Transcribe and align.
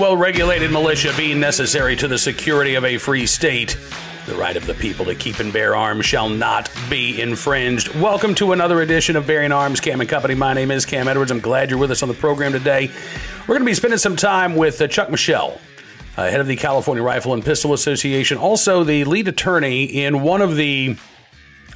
well 0.00 0.16
regulated 0.16 0.70
militia 0.70 1.12
being 1.14 1.38
necessary 1.38 1.94
to 1.94 2.08
the 2.08 2.16
security 2.16 2.74
of 2.74 2.86
a 2.86 2.96
free 2.96 3.26
state. 3.26 3.76
The 4.24 4.34
right 4.34 4.56
of 4.56 4.64
the 4.66 4.72
people 4.72 5.04
to 5.04 5.14
keep 5.14 5.40
and 5.40 5.52
bear 5.52 5.76
arms 5.76 6.06
shall 6.06 6.30
not 6.30 6.70
be 6.88 7.20
infringed. 7.20 7.94
Welcome 7.96 8.34
to 8.36 8.52
another 8.52 8.80
edition 8.80 9.14
of 9.14 9.26
Bearing 9.26 9.52
Arms 9.52 9.78
Cam 9.78 10.00
and 10.00 10.08
Company. 10.08 10.34
My 10.34 10.54
name 10.54 10.70
is 10.70 10.86
Cam 10.86 11.06
Edwards. 11.06 11.30
I'm 11.30 11.40
glad 11.40 11.68
you're 11.68 11.78
with 11.78 11.90
us 11.90 12.02
on 12.02 12.08
the 12.08 12.14
program 12.14 12.52
today. 12.52 12.90
We're 13.40 13.56
going 13.56 13.60
to 13.60 13.66
be 13.66 13.74
spending 13.74 13.98
some 13.98 14.16
time 14.16 14.56
with 14.56 14.80
uh, 14.80 14.88
Chuck 14.88 15.10
Michel, 15.10 15.60
uh, 16.16 16.30
head 16.30 16.40
of 16.40 16.46
the 16.46 16.56
California 16.56 17.02
Rifle 17.02 17.34
and 17.34 17.44
Pistol 17.44 17.74
Association, 17.74 18.38
also 18.38 18.84
the 18.84 19.04
lead 19.04 19.28
attorney 19.28 19.84
in 19.84 20.22
one 20.22 20.40
of 20.40 20.56
the 20.56 20.96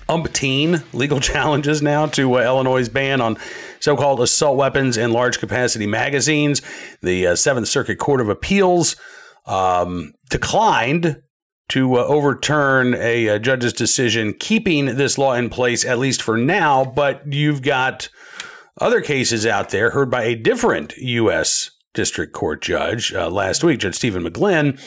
umpteen 0.08 0.82
legal 0.94 1.20
challenges 1.20 1.82
now 1.82 2.06
to 2.06 2.38
uh, 2.38 2.42
Illinois' 2.42 2.88
ban 2.88 3.20
on 3.20 3.36
so 3.84 3.98
called 3.98 4.18
assault 4.18 4.56
weapons 4.56 4.96
and 4.96 5.12
large 5.12 5.38
capacity 5.38 5.86
magazines. 5.86 6.62
The 7.02 7.26
uh, 7.26 7.36
Seventh 7.36 7.68
Circuit 7.68 7.98
Court 7.98 8.22
of 8.22 8.30
Appeals 8.30 8.96
um, 9.44 10.14
declined 10.30 11.20
to 11.68 11.96
uh, 11.96 12.04
overturn 12.06 12.94
a, 12.94 13.26
a, 13.26 13.38
judge's 13.38 13.74
decision 13.74 14.32
keeping 14.40 14.86
this 14.96 15.18
law 15.18 15.34
in 15.34 15.50
place, 15.50 15.84
at 15.84 15.98
least 15.98 16.22
for 16.22 16.38
now. 16.38 16.86
But 16.86 17.30
you've 17.30 17.60
got 17.60 18.08
other 18.80 19.02
cases 19.02 19.44
out 19.44 19.68
there 19.68 19.90
heard 19.90 20.10
by 20.10 20.22
a 20.22 20.34
different 20.34 20.96
U.S. 20.96 21.70
District 21.92 22.32
Court 22.32 22.62
judge 22.62 23.12
uh, 23.12 23.28
last 23.28 23.62
week, 23.62 23.80
Judge 23.80 23.96
Stephen 23.96 24.24
McGlynn. 24.24 24.80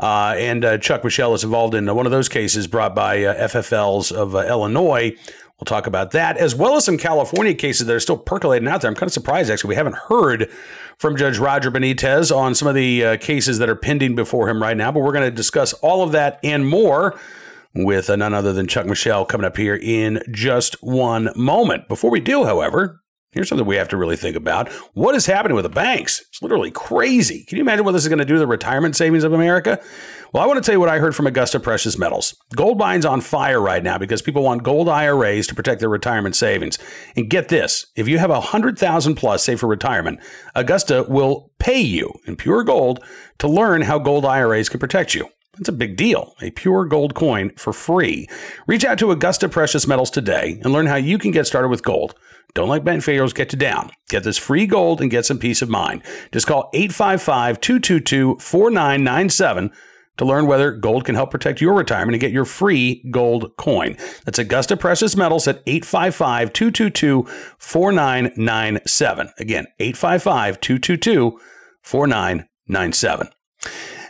Uh, 0.00 0.34
and 0.38 0.64
uh, 0.64 0.78
Chuck 0.78 1.04
Michel 1.04 1.34
is 1.34 1.44
involved 1.44 1.74
in 1.74 1.94
one 1.94 2.06
of 2.06 2.12
those 2.12 2.28
cases 2.28 2.66
brought 2.66 2.94
by 2.94 3.22
uh, 3.24 3.48
FFLs 3.48 4.10
of 4.10 4.34
uh, 4.34 4.40
Illinois. 4.40 5.14
We'll 5.60 5.66
talk 5.66 5.86
about 5.86 6.12
that, 6.12 6.38
as 6.38 6.54
well 6.54 6.76
as 6.76 6.86
some 6.86 6.96
California 6.96 7.52
cases 7.52 7.86
that 7.86 7.94
are 7.94 8.00
still 8.00 8.16
percolating 8.16 8.66
out 8.66 8.80
there. 8.80 8.88
I'm 8.88 8.94
kind 8.94 9.08
of 9.08 9.12
surprised, 9.12 9.50
actually. 9.50 9.68
We 9.68 9.74
haven't 9.74 9.96
heard 9.96 10.50
from 10.96 11.18
Judge 11.18 11.36
Roger 11.36 11.70
Benitez 11.70 12.34
on 12.34 12.54
some 12.54 12.66
of 12.66 12.74
the 12.74 13.04
uh, 13.04 13.16
cases 13.18 13.58
that 13.58 13.68
are 13.68 13.76
pending 13.76 14.14
before 14.14 14.48
him 14.48 14.62
right 14.62 14.76
now, 14.76 14.90
but 14.90 15.00
we're 15.00 15.12
going 15.12 15.30
to 15.30 15.30
discuss 15.30 15.74
all 15.74 16.02
of 16.02 16.12
that 16.12 16.40
and 16.42 16.66
more 16.66 17.20
with 17.74 18.08
none 18.08 18.32
other 18.32 18.54
than 18.54 18.68
Chuck 18.68 18.86
Michel 18.86 19.26
coming 19.26 19.44
up 19.44 19.58
here 19.58 19.76
in 19.76 20.22
just 20.30 20.82
one 20.82 21.28
moment. 21.36 21.88
Before 21.88 22.10
we 22.10 22.20
do, 22.20 22.44
however, 22.46 23.02
Here's 23.32 23.48
something 23.48 23.64
we 23.64 23.76
have 23.76 23.88
to 23.90 23.96
really 23.96 24.16
think 24.16 24.34
about. 24.34 24.72
What 24.94 25.14
is 25.14 25.24
happening 25.24 25.54
with 25.54 25.62
the 25.62 25.68
banks? 25.68 26.20
It's 26.30 26.42
literally 26.42 26.72
crazy. 26.72 27.44
Can 27.44 27.58
you 27.58 27.62
imagine 27.62 27.84
what 27.84 27.92
this 27.92 28.02
is 28.02 28.08
going 28.08 28.18
to 28.18 28.24
do 28.24 28.34
to 28.34 28.40
the 28.40 28.46
retirement 28.46 28.96
savings 28.96 29.22
of 29.22 29.32
America? 29.32 29.80
Well, 30.32 30.44
I 30.44 30.46
want 30.46 30.58
to 30.58 30.62
tell 30.62 30.76
you 30.76 30.80
what 30.80 30.88
I 30.88 31.00
heard 31.00 31.16
from 31.16 31.26
Augusta 31.26 31.58
Precious 31.58 31.98
Metals. 31.98 32.36
Gold 32.54 32.78
buying's 32.78 33.04
on 33.04 33.20
fire 33.20 33.60
right 33.60 33.82
now 33.82 33.98
because 33.98 34.22
people 34.22 34.44
want 34.44 34.62
gold 34.62 34.88
IRAs 34.88 35.48
to 35.48 35.56
protect 35.56 35.80
their 35.80 35.88
retirement 35.88 36.36
savings. 36.36 36.78
And 37.16 37.28
get 37.28 37.48
this, 37.48 37.86
if 37.96 38.06
you 38.06 38.18
have 38.18 38.30
a 38.30 38.34
100,000 38.34 39.16
plus 39.16 39.42
saved 39.42 39.58
for 39.58 39.66
retirement, 39.66 40.20
Augusta 40.54 41.04
will 41.08 41.50
pay 41.58 41.80
you 41.80 42.12
in 42.26 42.36
pure 42.36 42.62
gold 42.62 43.02
to 43.38 43.48
learn 43.48 43.82
how 43.82 43.98
gold 43.98 44.24
IRAs 44.24 44.68
can 44.68 44.78
protect 44.78 45.16
you. 45.16 45.28
It's 45.58 45.68
a 45.68 45.72
big 45.72 45.96
deal. 45.96 46.36
A 46.40 46.52
pure 46.52 46.84
gold 46.84 47.16
coin 47.16 47.50
for 47.56 47.72
free. 47.72 48.28
Reach 48.68 48.84
out 48.84 49.00
to 49.00 49.10
Augusta 49.10 49.48
Precious 49.48 49.88
Metals 49.88 50.10
today 50.10 50.60
and 50.62 50.72
learn 50.72 50.86
how 50.86 50.94
you 50.94 51.18
can 51.18 51.32
get 51.32 51.48
started 51.48 51.70
with 51.70 51.82
gold. 51.82 52.14
Don't 52.54 52.68
let 52.68 52.84
bank 52.84 53.02
failures 53.02 53.32
get 53.32 53.52
you 53.52 53.58
down. 53.58 53.90
Get 54.08 54.22
this 54.22 54.38
free 54.38 54.66
gold 54.66 55.00
and 55.00 55.10
get 55.10 55.26
some 55.26 55.38
peace 55.38 55.60
of 55.60 55.68
mind. 55.68 56.02
Just 56.30 56.46
call 56.46 56.70
855 56.72 57.60
222 57.60 58.36
4997 58.38 59.72
to 60.20 60.26
learn 60.26 60.46
whether 60.46 60.70
gold 60.70 61.06
can 61.06 61.14
help 61.14 61.30
protect 61.30 61.62
your 61.62 61.72
retirement 61.72 62.14
and 62.14 62.20
get 62.20 62.30
your 62.30 62.44
free 62.44 63.02
gold 63.10 63.56
coin. 63.56 63.96
That's 64.26 64.38
Augusta 64.38 64.76
Precious 64.76 65.16
Metals 65.16 65.48
at 65.48 65.62
855 65.66 66.52
222 66.52 67.26
4997. 67.58 69.30
Again, 69.38 69.66
855 69.78 70.60
222 70.60 71.40
4997. 71.82 73.28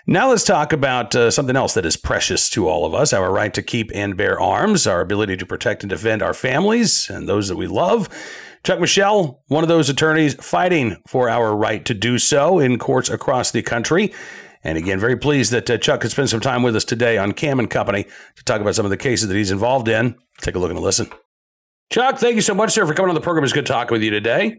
Now 0.09 0.31
let's 0.31 0.43
talk 0.43 0.73
about 0.73 1.15
uh, 1.15 1.31
something 1.31 1.55
else 1.55 1.75
that 1.75 1.87
is 1.87 1.97
precious 1.97 2.51
to 2.51 2.67
all 2.67 2.85
of 2.85 2.93
us 2.93 3.13
our 3.13 3.31
right 3.31 3.55
to 3.55 3.63
keep 3.63 3.93
and 3.95 4.17
bear 4.17 4.41
arms, 4.41 4.89
our 4.89 5.01
ability 5.01 5.37
to 5.37 5.47
protect 5.47 5.85
and 5.85 5.91
defend 5.91 6.23
our 6.23 6.35
families 6.35 7.09
and 7.09 7.29
those 7.29 7.47
that 7.47 7.57
we 7.57 7.69
love. 7.69 8.09
Chuck 8.65 8.81
Michel, 8.81 9.45
one 9.47 9.63
of 9.63 9.69
those 9.69 9.89
attorneys 9.89 10.35
fighting 10.35 10.97
for 11.07 11.29
our 11.29 11.55
right 11.55 11.85
to 11.85 11.95
do 11.95 12.19
so 12.19 12.59
in 12.59 12.81
courts 12.81 13.09
across 13.09 13.53
the 13.53 13.63
country. 13.63 14.13
And 14.63 14.77
again, 14.77 15.01
very 15.01 15.17
pleased 15.17 15.53
that 15.53 15.71
uh, 15.71 15.79
Chuck 15.79 16.03
could 16.03 16.11
spend 16.11 16.29
some 16.29 16.41
time 16.41 16.63
with 16.63 16.77
us 16.77 16.85
today 16.85 17.17
on 17.17 17.33
Cam 17.33 17.59
and 17.59 17.71
Company 17.71 18.05
to 18.37 18.45
talk 18.45 18.61
about 18.61 18.75
some 18.75 18.85
of 18.85 18.91
the 18.91 18.97
cases 18.97 19.29
that 19.29 19.37
he's 19.37 19.51
involved 19.51 19.89
in. 19.89 20.17
Take 20.43 20.55
a 20.55 20.59
look 20.59 20.71
and 20.71 20.79
a 20.79 20.83
listen. 20.83 21.11
Chuck, 21.91 22.19
thank 22.19 22.37
you 22.37 22.43
so 22.43 22.55
much, 22.55 22.73
sir, 22.73 22.87
for 22.87 22.95
coming 22.95 23.09
on 23.09 23.15
the 23.15 23.21
program. 23.21 23.43
It's 23.45 23.53
good 23.53 23.67
talking 23.67 23.95
with 23.95 24.03
you 24.03 24.11
today. 24.11 24.59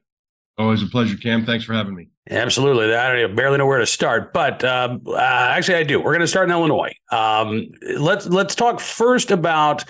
Always 0.57 0.83
a 0.83 0.87
pleasure, 0.87 1.17
Cam. 1.17 1.45
Thanks 1.45 1.63
for 1.63 1.73
having 1.73 1.95
me. 1.95 2.09
Absolutely. 2.29 2.93
I 2.93 3.21
don't 3.21 3.35
barely 3.35 3.57
know 3.57 3.65
where 3.65 3.79
to 3.79 3.85
start, 3.85 4.33
but 4.33 4.63
um, 4.63 5.01
uh, 5.07 5.17
actually, 5.17 5.75
I 5.75 5.83
do. 5.83 5.99
We're 5.99 6.11
going 6.11 6.21
to 6.21 6.27
start 6.27 6.49
in 6.49 6.51
Illinois. 6.51 6.93
Um, 7.11 7.67
let's 7.97 8.27
let's 8.27 8.53
talk 8.53 8.79
first 8.79 9.31
about 9.31 9.85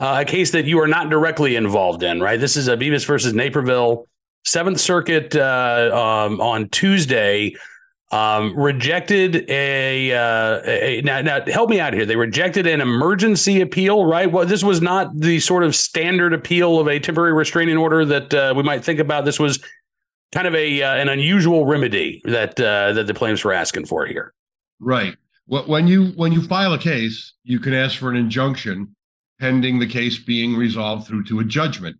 uh, 0.00 0.18
a 0.20 0.24
case 0.24 0.50
that 0.52 0.64
you 0.64 0.80
are 0.80 0.88
not 0.88 1.10
directly 1.10 1.54
involved 1.54 2.02
in. 2.02 2.20
Right. 2.20 2.40
This 2.40 2.56
is 2.56 2.66
a 2.66 2.76
Bevis 2.76 3.04
versus 3.04 3.34
Naperville 3.34 4.06
Seventh 4.44 4.80
Circuit 4.80 5.36
uh, 5.36 5.90
um, 5.92 6.40
on 6.40 6.68
Tuesday. 6.70 7.54
Um, 8.12 8.56
rejected 8.56 9.50
a, 9.50 10.12
uh, 10.12 10.60
a, 10.64 11.00
now, 11.02 11.22
now 11.22 11.40
help 11.46 11.70
me 11.70 11.80
out 11.80 11.92
here. 11.92 12.06
They 12.06 12.14
rejected 12.14 12.64
an 12.64 12.80
emergency 12.80 13.60
appeal, 13.60 14.04
right? 14.04 14.30
Well, 14.30 14.46
this 14.46 14.62
was 14.62 14.80
not 14.80 15.18
the 15.18 15.40
sort 15.40 15.64
of 15.64 15.74
standard 15.74 16.32
appeal 16.32 16.78
of 16.78 16.86
a 16.86 17.00
temporary 17.00 17.32
restraining 17.32 17.76
order 17.76 18.04
that 18.04 18.32
uh, 18.32 18.54
we 18.56 18.62
might 18.62 18.84
think 18.84 19.00
about. 19.00 19.24
This 19.24 19.40
was 19.40 19.58
kind 20.32 20.46
of 20.46 20.54
a 20.54 20.82
uh, 20.82 20.94
an 20.94 21.08
unusual 21.08 21.66
remedy 21.66 22.22
that 22.24 22.60
uh, 22.60 22.92
that 22.92 23.08
the 23.08 23.14
plaintiffs 23.14 23.44
were 23.44 23.52
asking 23.52 23.86
for 23.86 24.06
here. 24.06 24.32
Right. 24.78 25.16
When 25.46 25.88
you 25.88 26.08
when 26.16 26.32
you 26.32 26.42
file 26.42 26.74
a 26.74 26.78
case, 26.78 27.34
you 27.42 27.58
can 27.58 27.72
ask 27.72 27.98
for 27.98 28.10
an 28.10 28.16
injunction 28.16 28.94
pending 29.40 29.78
the 29.78 29.86
case 29.86 30.18
being 30.18 30.56
resolved 30.56 31.06
through 31.06 31.24
to 31.24 31.40
a 31.40 31.44
judgment. 31.44 31.96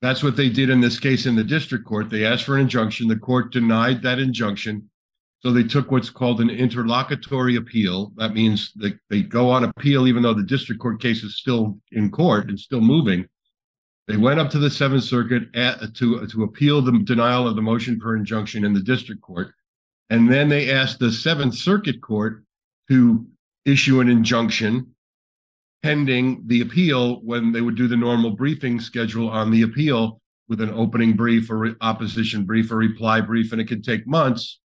That's 0.00 0.22
what 0.22 0.36
they 0.36 0.48
did 0.48 0.70
in 0.70 0.80
this 0.80 0.98
case 0.98 1.26
in 1.26 1.34
the 1.36 1.44
district 1.44 1.84
court. 1.84 2.10
They 2.10 2.24
asked 2.24 2.44
for 2.44 2.54
an 2.54 2.62
injunction. 2.62 3.08
The 3.08 3.16
court 3.16 3.52
denied 3.52 4.02
that 4.02 4.18
injunction. 4.18 4.88
So 5.40 5.52
they 5.52 5.62
took 5.62 5.90
what's 5.90 6.10
called 6.10 6.40
an 6.40 6.50
interlocutory 6.50 7.56
appeal. 7.56 8.12
That 8.16 8.34
means 8.34 8.72
they, 8.74 8.94
they 9.08 9.22
go 9.22 9.50
on 9.50 9.64
appeal 9.64 10.08
even 10.08 10.22
though 10.22 10.34
the 10.34 10.42
district 10.42 10.80
court 10.80 11.00
case 11.00 11.22
is 11.22 11.36
still 11.36 11.78
in 11.92 12.10
court 12.10 12.48
and 12.48 12.58
still 12.58 12.80
moving. 12.80 13.28
They 14.08 14.16
went 14.16 14.40
up 14.40 14.50
to 14.50 14.58
the 14.58 14.70
Seventh 14.70 15.04
Circuit 15.04 15.54
at, 15.54 15.94
to 15.96 16.26
to 16.26 16.42
appeal 16.42 16.80
the 16.80 16.98
denial 17.04 17.46
of 17.46 17.56
the 17.56 17.62
motion 17.62 18.00
for 18.00 18.16
injunction 18.16 18.64
in 18.64 18.72
the 18.72 18.80
district 18.80 19.20
court, 19.20 19.52
and 20.08 20.32
then 20.32 20.48
they 20.48 20.70
asked 20.70 20.98
the 20.98 21.12
Seventh 21.12 21.54
Circuit 21.54 22.00
Court 22.00 22.42
to 22.88 23.26
issue 23.66 24.00
an 24.00 24.08
injunction 24.08 24.94
pending 25.82 26.42
the 26.46 26.62
appeal 26.62 27.20
when 27.20 27.52
they 27.52 27.60
would 27.60 27.76
do 27.76 27.86
the 27.86 27.96
normal 27.96 28.30
briefing 28.30 28.80
schedule 28.80 29.28
on 29.28 29.50
the 29.50 29.60
appeal 29.60 30.20
with 30.48 30.62
an 30.62 30.70
opening 30.70 31.12
brief 31.14 31.50
or 31.50 31.76
opposition 31.82 32.44
brief 32.44 32.72
or 32.72 32.76
reply 32.76 33.20
brief, 33.20 33.52
and 33.52 33.60
it 33.60 33.68
could 33.68 33.84
take 33.84 34.06
months. 34.06 34.58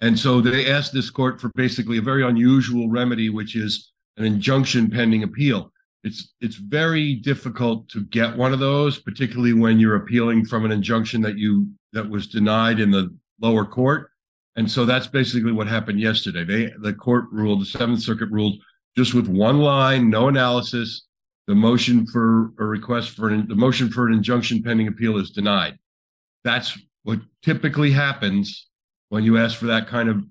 And 0.00 0.18
so 0.18 0.40
they 0.40 0.70
asked 0.70 0.92
this 0.92 1.10
court 1.10 1.40
for 1.40 1.50
basically 1.54 1.98
a 1.98 2.02
very 2.02 2.22
unusual 2.22 2.88
remedy, 2.88 3.30
which 3.30 3.56
is 3.56 3.92
an 4.16 4.24
injunction 4.24 4.90
pending 4.90 5.22
appeal. 5.22 5.72
It's 6.04 6.34
it's 6.40 6.56
very 6.56 7.14
difficult 7.16 7.88
to 7.90 8.04
get 8.04 8.36
one 8.36 8.52
of 8.52 8.60
those 8.60 9.00
particularly 9.00 9.52
when 9.52 9.80
you're 9.80 9.96
appealing 9.96 10.44
from 10.44 10.64
an 10.64 10.70
injunction 10.70 11.22
that 11.22 11.36
you 11.36 11.68
that 11.92 12.08
was 12.08 12.28
denied 12.28 12.78
in 12.78 12.90
the 12.90 13.14
lower 13.40 13.64
court. 13.64 14.10
And 14.54 14.70
so 14.70 14.84
that's 14.84 15.06
basically 15.08 15.52
what 15.52 15.66
happened 15.66 16.00
yesterday. 16.00 16.44
They 16.44 16.72
the 16.80 16.94
court 16.94 17.24
ruled 17.32 17.62
the 17.62 17.66
seventh 17.66 18.02
circuit 18.02 18.30
ruled 18.30 18.60
just 18.96 19.14
with 19.14 19.26
one 19.26 19.58
line 19.58 20.08
no 20.08 20.28
analysis. 20.28 21.04
The 21.48 21.54
motion 21.54 22.06
for 22.06 22.52
a 22.58 22.64
request 22.64 23.10
for 23.10 23.30
an, 23.30 23.48
the 23.48 23.54
motion 23.56 23.90
for 23.90 24.06
an 24.06 24.12
injunction 24.12 24.62
pending 24.62 24.86
appeal 24.86 25.16
is 25.18 25.30
denied. 25.30 25.78
That's 26.44 26.78
what 27.02 27.20
typically 27.42 27.90
happens 27.90 28.67
when 29.08 29.24
you 29.24 29.38
ask 29.38 29.58
for 29.58 29.66
that 29.66 29.88
kind 29.88 30.08
of 30.08 30.22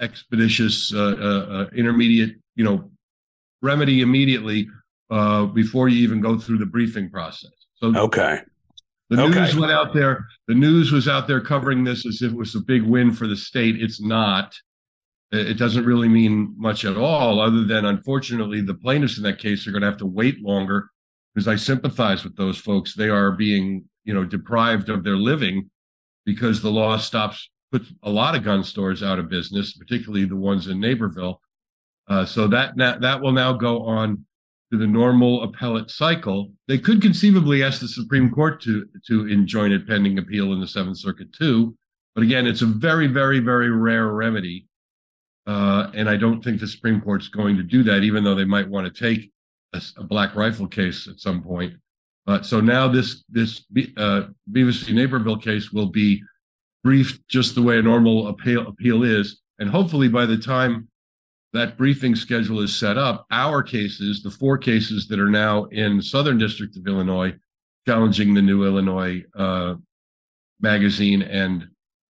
expeditious 0.00 0.92
uh, 0.94 0.98
uh, 0.98 1.52
uh, 1.52 1.66
intermediate 1.74 2.36
you 2.54 2.64
know 2.64 2.90
remedy 3.62 4.00
immediately 4.00 4.68
uh, 5.10 5.46
before 5.46 5.88
you 5.88 5.98
even 6.02 6.20
go 6.20 6.38
through 6.38 6.58
the 6.58 6.66
briefing 6.66 7.10
process. 7.10 7.50
So 7.76 7.96
okay. 7.96 8.40
The 9.10 9.16
news 9.16 9.36
okay. 9.36 9.58
went 9.58 9.72
out 9.72 9.94
there. 9.94 10.26
The 10.48 10.54
news 10.54 10.92
was 10.92 11.08
out 11.08 11.26
there 11.26 11.40
covering 11.40 11.82
this 11.82 12.04
as 12.04 12.20
if 12.20 12.32
it 12.32 12.36
was 12.36 12.54
a 12.54 12.60
big 12.60 12.82
win 12.82 13.12
for 13.12 13.26
the 13.26 13.36
state. 13.36 13.80
It's 13.80 14.02
not. 14.02 14.54
It 15.32 15.58
doesn't 15.58 15.84
really 15.84 16.08
mean 16.08 16.54
much 16.58 16.84
at 16.84 16.96
all, 16.96 17.40
other 17.40 17.64
than 17.64 17.84
unfortunately 17.84 18.60
the 18.60 18.74
plaintiffs 18.74 19.18
in 19.18 19.24
that 19.24 19.38
case 19.38 19.66
are 19.66 19.72
going 19.72 19.82
to 19.82 19.88
have 19.88 19.98
to 19.98 20.06
wait 20.06 20.42
longer 20.42 20.90
because 21.34 21.48
I 21.48 21.56
sympathize 21.56 22.24
with 22.24 22.36
those 22.36 22.58
folks. 22.58 22.94
They 22.94 23.08
are 23.08 23.32
being, 23.32 23.84
you 24.04 24.14
know, 24.14 24.24
deprived 24.24 24.88
of 24.88 25.04
their 25.04 25.16
living 25.16 25.70
because 26.24 26.60
the 26.60 26.70
law 26.70 26.96
stops 26.96 27.48
puts 27.70 27.92
a 28.02 28.10
lot 28.10 28.34
of 28.34 28.44
gun 28.44 28.64
stores 28.64 29.02
out 29.02 29.18
of 29.18 29.28
business, 29.28 29.76
particularly 29.76 30.24
the 30.24 30.36
ones 30.36 30.66
in 30.68 30.80
Naperville. 30.80 31.40
Uh, 32.08 32.24
so 32.24 32.46
that, 32.48 32.76
that 32.76 33.00
that 33.02 33.20
will 33.20 33.32
now 33.32 33.52
go 33.52 33.82
on 33.82 34.24
to 34.70 34.78
the 34.78 34.86
normal 34.86 35.42
appellate 35.42 35.90
cycle, 35.90 36.50
they 36.66 36.78
could 36.78 37.00
conceivably 37.00 37.62
ask 37.62 37.80
the 37.80 37.88
Supreme 37.88 38.30
Court 38.30 38.60
to 38.62 38.86
to 39.06 39.26
enjoin 39.26 39.72
it 39.72 39.86
pending 39.86 40.18
appeal 40.18 40.52
in 40.52 40.60
the 40.60 40.68
Seventh 40.68 40.98
Circuit 40.98 41.32
too. 41.32 41.76
But 42.14 42.24
again, 42.24 42.46
it's 42.46 42.62
a 42.62 42.66
very, 42.66 43.06
very, 43.06 43.38
very 43.38 43.70
rare 43.70 44.08
remedy. 44.08 44.66
Uh, 45.46 45.90
and 45.94 46.10
I 46.10 46.16
don't 46.16 46.42
think 46.42 46.60
the 46.60 46.66
Supreme 46.66 47.00
Court's 47.00 47.28
going 47.28 47.56
to 47.56 47.62
do 47.62 47.82
that, 47.84 48.02
even 48.02 48.22
though 48.22 48.34
they 48.34 48.44
might 48.44 48.68
want 48.68 48.92
to 48.92 49.08
take 49.08 49.30
a, 49.72 49.80
a 49.96 50.04
black 50.04 50.34
rifle 50.34 50.66
case 50.66 51.08
at 51.08 51.20
some 51.20 51.42
point. 51.42 51.74
Uh, 52.26 52.42
so 52.42 52.60
now 52.60 52.88
this 52.88 53.24
this 53.30 53.64
uh, 53.96 54.24
Bevis. 54.46 54.88
Naperville 54.90 55.38
case 55.38 55.72
will 55.72 55.86
be 55.86 56.22
briefed 56.88 57.20
just 57.28 57.54
the 57.54 57.60
way 57.60 57.78
a 57.78 57.82
normal 57.82 58.28
appeal 58.28 58.66
appeal 58.66 59.02
is, 59.02 59.42
and 59.58 59.68
hopefully 59.68 60.08
by 60.08 60.24
the 60.24 60.38
time 60.38 60.88
that 61.52 61.76
briefing 61.76 62.16
schedule 62.16 62.60
is 62.62 62.74
set 62.74 62.96
up, 62.96 63.26
our 63.30 63.62
cases, 63.62 64.22
the 64.22 64.30
four 64.30 64.56
cases 64.56 65.06
that 65.06 65.20
are 65.20 65.28
now 65.28 65.64
in 65.64 66.00
Southern 66.00 66.38
District 66.38 66.74
of 66.78 66.86
Illinois, 66.86 67.34
challenging 67.86 68.32
the 68.32 68.40
new 68.40 68.64
Illinois 68.64 69.22
uh, 69.36 69.74
magazine 70.62 71.20
and 71.20 71.68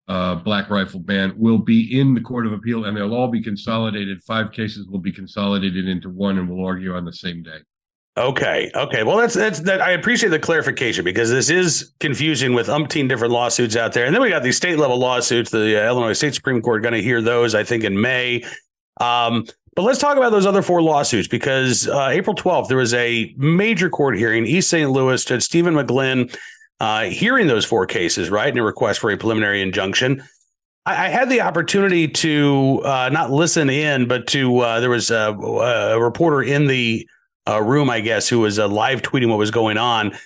uh, 0.07 0.33
black 0.33 0.71
rifle 0.71 0.99
ban 0.99 1.35
will 1.37 1.59
be 1.59 1.99
in 1.99 2.15
the 2.15 2.21
Court 2.21 2.47
of 2.47 2.53
Appeal, 2.53 2.85
and 2.85 2.97
they'll 2.97 3.13
all 3.13 3.27
be 3.27 3.43
consolidated. 3.43 4.23
Five 4.23 4.51
cases 4.51 4.87
will 4.87 4.97
be 4.97 5.11
consolidated 5.11 5.87
into 5.87 6.09
one, 6.09 6.39
and 6.39 6.49
we'll 6.49 6.65
argue 6.65 6.95
on 6.95 7.05
the 7.05 7.13
same 7.13 7.43
day. 7.43 7.59
Okay. 8.15 8.69
Okay. 8.75 9.03
Well, 9.03 9.17
that's 9.17 9.33
that's 9.33 9.61
that. 9.61 9.81
I 9.81 9.91
appreciate 9.91 10.29
the 10.29 10.37
clarification 10.37 11.03
because 11.03 11.31
this 11.31 11.49
is 11.49 11.93
confusing 11.99 12.53
with 12.53 12.67
umpteen 12.67 13.09
different 13.09 13.33
lawsuits 13.33 13.75
out 13.75 13.93
there, 13.93 14.05
and 14.05 14.13
then 14.13 14.21
we 14.21 14.29
got 14.29 14.43
these 14.43 14.55
state 14.55 14.77
level 14.77 14.99
lawsuits. 14.99 15.49
The 15.49 15.81
uh, 15.81 15.87
Illinois 15.87 16.13
State 16.13 16.35
Supreme 16.35 16.61
Court 16.61 16.83
going 16.83 16.93
to 16.93 17.01
hear 17.01 17.23
those, 17.23 17.55
I 17.55 17.63
think, 17.63 17.83
in 17.83 17.99
May. 17.99 18.43
Um, 19.01 19.47
but 19.75 19.81
let's 19.81 19.97
talk 19.97 20.17
about 20.17 20.31
those 20.31 20.45
other 20.45 20.61
four 20.61 20.83
lawsuits 20.83 21.27
because 21.27 21.87
uh, 21.87 22.09
April 22.11 22.35
12th, 22.35 22.67
there 22.67 22.77
was 22.77 22.93
a 22.93 23.33
major 23.37 23.89
court 23.89 24.15
hearing, 24.15 24.45
East 24.45 24.69
St. 24.69 24.91
Louis, 24.91 25.23
Judge 25.25 25.41
Stephen 25.41 25.73
McGlynn 25.73 26.35
uh, 26.79 27.05
hearing 27.05 27.47
those 27.47 27.65
four 27.65 27.87
cases, 27.87 28.29
right? 28.29 28.49
And 28.49 28.59
a 28.59 28.63
request 28.63 28.99
for 28.99 29.09
a 29.09 29.17
preliminary 29.17 29.61
injunction. 29.61 30.23
I, 30.85 31.05
I 31.05 31.09
had 31.09 31.29
the 31.29 31.41
opportunity 31.41 32.07
to 32.07 32.81
uh, 32.85 33.09
not 33.11 33.31
listen 33.31 33.69
in, 33.69 34.07
but 34.07 34.27
to, 34.27 34.59
uh, 34.59 34.79
there 34.79 34.91
was 34.91 35.09
a, 35.09 35.33
a, 35.33 35.99
reporter 35.99 36.43
in 36.43 36.67
the 36.67 37.07
uh, 37.47 37.61
room, 37.61 37.89
I 37.89 37.99
guess, 37.99 38.27
who 38.27 38.39
was 38.39 38.59
uh, 38.59 38.67
live 38.67 39.01
tweeting 39.01 39.29
what 39.29 39.37
was 39.37 39.51
going 39.51 39.77
on. 39.77 40.17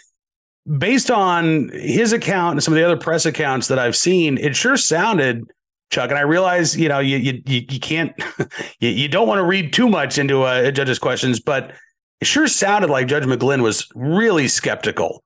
Based 0.78 1.10
on 1.10 1.70
his 1.70 2.12
account 2.12 2.54
and 2.54 2.64
some 2.64 2.74
of 2.74 2.78
the 2.78 2.84
other 2.84 2.98
press 2.98 3.26
accounts 3.26 3.70
that 3.70 3.80
I've 3.80 3.96
seen, 3.96 4.38
it 4.38 4.56
sure 4.56 4.76
sounded 4.76 5.46
Chuck. 5.90 6.10
And 6.10 6.20
I 6.20 6.24
realize, 6.24 6.78
you 6.78 6.90
know, 6.90 7.00
you 7.00 7.18
you 7.18 7.42
you 7.46 7.80
can't, 7.80 8.12
you, 8.80 8.90
you 8.90 9.08
don't 9.08 9.28
want 9.28 9.40
to 9.40 9.46
read 9.46 9.72
too 9.72 9.88
much 9.88 10.18
into 10.18 10.46
a, 10.46 10.72
judge's 10.72 11.00
questions, 11.00 11.40
but 11.40 11.72
it 12.20 12.28
sure 12.28 12.48
sounded 12.48 12.90
like 12.90 13.08
Judge 13.08 13.24
McGlynn 13.24 13.62
was 13.62 13.88
really 13.96 14.48
skeptical, 14.48 15.24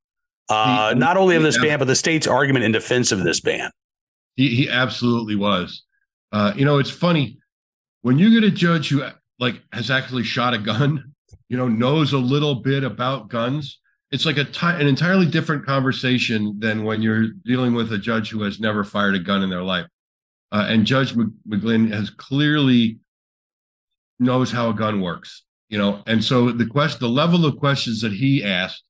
uh, 0.50 0.90
he, 0.90 1.00
not 1.00 1.18
only 1.18 1.36
of 1.36 1.44
this 1.44 1.58
ban, 1.58 1.80
but 1.80 1.86
the 1.86 1.96
state's 1.96 2.28
argument 2.28 2.66
in 2.66 2.72
defense 2.72 3.12
of 3.12 3.24
this 3.24 3.40
ban. 3.40 3.72
He, 4.36 4.50
he 4.56 4.70
absolutely 4.70 5.36
was. 5.36 5.84
Uh, 6.32 6.54
you 6.56 6.66
know, 6.66 6.78
it's 6.78 6.90
funny 6.90 7.38
when 8.02 8.18
you 8.18 8.30
get 8.40 8.48
a 8.48 8.52
judge 8.52 8.90
who 8.90 9.04
like 9.40 9.62
has 9.74 9.90
actually 9.90 10.24
shot 10.24 10.54
a 10.54 10.58
gun, 10.58 11.14
you 11.52 11.58
know, 11.58 11.68
knows 11.68 12.14
a 12.14 12.18
little 12.18 12.56
bit 12.56 12.82
about 12.82 13.28
guns. 13.28 13.82
It's 14.10 14.26
like 14.26 14.38
a 14.38 14.46
t- 14.46 14.66
an 14.66 14.88
entirely 14.88 15.26
different 15.26 15.66
conversation 15.66 16.56
than 16.60 16.86
when 16.86 17.02
you're 17.02 17.28
dealing 17.46 17.74
with 17.74 17.92
a 17.92 17.98
judge 17.98 18.30
who 18.30 18.44
has 18.44 18.62
never 18.62 18.86
fired 18.86 19.16
a 19.16 19.20
gun 19.20 19.44
in 19.44 19.50
their 19.50 19.62
life. 19.62 19.86
Uh, 20.54 20.66
and 20.70 20.86
Judge 20.86 21.14
McGlynn 21.14 21.92
has 21.92 22.10
clearly 22.10 23.00
knows 24.18 24.50
how 24.50 24.70
a 24.70 24.74
gun 24.74 25.02
works, 25.02 25.44
you 25.68 25.78
know. 25.78 26.02
And 26.08 26.24
so 26.24 26.54
the 26.54 26.66
quest, 26.66 27.02
the 27.02 27.10
level 27.10 27.46
of 27.46 27.60
questions 27.60 28.00
that 28.00 28.14
he 28.14 28.42
asked, 28.46 28.86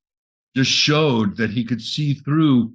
just 0.56 0.70
showed 0.70 1.38
that 1.38 1.50
he 1.50 1.66
could 1.66 1.82
see 1.82 2.14
through 2.14 2.74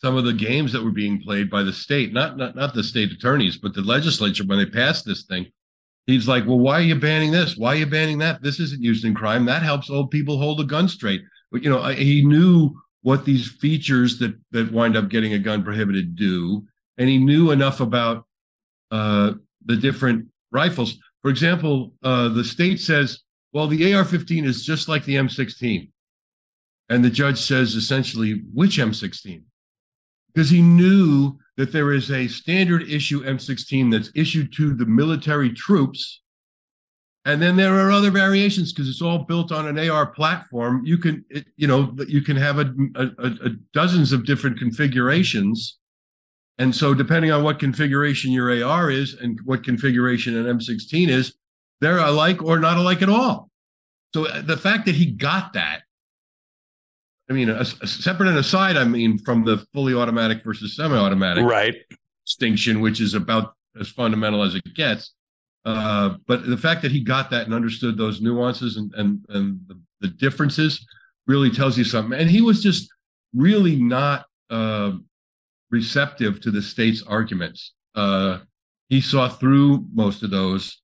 some 0.00 0.16
of 0.16 0.24
the 0.24 0.32
games 0.32 0.72
that 0.72 0.82
were 0.82 0.90
being 0.90 1.20
played 1.20 1.50
by 1.50 1.62
the 1.62 1.74
state, 1.74 2.14
not 2.14 2.38
not 2.38 2.56
not 2.56 2.72
the 2.72 2.82
state 2.82 3.12
attorneys, 3.12 3.58
but 3.58 3.74
the 3.74 3.82
legislature 3.82 4.44
when 4.46 4.58
they 4.58 4.64
passed 4.64 5.04
this 5.04 5.24
thing. 5.24 5.52
He's 6.06 6.28
like, 6.28 6.46
well, 6.46 6.58
why 6.58 6.74
are 6.74 6.82
you 6.82 6.96
banning 6.96 7.30
this? 7.30 7.56
Why 7.56 7.72
are 7.74 7.76
you 7.76 7.86
banning 7.86 8.18
that? 8.18 8.42
This 8.42 8.60
isn't 8.60 8.82
used 8.82 9.04
in 9.04 9.14
crime. 9.14 9.46
That 9.46 9.62
helps 9.62 9.88
old 9.88 10.10
people 10.10 10.38
hold 10.38 10.60
a 10.60 10.64
gun 10.64 10.88
straight. 10.88 11.22
But 11.50 11.62
you 11.62 11.70
know, 11.70 11.82
he 11.84 12.24
knew 12.24 12.74
what 13.02 13.24
these 13.24 13.50
features 13.50 14.18
that 14.18 14.34
that 14.50 14.72
wind 14.72 14.96
up 14.96 15.08
getting 15.08 15.34
a 15.34 15.38
gun 15.38 15.62
prohibited 15.62 16.16
do 16.16 16.66
and 16.98 17.08
he 17.08 17.18
knew 17.18 17.50
enough 17.50 17.80
about 17.80 18.26
uh, 18.90 19.32
the 19.64 19.76
different 19.76 20.26
rifles. 20.52 20.96
For 21.22 21.30
example, 21.30 21.92
uh, 22.02 22.28
the 22.28 22.44
state 22.44 22.80
says, 22.80 23.20
well, 23.52 23.66
the 23.66 23.94
AR 23.94 24.04
15 24.04 24.44
is 24.44 24.64
just 24.64 24.88
like 24.88 25.04
the 25.04 25.16
M16. 25.16 25.90
And 26.88 27.04
the 27.04 27.10
judge 27.10 27.38
says 27.40 27.74
essentially, 27.74 28.42
which 28.52 28.78
M16? 28.78 29.42
Because 30.34 30.50
he 30.50 30.62
knew 30.62 31.38
that 31.56 31.72
there 31.72 31.92
is 31.92 32.10
a 32.10 32.26
standard 32.26 32.82
issue 32.82 33.24
M16 33.24 33.92
that's 33.92 34.10
issued 34.14 34.52
to 34.54 34.74
the 34.74 34.86
military 34.86 35.52
troops. 35.52 36.22
And 37.24 37.40
then 37.40 37.56
there 37.56 37.74
are 37.78 37.90
other 37.90 38.10
variations 38.10 38.72
because 38.72 38.88
it's 38.88 39.00
all 39.00 39.20
built 39.20 39.52
on 39.52 39.66
an 39.66 39.88
AR 39.88 40.06
platform. 40.06 40.82
You 40.84 40.98
can, 40.98 41.24
it, 41.30 41.46
you 41.56 41.66
know, 41.66 41.96
you 42.08 42.20
can 42.20 42.36
have 42.36 42.58
a, 42.58 42.74
a, 42.96 43.06
a 43.18 43.50
dozens 43.72 44.12
of 44.12 44.26
different 44.26 44.58
configurations 44.58 45.78
and 46.58 46.74
so, 46.74 46.94
depending 46.94 47.32
on 47.32 47.42
what 47.42 47.58
configuration 47.58 48.30
your 48.30 48.64
AR 48.64 48.90
is 48.90 49.14
and 49.14 49.40
what 49.44 49.64
configuration 49.64 50.36
an 50.36 50.58
M16 50.58 51.08
is, 51.08 51.34
they're 51.80 51.98
alike 51.98 52.42
or 52.42 52.60
not 52.60 52.76
alike 52.76 53.02
at 53.02 53.08
all. 53.08 53.50
So, 54.14 54.26
uh, 54.26 54.42
the 54.42 54.56
fact 54.56 54.86
that 54.86 54.94
he 54.94 55.06
got 55.06 55.54
that, 55.54 55.82
I 57.30 57.32
mean, 57.32 57.48
a, 57.48 57.60
a 57.60 57.86
separate 57.86 58.28
and 58.28 58.38
aside, 58.38 58.76
I 58.76 58.84
mean, 58.84 59.18
from 59.18 59.44
the 59.44 59.64
fully 59.72 59.94
automatic 59.94 60.44
versus 60.44 60.76
semi 60.76 60.96
automatic 60.96 61.44
right. 61.44 61.74
distinction, 62.26 62.80
which 62.80 63.00
is 63.00 63.14
about 63.14 63.54
as 63.80 63.88
fundamental 63.88 64.42
as 64.42 64.54
it 64.54 64.74
gets. 64.74 65.12
Uh, 65.64 66.16
but 66.26 66.46
the 66.46 66.58
fact 66.58 66.82
that 66.82 66.92
he 66.92 67.00
got 67.00 67.30
that 67.30 67.46
and 67.46 67.54
understood 67.54 67.96
those 67.96 68.20
nuances 68.20 68.76
and, 68.76 68.92
and, 68.94 69.24
and 69.30 69.60
the, 69.66 69.80
the 70.00 70.08
differences 70.08 70.86
really 71.26 71.50
tells 71.50 71.78
you 71.78 71.84
something. 71.84 72.18
And 72.18 72.30
he 72.30 72.42
was 72.42 72.62
just 72.62 72.88
really 73.34 73.76
not. 73.76 74.26
Uh, 74.50 74.92
receptive 75.74 76.40
to 76.40 76.50
the 76.50 76.62
state's 76.62 77.02
arguments. 77.02 77.72
Uh, 77.94 78.38
he 78.88 79.00
saw 79.00 79.28
through 79.28 79.84
most 79.92 80.22
of 80.22 80.30
those, 80.30 80.80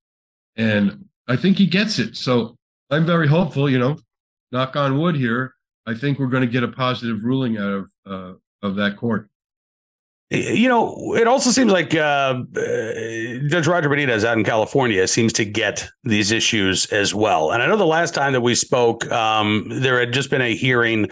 and 0.57 1.05
I 1.27 1.37
think 1.37 1.57
he 1.57 1.65
gets 1.65 1.97
it. 1.97 2.17
So 2.17 2.57
I'm 2.89 3.05
very 3.05 3.27
hopeful. 3.27 3.69
You 3.69 3.79
know, 3.79 3.97
knock 4.51 4.75
on 4.75 4.99
wood 4.99 5.15
here. 5.15 5.53
I 5.85 5.93
think 5.93 6.19
we're 6.19 6.27
going 6.27 6.45
to 6.45 6.51
get 6.51 6.63
a 6.63 6.67
positive 6.67 7.23
ruling 7.23 7.57
out 7.57 7.71
of 7.71 7.91
uh, 8.05 8.33
of 8.61 8.75
that 8.75 8.97
court. 8.97 9.29
You 10.29 10.69
know, 10.69 11.13
it 11.15 11.27
also 11.27 11.51
seems 11.51 11.73
like 11.73 11.93
uh, 11.93 12.43
Judge 13.49 13.67
Roger 13.67 13.89
Benitez 13.89 14.23
out 14.23 14.37
in 14.37 14.45
California 14.45 15.05
seems 15.05 15.33
to 15.33 15.43
get 15.43 15.89
these 16.05 16.31
issues 16.31 16.85
as 16.85 17.13
well. 17.13 17.51
And 17.51 17.61
I 17.61 17.67
know 17.67 17.75
the 17.75 17.85
last 17.85 18.13
time 18.13 18.31
that 18.31 18.39
we 18.39 18.55
spoke, 18.55 19.11
um, 19.11 19.65
there 19.69 19.99
had 19.99 20.13
just 20.13 20.29
been 20.29 20.41
a 20.41 20.55
hearing 20.55 21.09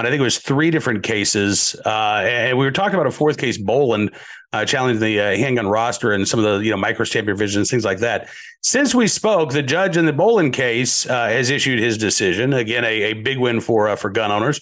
on 0.00 0.06
I 0.06 0.10
think 0.10 0.20
it 0.20 0.24
was 0.24 0.38
three 0.38 0.70
different 0.70 1.02
cases, 1.02 1.76
uh, 1.86 2.22
and 2.24 2.58
we 2.58 2.64
were 2.64 2.72
talking 2.72 2.94
about 2.94 3.06
a 3.06 3.10
fourth 3.10 3.38
case, 3.38 3.58
Boland, 3.58 4.10
uh, 4.52 4.64
challenging 4.64 5.00
the 5.00 5.20
uh, 5.20 5.36
handgun 5.36 5.68
roster 5.68 6.12
and 6.12 6.26
some 6.26 6.42
of 6.42 6.44
the 6.44 6.64
you 6.64 6.70
know 6.74 6.82
microstamp 6.82 7.24
provisions, 7.26 7.70
things 7.70 7.84
like 7.84 7.98
that. 7.98 8.28
Since 8.62 8.94
we 8.94 9.06
spoke, 9.06 9.52
the 9.52 9.62
judge 9.62 9.96
in 9.96 10.06
the 10.06 10.12
Boland 10.12 10.54
case 10.54 11.08
uh, 11.08 11.28
has 11.28 11.50
issued 11.50 11.78
his 11.78 11.96
decision. 11.98 12.52
Again, 12.54 12.84
a, 12.84 13.02
a 13.02 13.12
big 13.12 13.38
win 13.38 13.60
for 13.60 13.88
uh, 13.88 13.96
for 13.96 14.10
gun 14.10 14.32
owners. 14.32 14.60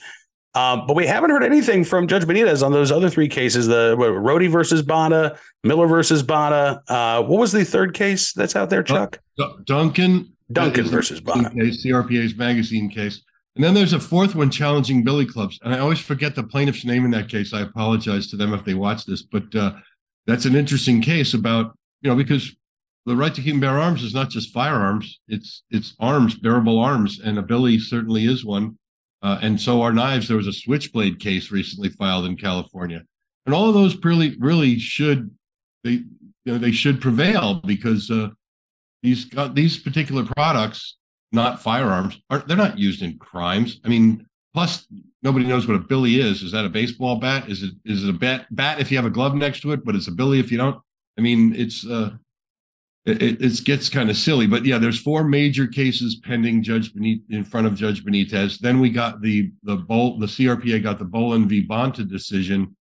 Um, 0.54 0.86
but 0.86 0.96
we 0.96 1.06
haven't 1.06 1.30
heard 1.30 1.44
anything 1.44 1.84
from 1.84 2.08
Judge 2.08 2.24
Benitez 2.24 2.64
on 2.64 2.72
those 2.72 2.90
other 2.90 3.08
three 3.08 3.28
cases: 3.28 3.66
the 3.66 3.94
what, 3.96 4.08
Rody 4.08 4.48
versus 4.48 4.82
Bonta, 4.82 5.38
Miller 5.62 5.86
versus 5.86 6.22
Bonta. 6.22 6.82
Uh, 6.88 7.22
what 7.22 7.38
was 7.38 7.52
the 7.52 7.64
third 7.64 7.94
case 7.94 8.32
that's 8.32 8.56
out 8.56 8.70
there, 8.70 8.82
Chuck? 8.82 9.20
Duncan. 9.64 10.34
Duncan 10.50 10.86
versus. 10.86 11.20
Case, 11.20 11.84
CRPA's 11.84 12.34
magazine 12.34 12.88
case. 12.88 13.22
And 13.58 13.64
then 13.64 13.74
there's 13.74 13.92
a 13.92 13.98
fourth 13.98 14.36
one 14.36 14.50
challenging 14.50 15.02
billy 15.02 15.26
clubs. 15.26 15.58
And 15.64 15.74
I 15.74 15.80
always 15.80 15.98
forget 15.98 16.36
the 16.36 16.44
plaintiff's 16.44 16.84
name 16.84 17.04
in 17.04 17.10
that 17.10 17.28
case. 17.28 17.52
I 17.52 17.62
apologize 17.62 18.28
to 18.28 18.36
them 18.36 18.54
if 18.54 18.64
they 18.64 18.74
watch 18.74 19.04
this, 19.04 19.22
but 19.22 19.52
uh, 19.52 19.72
that's 20.28 20.44
an 20.44 20.54
interesting 20.54 21.02
case 21.02 21.34
about, 21.34 21.76
you 22.00 22.08
know, 22.08 22.14
because 22.14 22.54
the 23.04 23.16
right 23.16 23.34
to 23.34 23.42
keep 23.42 23.54
and 23.54 23.60
bear 23.60 23.76
arms 23.80 24.04
is 24.04 24.14
not 24.14 24.30
just 24.30 24.52
firearms, 24.52 25.18
it's 25.26 25.64
it's 25.70 25.96
arms, 25.98 26.36
bearable 26.36 26.78
arms. 26.78 27.18
And 27.18 27.36
a 27.36 27.42
billy 27.42 27.80
certainly 27.80 28.26
is 28.26 28.44
one. 28.44 28.78
Uh, 29.22 29.40
and 29.42 29.60
so 29.60 29.82
are 29.82 29.92
knives. 29.92 30.28
There 30.28 30.36
was 30.36 30.46
a 30.46 30.52
switchblade 30.52 31.18
case 31.18 31.50
recently 31.50 31.88
filed 31.88 32.26
in 32.26 32.36
California. 32.36 33.02
And 33.44 33.52
all 33.52 33.66
of 33.66 33.74
those 33.74 33.96
really, 34.04 34.36
really 34.38 34.78
should 34.78 35.34
they 35.82 36.04
you 36.44 36.52
know 36.52 36.58
they 36.58 36.70
should 36.70 37.00
prevail 37.00 37.60
because 37.66 38.08
uh, 38.08 38.28
these 39.02 39.28
these 39.52 39.78
particular 39.78 40.24
products 40.24 40.96
not 41.32 41.62
firearms 41.62 42.20
are 42.30 42.40
they're 42.40 42.56
not 42.56 42.78
used 42.78 43.02
in 43.02 43.18
crimes. 43.18 43.80
I 43.84 43.88
mean, 43.88 44.26
plus 44.54 44.86
nobody 45.22 45.46
knows 45.46 45.66
what 45.66 45.76
a 45.76 45.80
billy 45.80 46.20
is. 46.20 46.42
Is 46.42 46.52
that 46.52 46.64
a 46.64 46.70
baseball 46.70 47.16
bat? 47.16 47.48
Is 47.48 47.62
it 47.62 47.74
is 47.84 48.04
it 48.04 48.10
a 48.10 48.14
bat 48.14 48.46
bat 48.50 48.80
if 48.80 48.90
you 48.90 48.96
have 48.96 49.06
a 49.06 49.10
glove 49.10 49.34
next 49.34 49.60
to 49.60 49.72
it, 49.72 49.84
but 49.84 49.94
it's 49.94 50.08
a 50.08 50.12
billy 50.12 50.40
if 50.40 50.50
you 50.50 50.58
don't? 50.58 50.80
I 51.18 51.20
mean, 51.20 51.54
it's 51.54 51.86
uh 51.86 52.12
it, 53.08 53.40
it 53.40 53.64
gets 53.64 53.88
kind 53.88 54.10
of 54.10 54.16
silly, 54.16 54.46
but 54.46 54.66
yeah, 54.66 54.76
there's 54.76 55.00
four 55.00 55.24
major 55.24 55.66
cases 55.66 56.20
pending 56.24 56.62
Judge 56.62 56.92
Benitez 56.92 57.22
in 57.30 57.42
front 57.42 57.66
of 57.66 57.74
Judge 57.74 58.04
Benitez. 58.04 58.58
Then 58.58 58.80
we 58.80 58.90
got 58.90 59.22
the 59.22 59.50
the 59.62 59.76
Bol 59.76 60.18
the 60.18 60.26
CRPA 60.26 60.82
got 60.82 60.98
the 60.98 61.04
Boland 61.04 61.48
v. 61.48 61.66
Bonta 61.66 62.08
decision, 62.08 62.76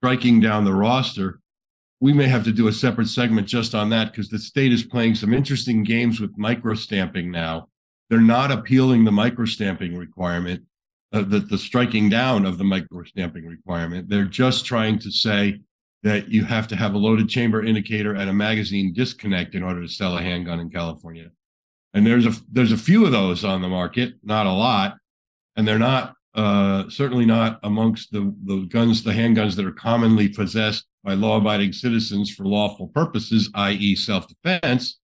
striking 0.00 0.40
down 0.40 0.64
the 0.64 0.72
roster. 0.72 1.40
We 2.00 2.14
may 2.14 2.26
have 2.28 2.44
to 2.44 2.52
do 2.52 2.68
a 2.68 2.72
separate 2.72 3.08
segment 3.08 3.46
just 3.46 3.74
on 3.74 3.90
that 3.90 4.12
because 4.12 4.30
the 4.30 4.38
state 4.38 4.72
is 4.72 4.82
playing 4.82 5.16
some 5.16 5.34
interesting 5.34 5.84
games 5.84 6.20
with 6.20 6.38
micro 6.38 6.74
stamping 6.74 7.30
now. 7.30 7.68
They're 8.10 8.20
not 8.20 8.50
appealing 8.50 9.04
the 9.04 9.12
microstamping 9.12 9.96
requirement, 9.96 10.64
uh, 11.12 11.22
the, 11.22 11.38
the 11.38 11.56
striking 11.56 12.10
down 12.10 12.44
of 12.44 12.58
the 12.58 12.64
microstamping 12.64 13.48
requirement. 13.48 14.08
They're 14.08 14.24
just 14.24 14.66
trying 14.66 14.98
to 14.98 15.10
say 15.12 15.60
that 16.02 16.28
you 16.28 16.44
have 16.44 16.66
to 16.68 16.76
have 16.76 16.94
a 16.94 16.98
loaded 16.98 17.28
chamber 17.28 17.64
indicator 17.64 18.14
and 18.14 18.28
a 18.28 18.34
magazine 18.34 18.92
disconnect 18.92 19.54
in 19.54 19.62
order 19.62 19.80
to 19.80 19.88
sell 19.88 20.18
a 20.18 20.22
handgun 20.22 20.60
in 20.60 20.70
California. 20.70 21.30
And 21.94 22.06
there's 22.06 22.26
a 22.26 22.32
there's 22.50 22.72
a 22.72 22.76
few 22.76 23.04
of 23.04 23.12
those 23.12 23.44
on 23.44 23.62
the 23.62 23.68
market, 23.68 24.14
not 24.22 24.46
a 24.46 24.52
lot, 24.52 24.96
and 25.56 25.66
they're 25.66 25.78
not 25.78 26.14
uh, 26.34 26.88
certainly 26.88 27.26
not 27.26 27.58
amongst 27.64 28.12
the, 28.12 28.34
the 28.44 28.66
guns, 28.66 29.02
the 29.02 29.10
handguns 29.10 29.56
that 29.56 29.66
are 29.66 29.72
commonly 29.72 30.28
possessed 30.28 30.86
by 31.02 31.14
law 31.14 31.38
abiding 31.38 31.72
citizens 31.72 32.32
for 32.32 32.44
lawful 32.44 32.88
purposes, 32.88 33.50
i.e., 33.54 33.96
self 33.96 34.26
defense. 34.28 34.99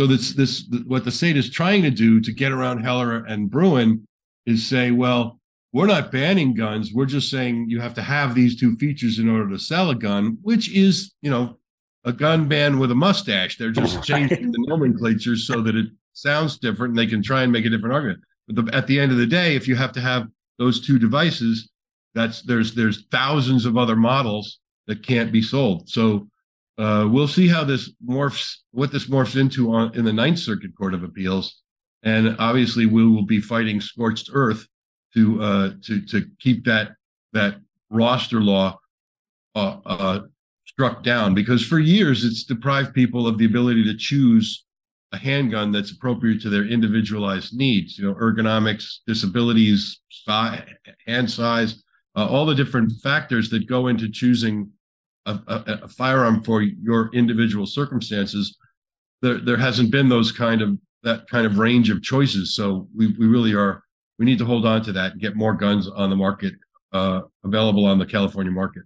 So 0.00 0.06
this, 0.06 0.32
this, 0.32 0.64
what 0.86 1.04
the 1.04 1.10
state 1.10 1.36
is 1.36 1.50
trying 1.50 1.82
to 1.82 1.90
do 1.90 2.22
to 2.22 2.32
get 2.32 2.52
around 2.52 2.82
Heller 2.82 3.22
and 3.26 3.50
Bruen 3.50 4.08
is 4.46 4.66
say, 4.66 4.92
well, 4.92 5.38
we're 5.74 5.88
not 5.88 6.10
banning 6.10 6.54
guns. 6.54 6.90
We're 6.94 7.04
just 7.04 7.28
saying 7.30 7.66
you 7.68 7.82
have 7.82 7.92
to 7.96 8.02
have 8.02 8.34
these 8.34 8.58
two 8.58 8.76
features 8.76 9.18
in 9.18 9.28
order 9.28 9.50
to 9.50 9.58
sell 9.58 9.90
a 9.90 9.94
gun, 9.94 10.38
which 10.40 10.74
is, 10.74 11.12
you 11.20 11.30
know, 11.30 11.58
a 12.06 12.14
gun 12.14 12.48
ban 12.48 12.78
with 12.78 12.90
a 12.90 12.94
mustache. 12.94 13.58
They're 13.58 13.72
just 13.72 14.02
changing 14.02 14.50
the 14.50 14.64
nomenclature 14.68 15.36
so 15.36 15.60
that 15.60 15.76
it 15.76 15.88
sounds 16.14 16.56
different 16.56 16.92
and 16.92 16.98
they 16.98 17.06
can 17.06 17.22
try 17.22 17.42
and 17.42 17.52
make 17.52 17.66
a 17.66 17.68
different 17.68 17.94
argument. 17.94 18.20
But 18.48 18.56
the, 18.56 18.74
at 18.74 18.86
the 18.86 18.98
end 18.98 19.12
of 19.12 19.18
the 19.18 19.26
day, 19.26 19.54
if 19.54 19.68
you 19.68 19.76
have 19.76 19.92
to 19.92 20.00
have 20.00 20.28
those 20.58 20.80
two 20.80 20.98
devices, 20.98 21.68
that's 22.14 22.40
there's 22.40 22.74
there's 22.74 23.04
thousands 23.10 23.66
of 23.66 23.76
other 23.76 23.96
models 23.96 24.60
that 24.86 25.06
can't 25.06 25.30
be 25.30 25.42
sold. 25.42 25.90
So 25.90 26.26
uh, 26.80 27.06
we'll 27.06 27.28
see 27.28 27.46
how 27.46 27.62
this 27.62 27.92
morphs, 28.08 28.56
what 28.70 28.90
this 28.90 29.06
morphs 29.06 29.38
into 29.38 29.72
on 29.72 29.94
in 29.94 30.04
the 30.04 30.12
Ninth 30.12 30.38
Circuit 30.38 30.74
Court 30.76 30.94
of 30.94 31.04
Appeals, 31.04 31.60
and 32.02 32.34
obviously 32.38 32.86
we 32.86 33.06
will 33.06 33.26
be 33.26 33.40
fighting 33.40 33.80
scorched 33.80 34.30
earth 34.32 34.66
to 35.14 35.42
uh, 35.42 35.70
to 35.84 36.00
to 36.06 36.26
keep 36.38 36.64
that 36.64 36.92
that 37.34 37.56
roster 37.90 38.40
law 38.40 38.78
uh, 39.54 39.76
uh, 39.84 40.20
struck 40.64 41.02
down. 41.02 41.34
Because 41.34 41.62
for 41.62 41.78
years 41.78 42.24
it's 42.24 42.44
deprived 42.44 42.94
people 42.94 43.26
of 43.26 43.36
the 43.36 43.44
ability 43.44 43.84
to 43.84 43.96
choose 43.96 44.64
a 45.12 45.18
handgun 45.18 45.72
that's 45.72 45.90
appropriate 45.90 46.40
to 46.40 46.48
their 46.48 46.64
individualized 46.64 47.54
needs, 47.54 47.98
you 47.98 48.06
know, 48.06 48.14
ergonomics, 48.14 49.00
disabilities, 49.06 50.00
size, 50.08 50.62
hand 51.06 51.30
size, 51.30 51.82
uh, 52.16 52.26
all 52.26 52.46
the 52.46 52.54
different 52.54 52.92
factors 53.02 53.50
that 53.50 53.66
go 53.66 53.88
into 53.88 54.08
choosing 54.08 54.70
a, 55.26 55.38
a, 55.46 55.80
a, 55.82 55.88
firearm 55.88 56.42
for 56.42 56.62
your 56.62 57.10
individual 57.12 57.66
circumstances. 57.66 58.56
There, 59.22 59.38
there 59.38 59.56
hasn't 59.56 59.90
been 59.90 60.08
those 60.08 60.32
kind 60.32 60.62
of 60.62 60.78
that 61.02 61.28
kind 61.28 61.46
of 61.46 61.58
range 61.58 61.90
of 61.90 62.02
choices. 62.02 62.54
So 62.54 62.88
we, 62.94 63.08
we 63.18 63.26
really 63.26 63.54
are 63.54 63.82
we 64.18 64.26
need 64.26 64.38
to 64.38 64.44
hold 64.44 64.66
on 64.66 64.82
to 64.82 64.92
that 64.92 65.12
and 65.12 65.20
get 65.20 65.36
more 65.36 65.54
guns 65.54 65.88
on 65.88 66.10
the 66.10 66.16
market 66.16 66.54
uh, 66.92 67.22
available 67.44 67.86
on 67.86 67.98
the 67.98 68.06
California 68.06 68.52
market. 68.52 68.82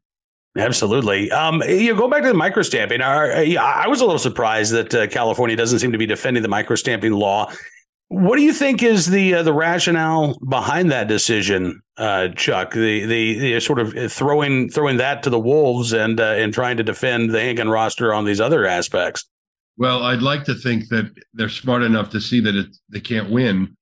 Absolutely. 0.57 1.31
Um, 1.33 1.63
you 1.67 1.93
know, 1.93 1.99
go 1.99 2.09
back 2.09 2.23
to 2.23 2.29
the 2.29 2.39
microstamping. 2.39 3.01
I, 3.03 3.57
I 3.57 3.89
was 3.89 4.01
a 4.01 4.05
little 4.05 4.21
surprised 4.21 4.73
that 4.73 4.95
uh, 4.95 5.07
California 5.09 5.57
doesn't 5.57 5.81
seem 5.81 5.91
to 5.91 5.99
be 5.99 6.07
defending 6.07 6.45
the 6.45 6.49
microstamping 6.49 7.19
law. 7.19 7.53
What 8.15 8.37
do 8.37 8.43
you 8.43 8.53
think 8.53 8.83
is 8.83 9.07
the 9.07 9.35
uh, 9.35 9.43
the 9.43 9.53
rationale 9.53 10.39
behind 10.49 10.93
that 10.93 11.09
decision, 11.09 11.83
uh, 11.97 12.29
Chuck? 12.29 12.73
The, 12.73 13.05
the, 13.07 13.39
the 13.39 13.61
sort 13.61 13.81
of 13.81 14.13
throwing 14.13 14.71
throwing 14.71 14.99
that 14.99 15.25
to 15.25 15.31
the 15.31 15.39
wolves 15.39 15.93
and 15.93 16.21
uh, 16.21 16.35
and 16.35 16.55
trying 16.55 16.77
to 16.77 16.85
defend 16.85 17.31
the 17.31 17.41
handgun 17.41 17.69
roster 17.69 18.15
on 18.15 18.25
these 18.25 18.41
other 18.41 18.67
aspects. 18.67 19.25
Well, 19.77 20.05
I'd 20.05 20.23
like 20.23 20.45
to 20.45 20.55
think 20.55 20.89
that 20.91 21.13
they're 21.33 21.49
smart 21.49 21.83
enough 21.83 22.11
to 22.11 22.21
see 22.21 22.39
that 22.39 22.55
it, 22.55 22.77
they 22.89 23.01
can't 23.01 23.31
win, 23.31 23.77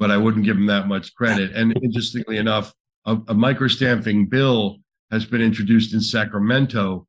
but 0.00 0.10
I 0.10 0.16
wouldn't 0.16 0.44
give 0.44 0.56
them 0.56 0.66
that 0.66 0.88
much 0.88 1.14
credit. 1.14 1.52
And 1.52 1.72
interestingly 1.80 2.38
enough, 2.38 2.74
a, 3.06 3.12
a 3.12 3.34
microstamping 3.34 4.28
bill 4.28 4.78
has 5.12 5.24
been 5.24 5.40
introduced 5.40 5.94
in 5.94 6.00
Sacramento, 6.00 7.06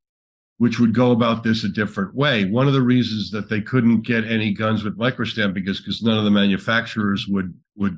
which 0.60 0.78
would 0.78 0.94
go 0.94 1.12
about 1.12 1.42
this 1.42 1.64
a 1.64 1.70
different 1.70 2.14
way. 2.14 2.44
One 2.44 2.68
of 2.68 2.74
the 2.74 2.82
reasons 2.82 3.32
that 3.32 3.50
they 3.50 3.62
couldn't 3.62 4.02
get 4.02 4.26
any 4.26 4.54
guns 4.54 4.84
with 4.84 4.98
microstamping 4.98 5.68
is 5.68 5.80
because 5.80 6.04
none 6.04 6.18
of 6.18 6.26
the 6.26 6.32
manufacturers 6.32 7.26
would 7.28 7.54
would 7.76 7.98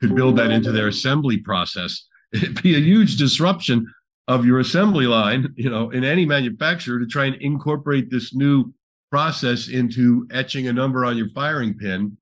could 0.00 0.14
build 0.14 0.36
that 0.36 0.50
into 0.50 0.72
their 0.72 0.88
assembly 0.88 1.38
process. 1.38 2.04
It'd 2.32 2.62
be 2.62 2.74
a 2.74 2.80
huge 2.80 3.16
disruption 3.16 3.86
of 4.26 4.44
your 4.44 4.58
assembly 4.58 5.06
line, 5.06 5.54
you 5.56 5.70
know, 5.70 5.90
in 5.90 6.02
any 6.02 6.26
manufacturer 6.26 6.98
to 6.98 7.06
try 7.06 7.26
and 7.26 7.36
incorporate 7.36 8.10
this 8.10 8.34
new 8.34 8.74
process 9.12 9.68
into 9.68 10.26
etching 10.32 10.66
a 10.66 10.72
number 10.72 11.04
on 11.04 11.16
your 11.16 11.28
firing 11.28 11.78
pin. 11.78 12.16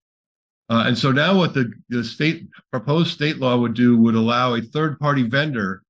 Uh, 0.68 0.84
and 0.86 0.98
so 0.98 1.10
now 1.10 1.36
what 1.36 1.54
the, 1.54 1.72
the 1.88 2.04
state 2.04 2.46
proposed 2.70 3.10
state 3.10 3.38
law 3.38 3.56
would 3.56 3.72
do 3.72 3.96
would 3.96 4.14
allow 4.14 4.54
a 4.54 4.60
third 4.60 4.98
party 4.98 5.22
vendor 5.22 5.82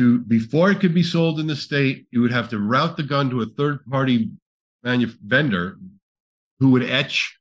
to 0.00 0.20
before 0.20 0.70
it 0.70 0.80
could 0.80 0.94
be 0.94 1.02
sold 1.02 1.38
in 1.38 1.46
the 1.46 1.54
state, 1.54 2.06
you 2.10 2.22
would 2.22 2.32
have 2.32 2.48
to 2.48 2.58
route 2.58 2.96
the 2.96 3.02
gun 3.02 3.28
to 3.28 3.42
a 3.42 3.46
third 3.46 3.84
party 3.84 4.30
manu- 4.82 5.12
vendor 5.22 5.78
who 6.58 6.70
would 6.70 6.82
etch 6.82 7.38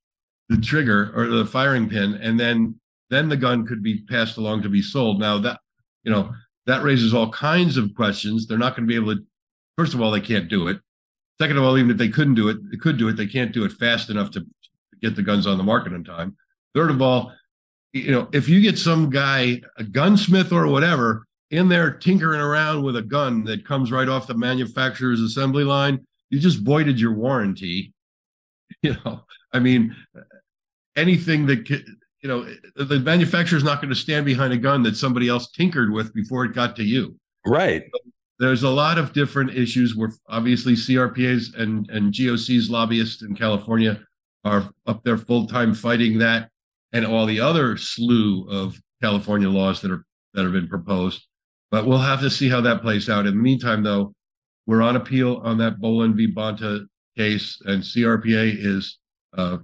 the 0.50 0.58
trigger 0.58 1.13
or 1.16 1.28
the 1.28 1.46
firing 1.46 1.88
pin, 1.88 2.16
and 2.16 2.38
then 2.38 2.75
then 3.10 3.30
the 3.30 3.38
gun 3.38 3.66
could 3.66 3.82
be 3.82 4.04
passed 4.04 4.36
along 4.36 4.62
to 4.63 4.70
be 4.70 4.82
sold. 4.82 5.22
Now 5.22 5.38
that 5.39 5.62
you 6.04 6.12
know 6.12 6.34
that 6.66 6.84
raises 6.84 7.13
all 7.13 7.32
kinds 7.32 7.78
of 7.78 7.96
questions. 7.96 8.46
They're 8.46 8.58
not 8.58 8.75
going 8.75 8.88
to 8.88 8.92
be 8.92 8.96
able 8.96 9.16
to. 9.16 9.24
First 9.78 9.94
of 9.94 10.01
all, 10.01 10.12
they 10.12 10.20
can't 10.20 10.50
do 10.50 10.68
it. 10.68 10.80
Second 11.39 11.58
of 11.58 11.63
all, 11.63 11.78
even 11.78 11.92
if 11.92 11.98
they 11.98 12.10
couldn't 12.10 12.36
do 12.36 12.50
it, 12.50 12.58
they 12.70 12.78
could 12.78 12.98
do 12.98 13.08
it. 13.08 13.16
They 13.16 13.28
can't 13.28 13.54
do 13.54 13.63
it 13.63 13.72
fast 13.72 14.10
enough 14.10 14.32
to 14.32 14.46
get 15.01 15.16
the 15.16 15.24
guns 15.24 15.48
on 15.48 15.58
the 15.58 15.63
market 15.63 15.94
in 15.94 16.04
time. 16.04 16.36
Third 16.75 16.92
of 16.92 17.01
all, 17.01 17.32
you 17.94 18.12
know, 18.12 18.28
if 18.34 18.50
you 18.50 18.60
get 18.60 18.78
some 18.78 19.10
guy, 19.10 19.62
a 19.78 19.86
gunsmith 19.86 20.51
or 20.51 20.68
whatever, 20.68 21.25
in 21.51 21.70
there 21.70 21.91
tinkering 21.91 22.41
around 22.41 22.84
with 22.84 22.96
a 22.96 23.01
gun 23.01 23.44
that 23.46 23.65
comes 23.65 23.91
right 23.91 24.08
off 24.08 24.27
the 24.27 24.36
manufacturer's 24.36 25.22
assembly 25.22 25.63
line, 25.63 26.06
you 26.29 26.39
just 26.39 26.60
voided 26.60 27.00
your 27.00 27.13
warranty. 27.13 27.94
You 28.84 28.96
know, 29.03 29.25
I 29.51 29.60
mean, 29.60 29.94
anything 30.96 31.48
that 31.48 31.68
you 32.22 32.27
know, 32.27 32.48
the 32.75 33.00
manufacturer 33.00 33.58
is 33.58 33.63
not 33.63 33.82
going 33.82 33.89
to 33.89 33.96
stand 33.96 34.25
behind 34.25 34.53
a 34.53 34.58
gun 34.58 34.84
that 34.84 34.98
somebody 34.98 35.27
else 35.27 35.50
tinkered 35.51 35.91
with 35.91 36.13
before 36.13 36.46
it 36.46 36.53
got 36.53 36.75
to 36.75 36.84
you. 36.84 37.15
Right. 37.46 37.84
There's 38.39 38.63
a 38.63 38.70
lot 38.70 38.98
of 38.98 39.13
different 39.13 39.51
issues 39.51 39.96
where 39.96 40.12
obviously 40.27 40.74
CRPA's 40.74 41.53
and 41.56 41.89
and 41.89 42.13
GOC's 42.13 42.70
lobbyists 42.70 43.22
in 43.22 43.36
California 43.36 44.01
are 44.46 44.70
up 44.88 45.03
there 45.03 45.18
full 45.18 45.48
time 45.48 45.74
fighting 45.74 46.20
that, 46.20 46.50
and 46.94 47.06
all 47.06 47.25
the 47.25 47.39
other 47.39 47.75
slew 47.75 48.48
of 48.50 48.79
California 49.01 49.50
laws 49.50 49.82
that 49.82 49.91
are 49.91 50.06
that 50.34 50.44
have 50.44 50.53
been 50.53 50.68
proposed. 50.68 51.25
But 51.71 51.85
we'll 51.85 51.99
have 51.99 52.21
to 52.21 52.29
see 52.29 52.49
how 52.49 52.61
that 52.61 52.81
plays 52.81 53.09
out. 53.09 53.27
In 53.27 53.35
the 53.35 53.41
meantime, 53.41 53.83
though, 53.83 54.13
we're 54.65 54.81
on 54.81 54.95
appeal 54.95 55.41
on 55.43 55.57
that 55.59 55.79
Boland 55.79 56.15
v. 56.15 56.27
Bonta 56.31 56.85
case, 57.17 57.59
and 57.65 57.83
CRPA 57.83 58.55
is 58.57 58.97
uh, 59.38 59.57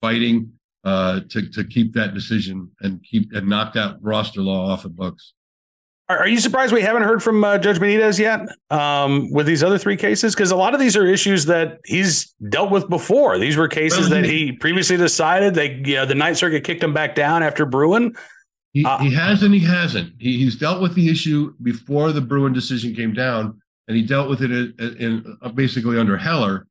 fighting 0.00 0.52
uh, 0.84 1.20
to 1.28 1.48
to 1.50 1.64
keep 1.64 1.92
that 1.94 2.14
decision 2.14 2.70
and 2.80 3.02
keep 3.02 3.32
and 3.32 3.48
knock 3.48 3.72
that 3.74 3.96
roster 4.00 4.40
law 4.40 4.70
off 4.70 4.82
the 4.82 4.88
books. 4.88 5.34
Are, 6.08 6.26
you 6.26 6.40
surprised 6.40 6.72
we 6.72 6.82
haven't 6.82 7.04
heard 7.04 7.22
from 7.22 7.44
uh, 7.44 7.56
Judge 7.56 7.78
Benitez 7.78 8.18
yet 8.18 8.40
um, 8.70 9.30
with 9.30 9.46
these 9.46 9.62
other 9.62 9.78
three 9.78 9.96
cases? 9.96 10.34
Because 10.34 10.50
a 10.50 10.56
lot 10.56 10.74
of 10.74 10.80
these 10.80 10.96
are 10.96 11.06
issues 11.06 11.44
that 11.44 11.78
he's 11.84 12.34
dealt 12.48 12.72
with 12.72 12.88
before. 12.88 13.38
These 13.38 13.56
were 13.56 13.68
cases 13.68 14.10
well, 14.10 14.20
that 14.20 14.24
he 14.24 14.50
previously 14.50 14.96
decided. 14.96 15.54
They, 15.54 15.80
you 15.84 15.94
know, 15.94 16.06
the 16.06 16.16
Ninth 16.16 16.38
Circuit 16.38 16.64
kicked 16.64 16.82
him 16.82 16.92
back 16.92 17.14
down 17.14 17.44
after 17.44 17.64
Bruen. 17.64 18.16
He, 18.72 18.84
uh, 18.84 18.98
he 18.98 19.10
has 19.12 19.42
and 19.42 19.52
he 19.52 19.60
hasn't. 19.60 20.12
He, 20.18 20.38
he's 20.38 20.56
dealt 20.56 20.80
with 20.80 20.94
the 20.94 21.08
issue 21.08 21.54
before 21.62 22.12
the 22.12 22.20
Bruen 22.20 22.52
decision 22.52 22.94
came 22.94 23.12
down, 23.12 23.60
and 23.88 23.96
he 23.96 24.02
dealt 24.02 24.28
with 24.28 24.42
it 24.42 24.50
in, 24.50 24.74
in 24.98 25.38
uh, 25.42 25.48
basically 25.48 25.98
under 25.98 26.16
Heller, 26.16 26.66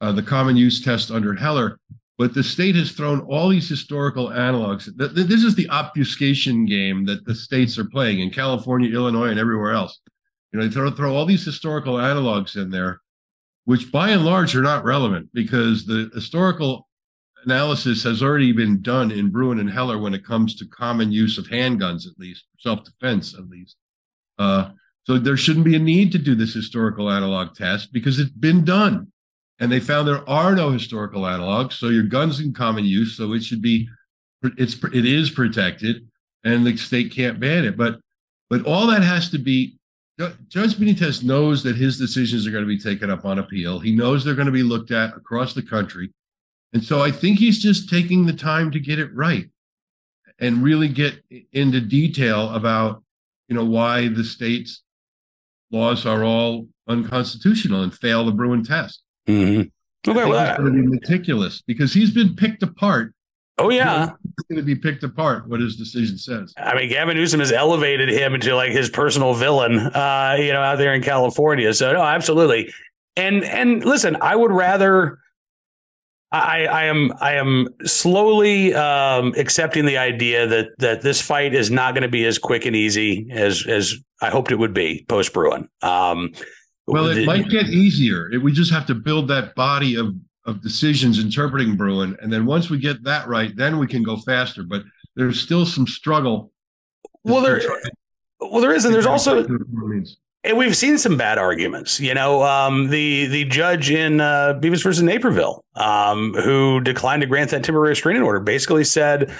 uh, 0.00 0.12
the 0.12 0.22
common 0.22 0.56
use 0.56 0.82
test 0.82 1.10
under 1.10 1.34
Heller. 1.34 1.78
But 2.18 2.34
the 2.34 2.44
state 2.44 2.76
has 2.76 2.92
thrown 2.92 3.20
all 3.20 3.48
these 3.48 3.68
historical 3.68 4.28
analogs. 4.28 4.88
This 4.96 5.42
is 5.42 5.54
the 5.54 5.68
obfuscation 5.70 6.66
game 6.66 7.04
that 7.06 7.24
the 7.24 7.34
states 7.34 7.78
are 7.78 7.84
playing 7.84 8.20
in 8.20 8.30
California, 8.30 8.92
Illinois, 8.92 9.28
and 9.28 9.40
everywhere 9.40 9.72
else. 9.72 10.00
You 10.52 10.60
know, 10.60 10.66
they 10.66 10.72
throw, 10.72 10.90
throw 10.90 11.14
all 11.14 11.26
these 11.26 11.44
historical 11.44 11.94
analogs 11.94 12.56
in 12.56 12.70
there, 12.70 13.00
which 13.64 13.90
by 13.90 14.10
and 14.10 14.24
large 14.24 14.54
are 14.54 14.62
not 14.62 14.84
relevant 14.84 15.30
because 15.32 15.86
the 15.86 16.10
historical 16.14 16.86
analysis 17.44 18.02
has 18.04 18.22
already 18.22 18.52
been 18.52 18.82
done 18.82 19.10
in 19.10 19.30
Bruen 19.30 19.58
and 19.58 19.70
Heller 19.70 19.98
when 19.98 20.14
it 20.14 20.24
comes 20.24 20.54
to 20.56 20.66
common 20.66 21.12
use 21.12 21.38
of 21.38 21.46
handguns, 21.46 22.06
at 22.06 22.18
least 22.18 22.44
self-defense, 22.58 23.34
at 23.34 23.48
least. 23.48 23.76
Uh, 24.38 24.70
so 25.04 25.18
there 25.18 25.36
shouldn't 25.36 25.64
be 25.64 25.76
a 25.76 25.80
need 25.80 26.12
to 26.12 26.18
do 26.18 26.34
this 26.34 26.54
historical 26.54 27.10
analog 27.10 27.54
test 27.54 27.92
because 27.92 28.18
it's 28.18 28.30
been 28.30 28.64
done, 28.64 29.10
and 29.58 29.70
they 29.70 29.80
found 29.80 30.06
there 30.06 30.28
are 30.28 30.54
no 30.54 30.70
historical 30.70 31.22
analogs. 31.22 31.72
So 31.72 31.88
your 31.88 32.04
gun's 32.04 32.40
in 32.40 32.52
common 32.52 32.84
use, 32.84 33.16
so 33.16 33.32
it 33.32 33.42
should 33.42 33.62
be, 33.62 33.88
it's 34.56 34.76
it 34.92 35.06
is 35.06 35.30
protected, 35.30 36.08
and 36.44 36.64
the 36.64 36.76
state 36.76 37.12
can't 37.12 37.40
ban 37.40 37.64
it. 37.64 37.76
But 37.76 37.98
but 38.48 38.64
all 38.64 38.86
that 38.88 39.02
has 39.02 39.28
to 39.30 39.38
be 39.38 39.78
Judge 40.48 40.74
Benitez 40.74 41.24
knows 41.24 41.62
that 41.62 41.76
his 41.76 41.98
decisions 41.98 42.46
are 42.46 42.50
going 42.50 42.64
to 42.64 42.68
be 42.68 42.78
taken 42.78 43.10
up 43.10 43.24
on 43.24 43.38
appeal. 43.38 43.80
He 43.80 43.94
knows 43.94 44.24
they're 44.24 44.34
going 44.34 44.46
to 44.46 44.52
be 44.52 44.62
looked 44.62 44.90
at 44.90 45.16
across 45.16 45.54
the 45.54 45.62
country. 45.62 46.10
And 46.72 46.82
so 46.82 47.02
I 47.02 47.10
think 47.10 47.38
he's 47.38 47.58
just 47.58 47.88
taking 47.88 48.26
the 48.26 48.32
time 48.32 48.70
to 48.70 48.80
get 48.80 48.98
it 48.98 49.14
right 49.14 49.50
and 50.38 50.62
really 50.62 50.88
get 50.88 51.22
into 51.52 51.80
detail 51.80 52.50
about, 52.54 53.02
you 53.48 53.54
know, 53.54 53.64
why 53.64 54.08
the 54.08 54.24
state's 54.24 54.82
laws 55.70 56.06
are 56.06 56.24
all 56.24 56.68
unconstitutional 56.88 57.82
and 57.82 57.94
fail 57.94 58.24
the 58.24 58.32
Bruen 58.32 58.64
test. 58.64 59.02
Mm-hmm. 59.28 59.68
Okay, 60.10 60.28
well, 60.28 60.48
he's 60.48 60.58
going 60.58 60.74
to 60.74 60.82
be 60.82 60.88
meticulous 60.88 61.62
because 61.62 61.92
he's 61.92 62.10
been 62.10 62.34
picked 62.34 62.62
apart 62.62 63.14
Oh 63.58 63.70
yeah, 63.70 64.10
it's 64.24 64.48
going 64.48 64.56
to 64.56 64.62
be 64.62 64.74
picked 64.74 65.04
apart. 65.04 65.46
What 65.46 65.60
his 65.60 65.76
decision 65.76 66.16
says. 66.16 66.54
I 66.56 66.74
mean, 66.74 66.88
Gavin 66.88 67.16
Newsom 67.16 67.40
has 67.40 67.52
elevated 67.52 68.08
him 68.08 68.34
into 68.34 68.56
like 68.56 68.72
his 68.72 68.88
personal 68.88 69.34
villain, 69.34 69.78
uh, 69.78 70.36
you 70.38 70.52
know, 70.52 70.60
out 70.60 70.78
there 70.78 70.94
in 70.94 71.02
California. 71.02 71.72
So 71.74 71.92
no, 71.92 72.02
absolutely. 72.02 72.72
And 73.16 73.44
and 73.44 73.84
listen, 73.84 74.16
I 74.20 74.36
would 74.36 74.52
rather. 74.52 75.18
I, 76.32 76.64
I 76.64 76.84
am 76.84 77.12
I 77.20 77.34
am 77.34 77.68
slowly 77.84 78.74
um, 78.74 79.34
accepting 79.36 79.84
the 79.84 79.98
idea 79.98 80.46
that 80.46 80.70
that 80.78 81.02
this 81.02 81.20
fight 81.20 81.54
is 81.54 81.70
not 81.70 81.94
going 81.94 82.02
to 82.02 82.08
be 82.08 82.24
as 82.24 82.38
quick 82.38 82.64
and 82.64 82.74
easy 82.74 83.28
as 83.30 83.66
as 83.66 83.94
I 84.22 84.30
hoped 84.30 84.50
it 84.50 84.56
would 84.56 84.72
be 84.72 85.04
post 85.08 85.32
Bruen. 85.34 85.68
Um, 85.82 86.32
well, 86.86 87.06
it 87.08 87.16
the, 87.16 87.26
might 87.26 87.48
get 87.48 87.66
easier. 87.66 88.30
It, 88.32 88.38
we 88.38 88.52
just 88.52 88.72
have 88.72 88.86
to 88.86 88.94
build 88.94 89.28
that 89.28 89.54
body 89.54 89.96
of 89.96 90.14
of 90.44 90.60
decisions 90.60 91.18
interpreting 91.18 91.76
Bruen, 91.76 92.16
And 92.20 92.32
then 92.32 92.46
once 92.46 92.68
we 92.68 92.78
get 92.78 93.04
that 93.04 93.28
right, 93.28 93.54
then 93.54 93.78
we 93.78 93.86
can 93.86 94.02
go 94.02 94.16
faster. 94.16 94.64
But 94.64 94.82
there's 95.14 95.40
still 95.40 95.66
some 95.66 95.86
struggle. 95.86 96.52
Well, 97.24 97.40
there, 97.42 97.60
well, 98.40 98.60
there 98.60 98.74
is, 98.74 98.84
and 98.84 98.92
there's 98.92 99.06
also, 99.06 99.46
and 100.44 100.58
we've 100.58 100.76
seen 100.76 100.98
some 100.98 101.16
bad 101.16 101.38
arguments. 101.38 102.00
You 102.00 102.14
know, 102.14 102.42
um, 102.42 102.88
the 102.88 103.26
the 103.26 103.44
judge 103.44 103.90
in 103.90 104.20
uh, 104.20 104.54
Bevis 104.54 104.82
versus 104.82 105.02
Naperville, 105.02 105.64
um, 105.76 106.34
who 106.34 106.80
declined 106.80 107.22
to 107.22 107.26
grant 107.26 107.50
that 107.50 107.64
temporary 107.64 107.90
restraining 107.90 108.22
order, 108.22 108.40
basically 108.40 108.84
said, 108.84 109.32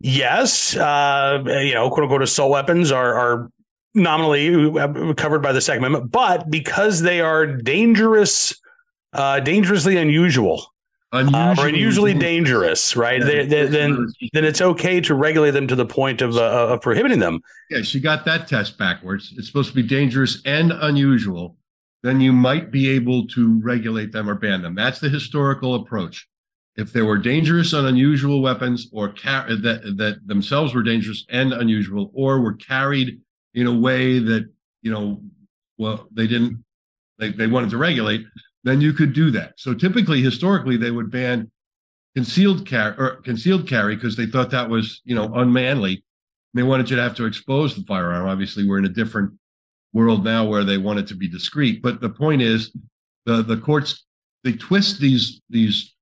yes, 0.00 0.76
uh, 0.76 1.42
you 1.46 1.74
know, 1.74 1.88
quote 1.88 2.04
unquote, 2.04 2.22
assault 2.22 2.50
weapons 2.50 2.92
are 2.92 3.14
are 3.14 3.50
nominally 3.94 4.72
covered 5.14 5.42
by 5.42 5.52
the 5.52 5.60
Second 5.60 5.84
Amendment, 5.84 6.10
but 6.10 6.50
because 6.50 7.02
they 7.02 7.20
are 7.20 7.46
dangerous 7.46 8.54
uh, 9.12 9.40
dangerously 9.40 9.96
unusual. 9.96 10.71
Uh, 11.12 11.54
or 11.58 11.68
unusually 11.68 12.14
dangerous, 12.14 12.96
right? 12.96 13.20
Yeah, 13.20 13.26
they, 13.26 13.46
they, 13.46 13.66
then, 13.66 14.08
then 14.32 14.44
it's 14.46 14.62
okay 14.62 14.98
to 15.02 15.14
regulate 15.14 15.50
them 15.50 15.66
to 15.66 15.76
the 15.76 15.84
point 15.84 16.22
of, 16.22 16.36
uh, 16.36 16.68
of 16.68 16.80
prohibiting 16.80 17.18
them. 17.18 17.40
Yeah, 17.68 17.82
she 17.82 18.00
got 18.00 18.24
that 18.24 18.48
test 18.48 18.78
backwards. 18.78 19.34
It's 19.36 19.46
supposed 19.46 19.68
to 19.68 19.74
be 19.74 19.82
dangerous 19.82 20.40
and 20.46 20.72
unusual. 20.72 21.56
Then 22.02 22.20
you 22.22 22.32
might 22.32 22.70
be 22.70 22.88
able 22.88 23.26
to 23.28 23.60
regulate 23.60 24.12
them 24.12 24.28
or 24.28 24.34
ban 24.34 24.62
them. 24.62 24.74
That's 24.74 25.00
the 25.00 25.10
historical 25.10 25.74
approach. 25.74 26.26
If 26.76 26.94
there 26.94 27.04
were 27.04 27.18
dangerous 27.18 27.74
and 27.74 27.86
unusual 27.86 28.40
weapons, 28.40 28.88
or 28.90 29.10
car- 29.10 29.54
that 29.54 29.96
that 29.98 30.26
themselves 30.26 30.74
were 30.74 30.82
dangerous 30.82 31.26
and 31.28 31.52
unusual, 31.52 32.10
or 32.14 32.40
were 32.40 32.54
carried 32.54 33.20
in 33.52 33.66
a 33.66 33.78
way 33.78 34.18
that 34.18 34.50
you 34.80 34.90
know, 34.90 35.20
well, 35.78 36.08
they 36.10 36.26
didn't, 36.26 36.64
they, 37.18 37.30
they 37.30 37.46
wanted 37.46 37.70
to 37.70 37.76
regulate, 37.76 38.24
then 38.64 38.80
you 38.80 38.92
could 38.92 39.12
do 39.12 39.30
that. 39.32 39.54
So 39.56 39.74
typically, 39.74 40.22
historically, 40.22 40.76
they 40.76 40.90
would 40.90 41.10
ban 41.10 41.50
concealed 42.14 42.66
carry 42.66 42.94
or 42.98 43.16
concealed 43.22 43.68
carry 43.68 43.94
because 43.94 44.16
they 44.16 44.26
thought 44.26 44.50
that 44.50 44.68
was, 44.68 45.00
you 45.04 45.14
know, 45.14 45.32
unmanly. 45.34 46.04
They 46.54 46.62
wanted 46.62 46.90
you 46.90 46.96
to 46.96 47.02
have 47.02 47.16
to 47.16 47.24
expose 47.24 47.74
the 47.74 47.82
firearm. 47.82 48.28
Obviously, 48.28 48.68
we're 48.68 48.78
in 48.78 48.84
a 48.84 48.90
different 48.90 49.32
world 49.92 50.24
now 50.24 50.44
where 50.44 50.64
they 50.64 50.78
want 50.78 50.98
it 50.98 51.06
to 51.08 51.14
be 51.14 51.28
discreet. 51.28 51.82
But 51.82 52.00
the 52.00 52.10
point 52.10 52.42
is, 52.42 52.74
the 53.24 53.42
the 53.42 53.56
courts 53.56 54.04
they 54.44 54.52
twist 54.52 55.00
these 55.00 55.40
these 55.48 55.94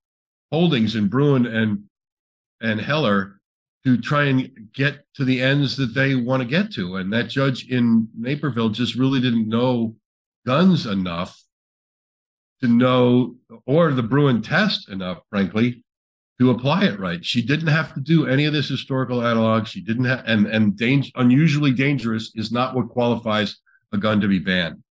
holdings 0.51 0.96
in 0.96 1.09
Bruen 1.09 1.46
and 1.46 1.85
and 2.61 2.81
Heller 2.81 3.40
to 3.85 3.96
try 3.96 4.25
and 4.25 4.51
get 4.75 5.05
to 5.14 5.25
the 5.25 5.40
ends 5.40 5.77
that 5.77 5.94
they 5.94 6.14
want 6.14 6.42
to 6.42 6.49
get 6.49 6.73
to. 6.73 6.96
And 6.96 7.12
that 7.12 7.29
judge 7.29 7.68
in 7.68 8.09
Naperville 8.18 8.68
just 8.68 8.94
really 8.94 9.20
didn't 9.20 9.49
know 9.49 9.96
guns 10.44 10.85
enough 10.85 11.42
to 12.62 12.68
know, 12.68 13.37
or 13.66 13.92
the 13.92 14.03
Bruen 14.03 14.42
test 14.42 14.88
enough, 14.88 15.18
frankly, 15.31 15.85
to 16.40 16.51
apply 16.51 16.85
it 16.85 16.99
right. 16.99 17.25
She 17.25 17.42
didn't 17.42 17.68
have 17.68 17.92
to 17.94 18.01
do 18.01 18.27
any 18.27 18.46
of 18.46 18.53
this 18.53 18.68
historical 18.68 19.23
analog. 19.23 19.66
She 19.66 19.83
didn't 19.83 20.07
have, 20.07 20.23
and 20.27 20.46
and 20.46 20.77
dang, 20.77 21.05
unusually 21.14 21.73
dangerous 21.73 22.33
is 22.35 22.51
not 22.51 22.75
what 22.75 22.88
qualifies 22.88 23.57
a 23.92 23.99
gun 23.99 24.20
to 24.20 24.29
be 24.29 24.38
banned. 24.38 24.83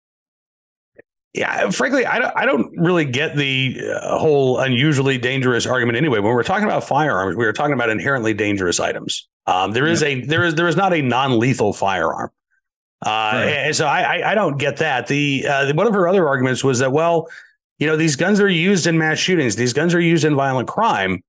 Yeah, 1.35 1.71
frankly, 1.71 2.05
I 2.05 2.19
don't, 2.19 2.37
I 2.37 2.47
don't 2.47 2.77
really 2.77 3.05
get 3.05 3.37
the 3.37 3.79
uh, 3.95 4.19
whole 4.19 4.59
unusually 4.59 5.19
dangerous 5.19 5.67
argument 5.67 5.97
anyway. 5.97 6.19
When 6.19 6.33
we're 6.33 6.43
talking 6.43 6.65
about 6.65 6.85
firearms, 6.85 7.37
we 7.37 7.45
are 7.47 7.53
talking 7.53 7.75
about 7.75 7.91
inherently 7.91 8.35
dangerous 8.35 8.81
items. 8.81 9.29
Um, 9.47 9.73
there 9.73 9.87
is 9.87 10.03
yeah. 10.03 10.09
a 10.09 10.21
there 10.23 10.45
is 10.45 10.55
there 10.55 10.69
is 10.69 10.77
not 10.77 10.93
a 10.93 11.01
non 11.01 11.39
lethal 11.39 11.73
firearm. 11.73 12.31
Uh, 13.07 13.09
right. 13.09 13.45
And 13.45 13.77
so 13.77 13.87
I, 13.87 14.33
I 14.33 14.35
don't 14.35 14.59
get 14.59 14.79
that. 14.79 15.07
The 15.07 15.47
uh, 15.47 15.73
one 15.75 15.87
of 15.87 15.95
her 15.95 16.09
other 16.09 16.27
arguments 16.27 16.65
was 16.65 16.81
that 16.81 16.91
well, 16.93 17.29
you 17.79 17.87
know, 17.87 17.97
these 17.97 18.17
guns 18.17 18.41
are 18.41 18.49
used 18.49 18.87
in 18.87 18.99
mass 18.99 19.19
shootings, 19.19 19.57
these 19.57 19.73
guns 19.73 19.95
are 19.95 20.01
used 20.01 20.25
in 20.25 20.35
violent 20.35 20.69
crime. 20.69 21.23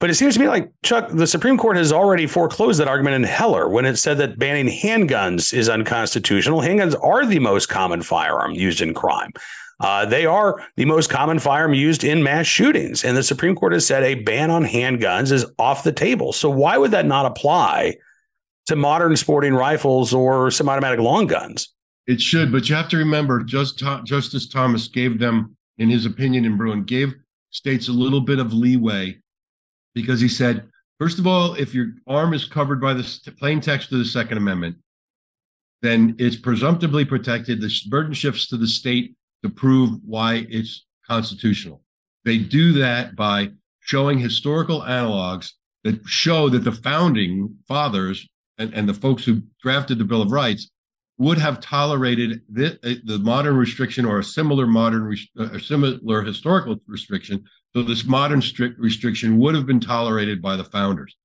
But 0.00 0.10
it 0.10 0.14
seems 0.14 0.34
to 0.34 0.40
me 0.40 0.48
like, 0.48 0.70
Chuck, 0.82 1.08
the 1.10 1.26
Supreme 1.26 1.56
Court 1.56 1.76
has 1.76 1.92
already 1.92 2.26
foreclosed 2.26 2.80
that 2.80 2.88
argument 2.88 3.14
in 3.14 3.22
Heller 3.22 3.68
when 3.68 3.86
it 3.86 3.96
said 3.96 4.18
that 4.18 4.38
banning 4.38 4.66
handguns 4.66 5.54
is 5.54 5.68
unconstitutional. 5.68 6.60
Handguns 6.60 6.94
are 7.02 7.24
the 7.24 7.38
most 7.38 7.68
common 7.68 8.02
firearm 8.02 8.52
used 8.52 8.82
in 8.82 8.92
crime. 8.92 9.30
Uh, 9.80 10.04
they 10.04 10.26
are 10.26 10.64
the 10.76 10.84
most 10.84 11.10
common 11.10 11.38
firearm 11.38 11.74
used 11.74 12.04
in 12.04 12.22
mass 12.22 12.46
shootings. 12.46 13.04
And 13.04 13.16
the 13.16 13.22
Supreme 13.22 13.54
Court 13.54 13.72
has 13.72 13.86
said 13.86 14.02
a 14.02 14.14
ban 14.14 14.50
on 14.50 14.64
handguns 14.64 15.32
is 15.32 15.46
off 15.58 15.84
the 15.84 15.92
table. 15.92 16.32
So 16.32 16.50
why 16.50 16.76
would 16.76 16.90
that 16.90 17.06
not 17.06 17.26
apply 17.26 17.96
to 18.66 18.76
modern 18.76 19.16
sporting 19.16 19.54
rifles 19.54 20.14
or 20.14 20.50
semi 20.50 20.72
automatic 20.72 21.00
long 21.00 21.26
guns? 21.26 21.73
It 22.06 22.20
should, 22.20 22.52
but 22.52 22.68
you 22.68 22.74
have 22.74 22.88
to 22.90 22.98
remember, 22.98 23.42
just 23.42 23.82
Justice 24.04 24.48
Thomas 24.48 24.88
gave 24.88 25.18
them, 25.18 25.56
in 25.78 25.88
his 25.88 26.04
opinion 26.04 26.44
in 26.44 26.56
Bruen, 26.56 26.84
gave 26.84 27.14
states 27.50 27.88
a 27.88 27.92
little 27.92 28.20
bit 28.20 28.38
of 28.38 28.52
leeway 28.52 29.18
because 29.94 30.20
he 30.20 30.28
said, 30.28 30.68
first 30.98 31.18
of 31.18 31.26
all, 31.26 31.54
if 31.54 31.72
your 31.72 31.92
arm 32.06 32.34
is 32.34 32.44
covered 32.44 32.80
by 32.80 32.92
the 32.92 33.34
plain 33.38 33.60
text 33.60 33.92
of 33.92 33.98
the 33.98 34.04
Second 34.04 34.36
Amendment, 34.36 34.76
then 35.82 36.14
it's 36.18 36.36
presumptively 36.36 37.04
protected. 37.04 37.60
The 37.60 37.72
burden 37.88 38.12
shifts 38.12 38.48
to 38.48 38.56
the 38.56 38.66
state 38.66 39.14
to 39.42 39.48
prove 39.48 40.00
why 40.04 40.46
it's 40.48 40.84
constitutional. 41.06 41.82
They 42.24 42.38
do 42.38 42.72
that 42.74 43.16
by 43.16 43.50
showing 43.80 44.18
historical 44.18 44.80
analogs 44.80 45.52
that 45.84 46.00
show 46.06 46.48
that 46.48 46.64
the 46.64 46.72
founding 46.72 47.56
fathers 47.68 48.26
and, 48.58 48.72
and 48.72 48.88
the 48.88 48.94
folks 48.94 49.24
who 49.24 49.42
drafted 49.62 49.98
the 49.98 50.04
Bill 50.04 50.22
of 50.22 50.32
Rights 50.32 50.70
would 51.18 51.38
have 51.38 51.60
tolerated 51.60 52.42
the, 52.50 52.78
uh, 52.82 52.94
the 53.04 53.18
modern 53.18 53.56
restriction 53.56 54.04
or 54.04 54.18
a 54.18 54.24
similar 54.24 54.66
modern 54.66 55.14
uh, 55.38 55.50
or 55.52 55.58
similar 55.60 56.22
historical 56.22 56.76
restriction. 56.86 57.44
So 57.74 57.82
this 57.82 58.04
modern 58.04 58.42
strict 58.42 58.78
restriction 58.78 59.38
would 59.38 59.54
have 59.54 59.66
been 59.66 59.80
tolerated 59.80 60.42
by 60.42 60.56
the 60.56 60.64
founders. 60.64 61.16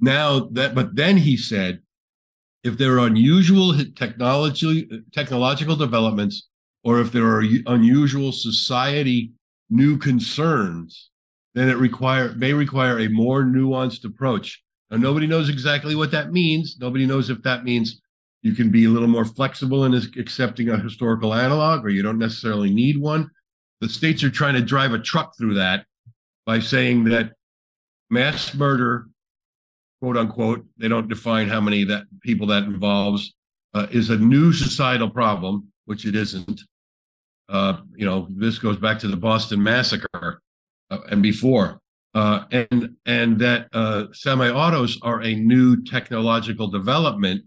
Now 0.00 0.48
that, 0.52 0.74
but 0.74 0.96
then 0.96 1.16
he 1.16 1.36
said, 1.36 1.80
if 2.64 2.78
there 2.78 2.94
are 2.94 3.06
unusual 3.06 3.74
technology, 3.96 4.88
technological 5.12 5.74
developments, 5.76 6.48
or 6.84 7.00
if 7.00 7.12
there 7.12 7.26
are 7.26 7.44
unusual 7.66 8.32
society 8.32 9.32
new 9.70 9.96
concerns, 9.96 11.10
then 11.54 11.68
it 11.68 11.76
require 11.76 12.34
may 12.34 12.52
require 12.52 13.00
a 13.00 13.08
more 13.08 13.42
nuanced 13.44 14.04
approach. 14.04 14.62
Now, 14.90 14.98
nobody 14.98 15.26
knows 15.26 15.48
exactly 15.48 15.94
what 15.94 16.10
that 16.10 16.32
means. 16.32 16.76
Nobody 16.78 17.06
knows 17.06 17.30
if 17.30 17.42
that 17.42 17.64
means 17.64 18.01
you 18.42 18.54
can 18.54 18.70
be 18.70 18.84
a 18.84 18.88
little 18.88 19.08
more 19.08 19.24
flexible 19.24 19.84
in 19.84 19.94
accepting 19.94 20.68
a 20.68 20.76
historical 20.76 21.32
analog, 21.32 21.84
or 21.84 21.90
you 21.90 22.02
don't 22.02 22.18
necessarily 22.18 22.72
need 22.72 23.00
one. 23.00 23.30
The 23.80 23.88
states 23.88 24.22
are 24.24 24.30
trying 24.30 24.54
to 24.54 24.62
drive 24.62 24.92
a 24.92 24.98
truck 24.98 25.36
through 25.38 25.54
that 25.54 25.86
by 26.44 26.58
saying 26.58 27.04
that 27.04 27.32
mass 28.10 28.52
murder, 28.54 29.06
quote 30.00 30.16
unquote, 30.16 30.66
they 30.76 30.88
don't 30.88 31.08
define 31.08 31.48
how 31.48 31.60
many 31.60 31.84
that 31.84 32.04
people 32.20 32.48
that 32.48 32.64
involves, 32.64 33.32
uh, 33.74 33.86
is 33.90 34.10
a 34.10 34.18
new 34.18 34.52
societal 34.52 35.08
problem, 35.08 35.68
which 35.84 36.04
it 36.04 36.16
isn't. 36.16 36.60
Uh, 37.48 37.78
you 37.94 38.06
know, 38.06 38.26
this 38.30 38.58
goes 38.58 38.76
back 38.76 38.98
to 38.98 39.08
the 39.08 39.16
Boston 39.16 39.62
Massacre 39.62 40.42
uh, 40.90 40.98
and 41.10 41.22
before. 41.22 41.80
Uh, 42.14 42.44
and 42.50 42.96
and 43.06 43.38
that 43.38 43.68
uh, 43.72 44.04
semi-autos 44.12 44.98
are 45.00 45.22
a 45.22 45.34
new 45.34 45.82
technological 45.82 46.68
development 46.68 47.42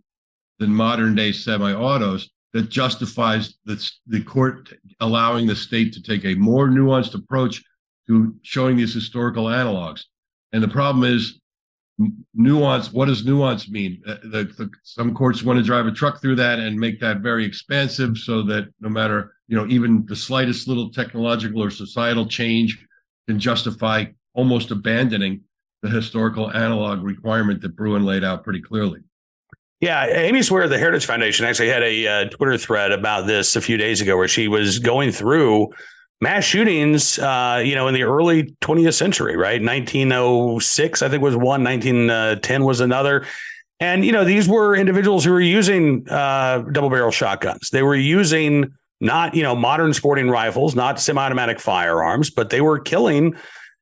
than 0.59 0.69
modern 0.69 1.15
day 1.15 1.31
semi-autos 1.31 2.29
that 2.53 2.69
justifies 2.69 3.55
the, 3.65 3.91
the 4.07 4.23
court 4.23 4.73
allowing 5.01 5.45
the 5.45 5.55
state 5.55 5.93
to 5.93 6.01
take 6.01 6.23
a 6.25 6.35
more 6.35 6.69
nuanced 6.69 7.13
approach 7.13 7.61
to 8.07 8.33
showing 8.43 8.77
these 8.77 8.93
historical 8.93 9.45
analogs. 9.45 10.03
And 10.53 10.63
the 10.63 10.67
problem 10.67 11.03
is 11.03 11.39
nuance. 12.33 12.91
What 12.91 13.05
does 13.05 13.25
nuance 13.25 13.69
mean? 13.69 14.01
Uh, 14.07 14.15
the, 14.23 14.43
the, 14.57 14.69
some 14.83 15.13
courts 15.13 15.43
want 15.43 15.57
to 15.57 15.63
drive 15.63 15.87
a 15.87 15.91
truck 15.91 16.21
through 16.21 16.35
that 16.35 16.59
and 16.59 16.79
make 16.79 16.99
that 16.99 17.19
very 17.19 17.45
expansive, 17.45 18.17
so 18.17 18.41
that 18.43 18.69
no 18.79 18.89
matter 18.89 19.33
you 19.47 19.57
know 19.57 19.67
even 19.67 20.05
the 20.05 20.15
slightest 20.15 20.67
little 20.67 20.89
technological 20.89 21.63
or 21.63 21.69
societal 21.69 22.25
change 22.25 22.85
can 23.27 23.39
justify 23.39 24.05
almost 24.33 24.71
abandoning 24.71 25.41
the 25.81 25.89
historical 25.89 26.51
analog 26.51 27.03
requirement 27.03 27.61
that 27.61 27.75
Bruen 27.75 28.05
laid 28.05 28.23
out 28.23 28.43
pretty 28.43 28.61
clearly. 28.61 28.99
Yeah, 29.81 30.05
Amy 30.05 30.41
Swearer 30.41 30.63
of 30.63 30.69
the 30.69 30.79
Heritage 30.79 31.05
Foundation 31.05 31.45
actually 31.45 31.67
had 31.69 31.83
a 31.83 32.07
uh, 32.07 32.29
Twitter 32.29 32.57
thread 32.57 32.91
about 32.91 33.27
this 33.27 33.55
a 33.55 33.61
few 33.61 33.77
days 33.77 33.99
ago, 33.99 34.15
where 34.15 34.27
she 34.27 34.47
was 34.47 34.79
going 34.79 35.11
through 35.11 35.73
mass 36.21 36.45
shootings, 36.45 37.19
uh, 37.19 37.61
you 37.63 37.75
know, 37.75 37.87
in 37.87 37.93
the 37.93 38.03
early 38.03 38.55
20th 38.61 38.93
century, 38.93 39.35
right? 39.35 39.61
1906, 39.61 41.01
I 41.01 41.09
think 41.09 41.21
was 41.21 41.35
one, 41.35 41.63
1910 41.63 42.63
was 42.63 42.79
another. 42.79 43.25
And, 43.81 44.05
you 44.05 44.13
know, 44.13 44.23
these 44.23 44.47
were 44.47 44.75
individuals 44.75 45.25
who 45.25 45.31
were 45.31 45.41
using 45.41 46.07
uh, 46.09 46.59
double 46.71 46.89
barrel 46.89 47.11
shotguns. 47.11 47.69
They 47.71 47.83
were 47.83 47.95
using 47.95 48.73
not, 49.01 49.35
you 49.35 49.43
know, 49.43 49.55
modern 49.55 49.93
sporting 49.93 50.29
rifles, 50.29 50.73
not 50.73 51.01
semi 51.01 51.21
automatic 51.21 51.59
firearms, 51.59 52.29
but 52.29 52.49
they 52.49 52.61
were 52.61 52.79
killing 52.79 53.35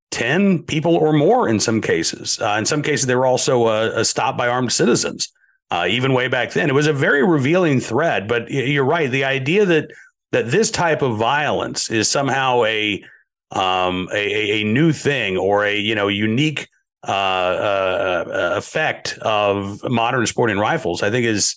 10 0.09 0.63
people 0.63 0.95
or 0.95 1.13
more 1.13 1.47
in 1.47 1.59
some 1.59 1.81
cases. 1.81 2.39
Uh, 2.41 2.55
in 2.57 2.65
some 2.65 2.81
cases, 2.81 3.05
they 3.05 3.15
were 3.15 3.27
also 3.27 3.67
a 3.67 4.03
by 4.35 4.47
armed 4.47 4.71
citizens 4.71 5.31
uh, 5.73 5.87
even 5.87 6.13
way 6.13 6.27
back 6.27 6.51
then. 6.51 6.69
It 6.69 6.75
was 6.75 6.85
a 6.85 6.93
very 6.93 7.25
revealing 7.25 7.79
thread, 7.79 8.27
but 8.27 8.49
you're 8.51 8.85
right. 8.85 9.09
The 9.09 9.23
idea 9.23 9.65
that 9.65 9.89
that 10.31 10.51
this 10.51 10.69
type 10.69 11.01
of 11.01 11.17
violence 11.17 11.89
is 11.89 12.07
somehow 12.07 12.63
a 12.65 13.03
um, 13.51 14.07
a, 14.13 14.61
a 14.61 14.63
new 14.65 14.91
thing 14.91 15.35
or 15.35 15.65
a 15.65 15.75
you 15.75 15.95
know 15.95 16.09
unique 16.09 16.67
uh, 17.07 17.11
uh, 17.11 18.25
uh, 18.27 18.57
effect 18.57 19.17
of 19.23 19.81
modern 19.89 20.27
sporting 20.27 20.59
rifles, 20.59 21.01
I 21.01 21.09
think 21.09 21.25
is 21.25 21.55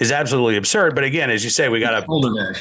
is 0.00 0.10
absolutely 0.10 0.56
absurd. 0.56 0.96
But 0.96 1.04
again, 1.04 1.30
as 1.30 1.44
you 1.44 1.50
say, 1.50 1.68
we 1.68 1.78
got 1.78 2.00
to 2.00 2.54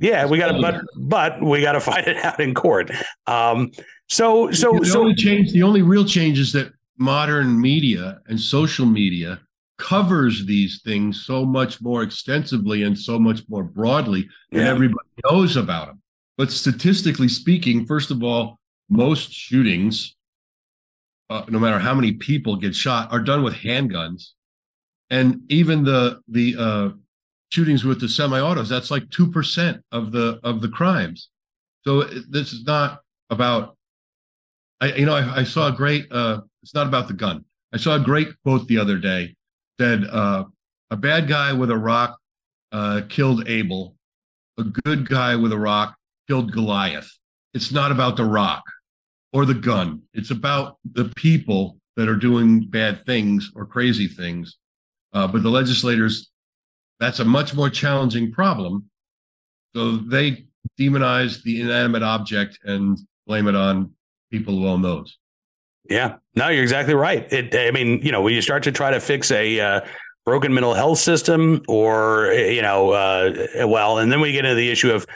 yeah, 0.00 0.26
we 0.26 0.38
got 0.38 0.50
to 0.50 0.60
but 0.60 0.82
but 0.96 1.40
we 1.40 1.60
got 1.60 1.72
to 1.72 1.80
fight 1.92 2.08
it 2.08 2.16
out 2.24 2.40
in 2.40 2.52
court. 2.52 2.90
Um, 3.28 3.70
so 4.08 4.50
so 4.50 4.72
the 4.72 4.86
so 4.86 5.02
only 5.02 5.14
change, 5.14 5.52
the 5.52 5.62
only 5.62 5.82
real 5.82 6.04
change 6.04 6.36
is 6.36 6.52
that 6.54 6.72
modern 6.96 7.60
media 7.60 8.20
and 8.26 8.40
social 8.40 8.86
media 8.86 9.40
covers 9.78 10.44
these 10.46 10.82
things 10.82 11.24
so 11.24 11.46
much 11.46 11.80
more 11.80 12.02
extensively 12.02 12.82
and 12.82 12.98
so 12.98 13.18
much 13.18 13.42
more 13.48 13.62
broadly 13.62 14.28
yeah. 14.50 14.60
and 14.60 14.68
everybody 14.68 15.08
knows 15.24 15.56
about 15.56 15.86
them. 15.86 16.02
But 16.36 16.50
statistically 16.50 17.28
speaking, 17.28 17.86
first 17.86 18.10
of 18.10 18.22
all, 18.22 18.58
most 18.88 19.32
shootings, 19.32 20.16
uh, 21.30 21.44
no 21.48 21.58
matter 21.58 21.78
how 21.78 21.94
many 21.94 22.12
people 22.12 22.56
get 22.56 22.74
shot, 22.74 23.12
are 23.12 23.20
done 23.20 23.42
with 23.42 23.54
handguns, 23.54 24.30
and 25.10 25.40
even 25.48 25.84
the 25.84 26.20
the 26.28 26.56
uh, 26.58 26.88
shootings 27.50 27.84
with 27.84 28.00
the 28.00 28.08
semi-autos, 28.08 28.68
that's 28.68 28.90
like 28.90 29.08
two 29.10 29.30
percent 29.30 29.82
of 29.92 30.12
the 30.12 30.38
of 30.42 30.60
the 30.60 30.68
crimes. 30.68 31.28
So 31.84 32.04
this 32.04 32.52
is 32.52 32.64
not 32.64 33.00
about. 33.30 33.76
I 34.80 34.92
you 34.94 35.06
know 35.06 35.16
I, 35.16 35.40
I 35.40 35.44
saw 35.44 35.68
a 35.68 35.72
great. 35.72 36.06
Uh, 36.10 36.42
it's 36.62 36.74
not 36.74 36.86
about 36.86 37.08
the 37.08 37.14
gun. 37.14 37.44
I 37.72 37.78
saw 37.78 37.96
a 37.96 38.00
great 38.00 38.28
quote 38.42 38.66
the 38.68 38.78
other 38.78 38.96
day 38.96 39.34
said 39.80 40.04
uh, 40.10 40.44
a 40.90 40.96
bad 40.96 41.28
guy 41.28 41.52
with 41.52 41.70
a 41.70 41.76
rock 41.76 42.18
uh, 42.72 43.02
killed 43.08 43.48
Abel, 43.48 43.94
a 44.58 44.64
good 44.64 45.08
guy 45.08 45.36
with 45.36 45.52
a 45.52 45.58
rock 45.58 45.96
killed 46.26 46.52
Goliath. 46.52 47.10
It's 47.54 47.72
not 47.72 47.92
about 47.92 48.16
the 48.16 48.24
rock 48.24 48.62
or 49.32 49.44
the 49.44 49.54
gun. 49.54 50.02
It's 50.14 50.30
about 50.30 50.78
the 50.92 51.12
people 51.16 51.78
that 51.96 52.08
are 52.08 52.16
doing 52.16 52.68
bad 52.68 53.04
things 53.06 53.50
or 53.54 53.66
crazy 53.66 54.08
things. 54.08 54.56
Uh, 55.12 55.26
but 55.26 55.42
the 55.42 55.48
legislators, 55.48 56.30
that's 57.00 57.20
a 57.20 57.24
much 57.24 57.54
more 57.54 57.70
challenging 57.70 58.30
problem. 58.32 58.90
So 59.74 59.96
they 59.96 60.46
demonize 60.78 61.42
the 61.42 61.60
inanimate 61.60 62.02
object 62.02 62.58
and 62.64 62.98
blame 63.26 63.48
it 63.48 63.54
on 63.54 63.92
people 64.30 64.54
who 64.54 64.66
own 64.66 64.82
those. 64.82 65.18
Yeah, 65.88 66.16
no, 66.34 66.48
you're 66.48 66.62
exactly 66.62 66.94
right. 66.94 67.30
It, 67.32 67.54
I 67.54 67.70
mean, 67.70 68.00
you 68.02 68.12
know, 68.12 68.20
when 68.20 68.34
you 68.34 68.42
start 68.42 68.62
to 68.64 68.72
try 68.72 68.90
to 68.90 69.00
fix 69.00 69.30
a 69.30 69.58
uh, 69.58 69.80
broken 70.26 70.52
mental 70.52 70.74
health 70.74 70.98
system, 70.98 71.62
or 71.66 72.26
you 72.32 72.60
know, 72.60 72.90
uh, 72.90 73.46
well, 73.66 73.98
and 73.98 74.12
then 74.12 74.20
we 74.20 74.32
get 74.32 74.44
into 74.44 74.54
the 74.54 74.70
issue 74.70 74.92
of 74.92 75.06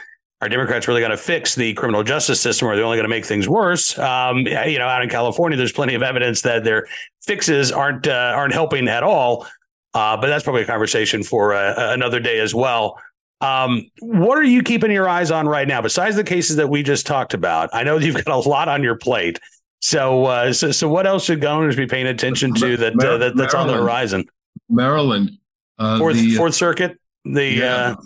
are 0.41 0.49
Democrats 0.49 0.89
really 0.89 1.01
going 1.01 1.13
to 1.13 1.17
fix 1.17 1.55
the 1.55 1.73
criminal 1.75 2.03
justice 2.03 2.41
system, 2.41 2.67
or 2.67 2.73
are 2.73 2.77
they 2.77 2.83
only 2.83 2.97
going 2.97 3.05
to 3.05 3.09
make 3.11 3.25
things 3.25 3.49
worse? 3.49 3.97
Um, 3.99 4.39
you 4.39 4.79
know, 4.79 4.89
out 4.89 5.03
in 5.03 5.09
California, 5.09 5.57
there's 5.57 5.73
plenty 5.73 5.95
of 5.95 6.03
evidence 6.03 6.41
that 6.43 6.65
their 6.65 6.89
fixes 7.23 7.71
aren't 7.71 8.09
uh, 8.09 8.33
aren't 8.35 8.55
helping 8.55 8.89
at 8.89 9.03
all. 9.03 9.47
Uh, 9.95 10.17
but 10.17 10.29
that's 10.29 10.43
probably 10.43 10.63
a 10.63 10.67
conversation 10.67 11.23
for 11.23 11.53
uh, 11.53 11.93
another 11.93 12.19
day 12.19 12.41
as 12.41 12.55
well. 12.55 12.99
Um, 13.43 13.91
what 14.01 14.39
are 14.39 14.43
you 14.43 14.63
keeping 14.63 14.91
your 14.91 15.09
eyes 15.09 15.31
on 15.31 15.47
right 15.47 15.69
now, 15.69 15.83
besides 15.83 16.17
the 16.17 16.25
cases 16.25 16.57
that 16.57 16.69
we 16.69 16.83
just 16.83 17.07
talked 17.07 17.35
about? 17.35 17.69
I 17.73 17.83
know 17.83 17.99
you've 17.99 18.25
got 18.25 18.29
a 18.29 18.49
lot 18.49 18.69
on 18.69 18.83
your 18.83 18.97
plate. 18.97 19.39
So, 19.83 20.27
uh, 20.27 20.53
so, 20.53 20.71
so 20.71 20.89
what 20.89 21.09
else 21.09 21.25
should 21.25 21.41
governors 21.41 21.75
be 21.75 21.87
paying 21.87 22.07
attention 22.07 22.55
to 22.55 22.77
that, 22.77 22.93
uh, 22.95 23.19
that 23.19 23.37
that's 23.37 23.53
on 23.53 23.67
the 23.67 23.75
horizon? 23.75 24.25
Maryland, 24.69 25.33
uh, 25.79 25.99
Fourth 25.99 26.15
the, 26.15 26.35
uh, 26.35 26.39
Fourth 26.39 26.55
Circuit, 26.55 26.99
the 27.25 27.45
yeah, 27.45 27.75
uh, 27.75 27.97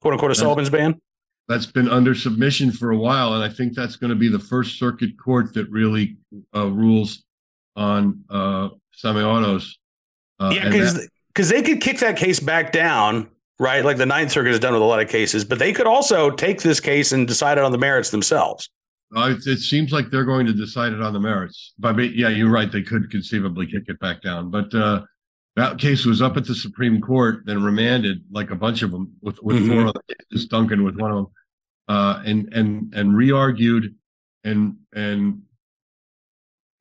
quote 0.00 0.14
unquote 0.14 0.34
Sullivan's 0.36 0.70
ban. 0.70 0.98
That's 1.46 1.66
been 1.66 1.88
under 1.88 2.14
submission 2.14 2.72
for 2.72 2.90
a 2.90 2.96
while, 2.96 3.34
and 3.34 3.44
I 3.44 3.50
think 3.50 3.74
that's 3.74 3.96
going 3.96 4.10
to 4.10 4.16
be 4.16 4.28
the 4.28 4.38
first 4.38 4.78
circuit 4.78 5.18
court 5.18 5.52
that 5.54 5.70
really 5.70 6.16
uh, 6.56 6.66
rules 6.68 7.24
on 7.76 8.24
uh, 8.30 8.70
semi-autos. 8.92 9.78
Uh, 10.40 10.52
yeah, 10.54 10.68
because 10.68 11.08
because 11.28 11.50
they 11.50 11.60
could 11.60 11.82
kick 11.82 11.98
that 11.98 12.16
case 12.16 12.40
back 12.40 12.72
down, 12.72 13.28
right? 13.58 13.84
Like 13.84 13.98
the 13.98 14.06
Ninth 14.06 14.32
Circuit 14.32 14.50
has 14.50 14.60
done 14.60 14.72
with 14.72 14.82
a 14.82 14.86
lot 14.86 15.00
of 15.00 15.10
cases, 15.10 15.44
but 15.44 15.58
they 15.58 15.74
could 15.74 15.86
also 15.86 16.30
take 16.30 16.62
this 16.62 16.80
case 16.80 17.12
and 17.12 17.28
decide 17.28 17.58
it 17.58 17.64
on 17.64 17.72
the 17.72 17.78
merits 17.78 18.08
themselves. 18.10 18.70
Uh, 19.16 19.34
it, 19.36 19.46
it, 19.46 19.58
seems 19.60 19.90
like 19.90 20.10
they're 20.10 20.24
going 20.24 20.44
to 20.46 20.52
decide 20.52 20.92
it 20.92 21.00
on 21.00 21.14
the 21.14 21.20
merits. 21.20 21.72
But 21.78 21.96
yeah, 22.14 22.28
you're 22.28 22.50
right. 22.50 22.70
They 22.70 22.82
could 22.82 23.10
conceivably 23.10 23.66
kick 23.66 23.84
it 23.86 23.98
back 24.00 24.20
down. 24.20 24.50
But 24.50 24.74
uh, 24.74 25.02
that 25.56 25.78
case 25.78 26.04
was 26.04 26.20
up 26.20 26.36
at 26.36 26.44
the 26.44 26.54
Supreme 26.54 27.00
Court, 27.00 27.42
then 27.46 27.62
remanded, 27.62 28.22
like 28.30 28.50
a 28.50 28.56
bunch 28.56 28.82
of 28.82 28.90
them, 28.90 29.14
with 29.22 29.42
with 29.42 29.56
mm-hmm. 29.56 29.72
four 29.72 29.86
other 29.88 30.00
cases, 30.08 30.46
Duncan 30.46 30.84
with 30.84 30.96
one 30.96 31.10
of 31.10 31.16
them, 31.16 31.26
uh, 31.88 32.22
and 32.26 32.52
and 32.52 32.94
and 32.94 33.16
re-argued, 33.16 33.94
and 34.44 34.76
and 34.94 35.42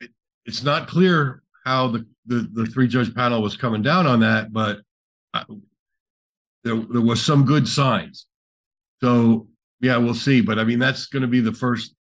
it, 0.01 0.11
it's 0.45 0.63
not 0.63 0.87
clear 0.87 1.43
how 1.65 1.87
the, 1.87 2.05
the 2.25 2.49
the 2.53 2.65
three 2.65 2.87
judge 2.87 3.15
panel 3.15 3.41
was 3.41 3.55
coming 3.55 3.81
down 3.81 4.05
on 4.05 4.19
that, 4.19 4.51
but 4.51 4.81
uh, 5.33 5.45
there 6.63 6.75
there 6.75 7.01
was 7.01 7.23
some 7.23 7.45
good 7.45 7.67
signs. 7.67 8.27
So 9.01 9.47
yeah, 9.81 9.97
we'll 9.97 10.13
see. 10.13 10.41
But 10.41 10.59
I 10.59 10.63
mean, 10.63 10.79
that's 10.79 11.07
going 11.07 11.21
to 11.21 11.27
be 11.27 11.39
the 11.39 11.53
first 11.53 11.95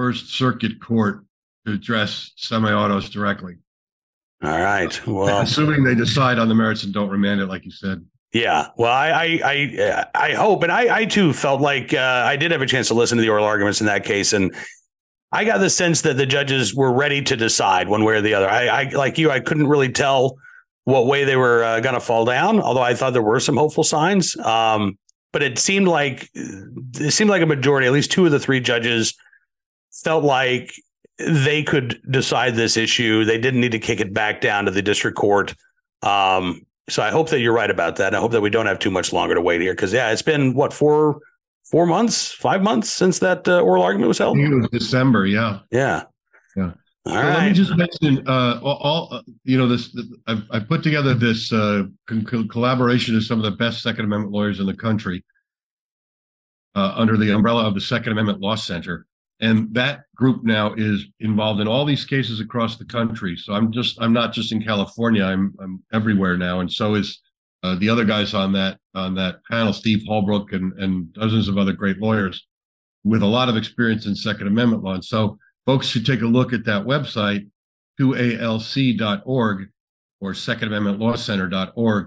First 0.00 0.30
Circuit 0.30 0.80
Court 0.80 1.26
to 1.66 1.74
address 1.74 2.32
semi-autos 2.36 3.10
directly. 3.10 3.56
All 4.42 4.48
right. 4.48 5.06
Well, 5.06 5.42
assuming 5.42 5.84
they 5.84 5.94
decide 5.94 6.38
on 6.38 6.48
the 6.48 6.54
merits 6.54 6.84
and 6.84 6.94
don't 6.94 7.10
remand 7.10 7.42
it, 7.42 7.48
like 7.48 7.66
you 7.66 7.70
said. 7.70 8.02
Yeah. 8.32 8.68
Well, 8.78 8.90
I 8.90 9.10
I 9.10 9.40
I, 9.44 10.06
I 10.14 10.32
hope, 10.32 10.62
and 10.62 10.72
I 10.72 11.00
I 11.00 11.04
too 11.04 11.34
felt 11.34 11.60
like 11.60 11.92
uh, 11.92 12.22
I 12.24 12.36
did 12.36 12.50
have 12.50 12.62
a 12.62 12.66
chance 12.66 12.88
to 12.88 12.94
listen 12.94 13.18
to 13.18 13.22
the 13.22 13.28
oral 13.28 13.44
arguments 13.44 13.82
in 13.82 13.88
that 13.88 14.04
case, 14.06 14.32
and 14.32 14.54
I 15.32 15.44
got 15.44 15.58
the 15.58 15.68
sense 15.68 16.00
that 16.00 16.16
the 16.16 16.24
judges 16.24 16.74
were 16.74 16.94
ready 16.94 17.20
to 17.20 17.36
decide 17.36 17.86
one 17.86 18.02
way 18.02 18.14
or 18.14 18.22
the 18.22 18.32
other. 18.32 18.48
I, 18.48 18.68
I 18.68 18.82
like 18.84 19.18
you, 19.18 19.30
I 19.30 19.40
couldn't 19.40 19.66
really 19.66 19.92
tell 19.92 20.38
what 20.84 21.08
way 21.08 21.24
they 21.24 21.36
were 21.36 21.62
uh, 21.62 21.80
going 21.80 21.94
to 21.94 22.00
fall 22.00 22.24
down, 22.24 22.58
although 22.58 22.80
I 22.80 22.94
thought 22.94 23.12
there 23.12 23.20
were 23.20 23.38
some 23.38 23.58
hopeful 23.58 23.84
signs. 23.84 24.34
Um, 24.38 24.96
but 25.30 25.42
it 25.42 25.58
seemed 25.58 25.88
like 25.88 26.30
it 26.34 27.12
seemed 27.12 27.28
like 27.28 27.42
a 27.42 27.46
majority, 27.46 27.86
at 27.86 27.92
least 27.92 28.10
two 28.10 28.24
of 28.24 28.32
the 28.32 28.40
three 28.40 28.60
judges 28.60 29.14
felt 29.92 30.24
like 30.24 30.74
they 31.18 31.62
could 31.62 32.00
decide 32.10 32.54
this 32.54 32.76
issue. 32.76 33.24
They 33.24 33.38
didn't 33.38 33.60
need 33.60 33.72
to 33.72 33.78
kick 33.78 34.00
it 34.00 34.14
back 34.14 34.40
down 34.40 34.64
to 34.64 34.70
the 34.70 34.82
district 34.82 35.16
court. 35.16 35.54
Um, 36.02 36.62
so 36.88 37.02
I 37.02 37.10
hope 37.10 37.28
that 37.30 37.40
you're 37.40 37.52
right 37.52 37.70
about 37.70 37.96
that. 37.96 38.14
I 38.14 38.18
hope 38.18 38.32
that 38.32 38.40
we 38.40 38.50
don't 38.50 38.66
have 38.66 38.78
too 38.78 38.90
much 38.90 39.12
longer 39.12 39.34
to 39.34 39.40
wait 39.40 39.60
here 39.60 39.72
because 39.72 39.92
yeah, 39.92 40.10
it's 40.10 40.22
been 40.22 40.54
what 40.54 40.72
four 40.72 41.20
four 41.70 41.86
months, 41.86 42.32
five 42.32 42.62
months 42.62 42.90
since 42.90 43.20
that 43.20 43.46
uh, 43.46 43.60
oral 43.60 43.82
argument 43.82 44.08
was 44.08 44.18
held. 44.18 44.38
it 44.38 44.48
was 44.48 44.68
December. 44.70 45.26
Yeah. 45.26 45.60
Yeah. 45.70 46.04
Yeah. 46.56 46.72
All 47.06 47.14
right. 47.14 47.34
Let 47.34 47.48
me 47.48 47.52
just 47.52 47.76
mention 47.76 48.26
uh, 48.28 48.60
all, 48.62 49.08
uh, 49.12 49.22
you 49.44 49.56
know 49.56 49.68
this. 49.68 49.96
I've, 50.26 50.42
I 50.50 50.60
put 50.60 50.82
together 50.82 51.14
this 51.14 51.52
uh, 51.52 51.84
con- 52.06 52.48
collaboration 52.48 53.16
of 53.16 53.24
some 53.24 53.38
of 53.38 53.44
the 53.44 53.56
best 53.56 53.82
Second 53.82 54.06
Amendment 54.06 54.32
lawyers 54.32 54.60
in 54.60 54.66
the 54.66 54.76
country 54.76 55.24
uh, 56.74 56.92
under 56.96 57.16
the 57.16 57.30
umbrella 57.30 57.66
of 57.66 57.74
the 57.74 57.80
Second 57.80 58.12
Amendment 58.12 58.40
Law 58.40 58.54
Center 58.54 59.06
and 59.40 59.72
that 59.74 60.02
group 60.14 60.44
now 60.44 60.74
is 60.74 61.06
involved 61.20 61.60
in 61.60 61.68
all 61.68 61.84
these 61.84 62.04
cases 62.04 62.40
across 62.40 62.76
the 62.76 62.84
country. 62.84 63.36
So 63.36 63.52
i'm 63.52 63.72
just 63.72 64.00
i'm 64.00 64.12
not 64.12 64.32
just 64.32 64.52
in 64.52 64.62
california 64.62 65.24
i'm 65.24 65.54
i'm 65.60 65.82
everywhere 65.92 66.36
now. 66.36 66.60
And 66.60 66.70
so 66.72 66.94
is 66.94 67.20
uh, 67.62 67.74
the 67.76 67.88
other 67.88 68.04
guys 68.04 68.32
on 68.34 68.52
that 68.52 68.78
on 68.94 69.14
that 69.14 69.44
panel 69.50 69.72
steve 69.72 70.04
halbrook 70.08 70.52
and 70.52 70.72
and 70.78 71.12
dozens 71.12 71.48
of 71.48 71.58
other 71.58 71.72
great 71.72 71.98
lawyers 71.98 72.46
with 73.04 73.22
a 73.22 73.26
lot 73.26 73.48
of 73.48 73.56
experience 73.56 74.06
in 74.06 74.14
second 74.14 74.46
amendment 74.46 74.82
law. 74.82 74.94
And 74.94 75.04
so 75.04 75.38
folks 75.66 75.86
should 75.86 76.06
take 76.06 76.22
a 76.22 76.26
look 76.26 76.52
at 76.52 76.64
that 76.66 76.84
website 76.84 77.48
2alc.org 78.00 79.68
or 80.20 80.34
Second 80.34 80.68
Amendment 80.68 80.98
Law 80.98 81.16
Center.org 81.16 82.06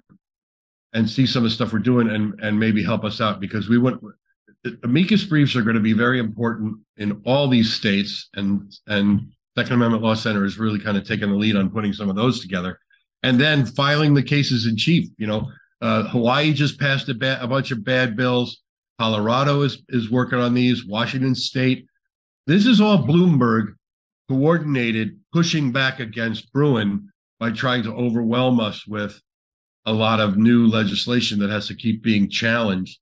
and 0.93 1.09
see 1.09 1.25
some 1.25 1.43
of 1.43 1.49
the 1.49 1.55
stuff 1.55 1.73
we're 1.73 1.79
doing 1.79 2.09
and 2.09 2.39
and 2.41 2.59
maybe 2.59 2.83
help 2.83 3.03
us 3.03 3.19
out 3.19 3.39
because 3.39 3.67
we 3.67 3.77
want 3.77 4.01
amicus 4.83 5.23
briefs 5.23 5.55
are 5.55 5.61
going 5.61 5.75
to 5.75 5.81
be 5.81 5.93
very 5.93 6.19
important 6.19 6.77
in 6.97 7.21
all 7.25 7.47
these 7.47 7.73
states 7.73 8.29
and 8.35 8.71
and 8.87 9.31
Second 9.57 9.73
Amendment 9.73 10.03
Law 10.03 10.15
Center 10.15 10.45
is 10.45 10.57
really 10.57 10.79
kind 10.79 10.97
of 10.97 11.07
taking 11.07 11.29
the 11.29 11.35
lead 11.35 11.55
on 11.55 11.69
putting 11.69 11.93
some 11.93 12.09
of 12.09 12.15
those 12.15 12.39
together 12.39 12.79
and 13.21 13.39
then 13.39 13.65
filing 13.65 14.13
the 14.13 14.23
cases 14.23 14.65
in 14.65 14.75
chief. 14.75 15.09
You 15.17 15.27
know, 15.27 15.51
uh, 15.81 16.03
Hawaii 16.03 16.53
just 16.53 16.79
passed 16.79 17.07
a, 17.09 17.13
ba- 17.13 17.39
a 17.41 17.47
bunch 17.47 17.71
of 17.71 17.83
bad 17.83 18.15
bills. 18.15 18.61
Colorado 18.99 19.61
is 19.61 19.81
is 19.89 20.09
working 20.09 20.39
on 20.39 20.53
these. 20.53 20.85
Washington 20.85 21.35
State. 21.35 21.85
This 22.47 22.65
is 22.65 22.81
all 22.81 22.97
Bloomberg 22.97 23.73
coordinated 24.29 25.19
pushing 25.31 25.71
back 25.71 25.99
against 25.99 26.51
Bruen 26.51 27.09
by 27.39 27.51
trying 27.51 27.83
to 27.83 27.93
overwhelm 27.93 28.59
us 28.59 28.87
with 28.87 29.21
a 29.85 29.93
lot 29.93 30.19
of 30.19 30.37
new 30.37 30.67
legislation 30.67 31.39
that 31.39 31.49
has 31.49 31.67
to 31.67 31.75
keep 31.75 32.01
being 32.01 32.29
challenged. 32.29 32.99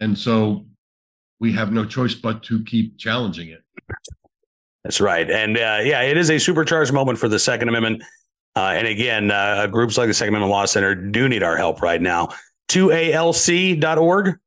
And 0.00 0.16
so 0.16 0.66
we 1.40 1.52
have 1.52 1.72
no 1.72 1.84
choice 1.84 2.14
but 2.14 2.42
to 2.44 2.62
keep 2.64 2.98
challenging 2.98 3.48
it. 3.48 3.62
That's 4.84 5.00
right. 5.00 5.30
And 5.30 5.56
uh, 5.56 5.80
yeah, 5.82 6.02
it 6.02 6.16
is 6.16 6.30
a 6.30 6.38
supercharged 6.38 6.92
moment 6.92 7.18
for 7.18 7.28
the 7.28 7.38
Second 7.38 7.68
Amendment. 7.68 8.02
Uh, 8.56 8.72
and 8.76 8.86
again, 8.86 9.30
uh, 9.30 9.66
groups 9.66 9.98
like 9.98 10.08
the 10.08 10.14
Second 10.14 10.34
Amendment 10.34 10.50
Law 10.50 10.64
Center 10.64 10.94
do 10.94 11.28
need 11.28 11.42
our 11.42 11.56
help 11.56 11.82
right 11.82 12.00
now. 12.00 12.28
2alc.org. 12.70 14.38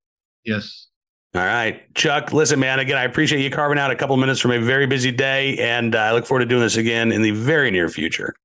Yes. 0.44 0.88
All 1.34 1.42
right. 1.42 1.94
Chuck, 1.96 2.34
listen, 2.34 2.60
man, 2.60 2.80
again, 2.80 2.98
I 2.98 3.04
appreciate 3.04 3.42
you 3.42 3.50
carving 3.50 3.78
out 3.78 3.90
a 3.90 3.96
couple 3.96 4.18
minutes 4.18 4.40
from 4.40 4.52
a 4.52 4.60
very 4.60 4.86
busy 4.86 5.12
day. 5.12 5.58
And 5.60 5.96
uh, 5.96 6.00
I 6.00 6.12
look 6.12 6.26
forward 6.26 6.42
to 6.42 6.46
doing 6.46 6.62
this 6.62 6.76
again 6.76 7.12
in 7.12 7.22
the 7.22 7.32
very 7.32 7.72
near 7.72 7.88
future. 7.88 8.36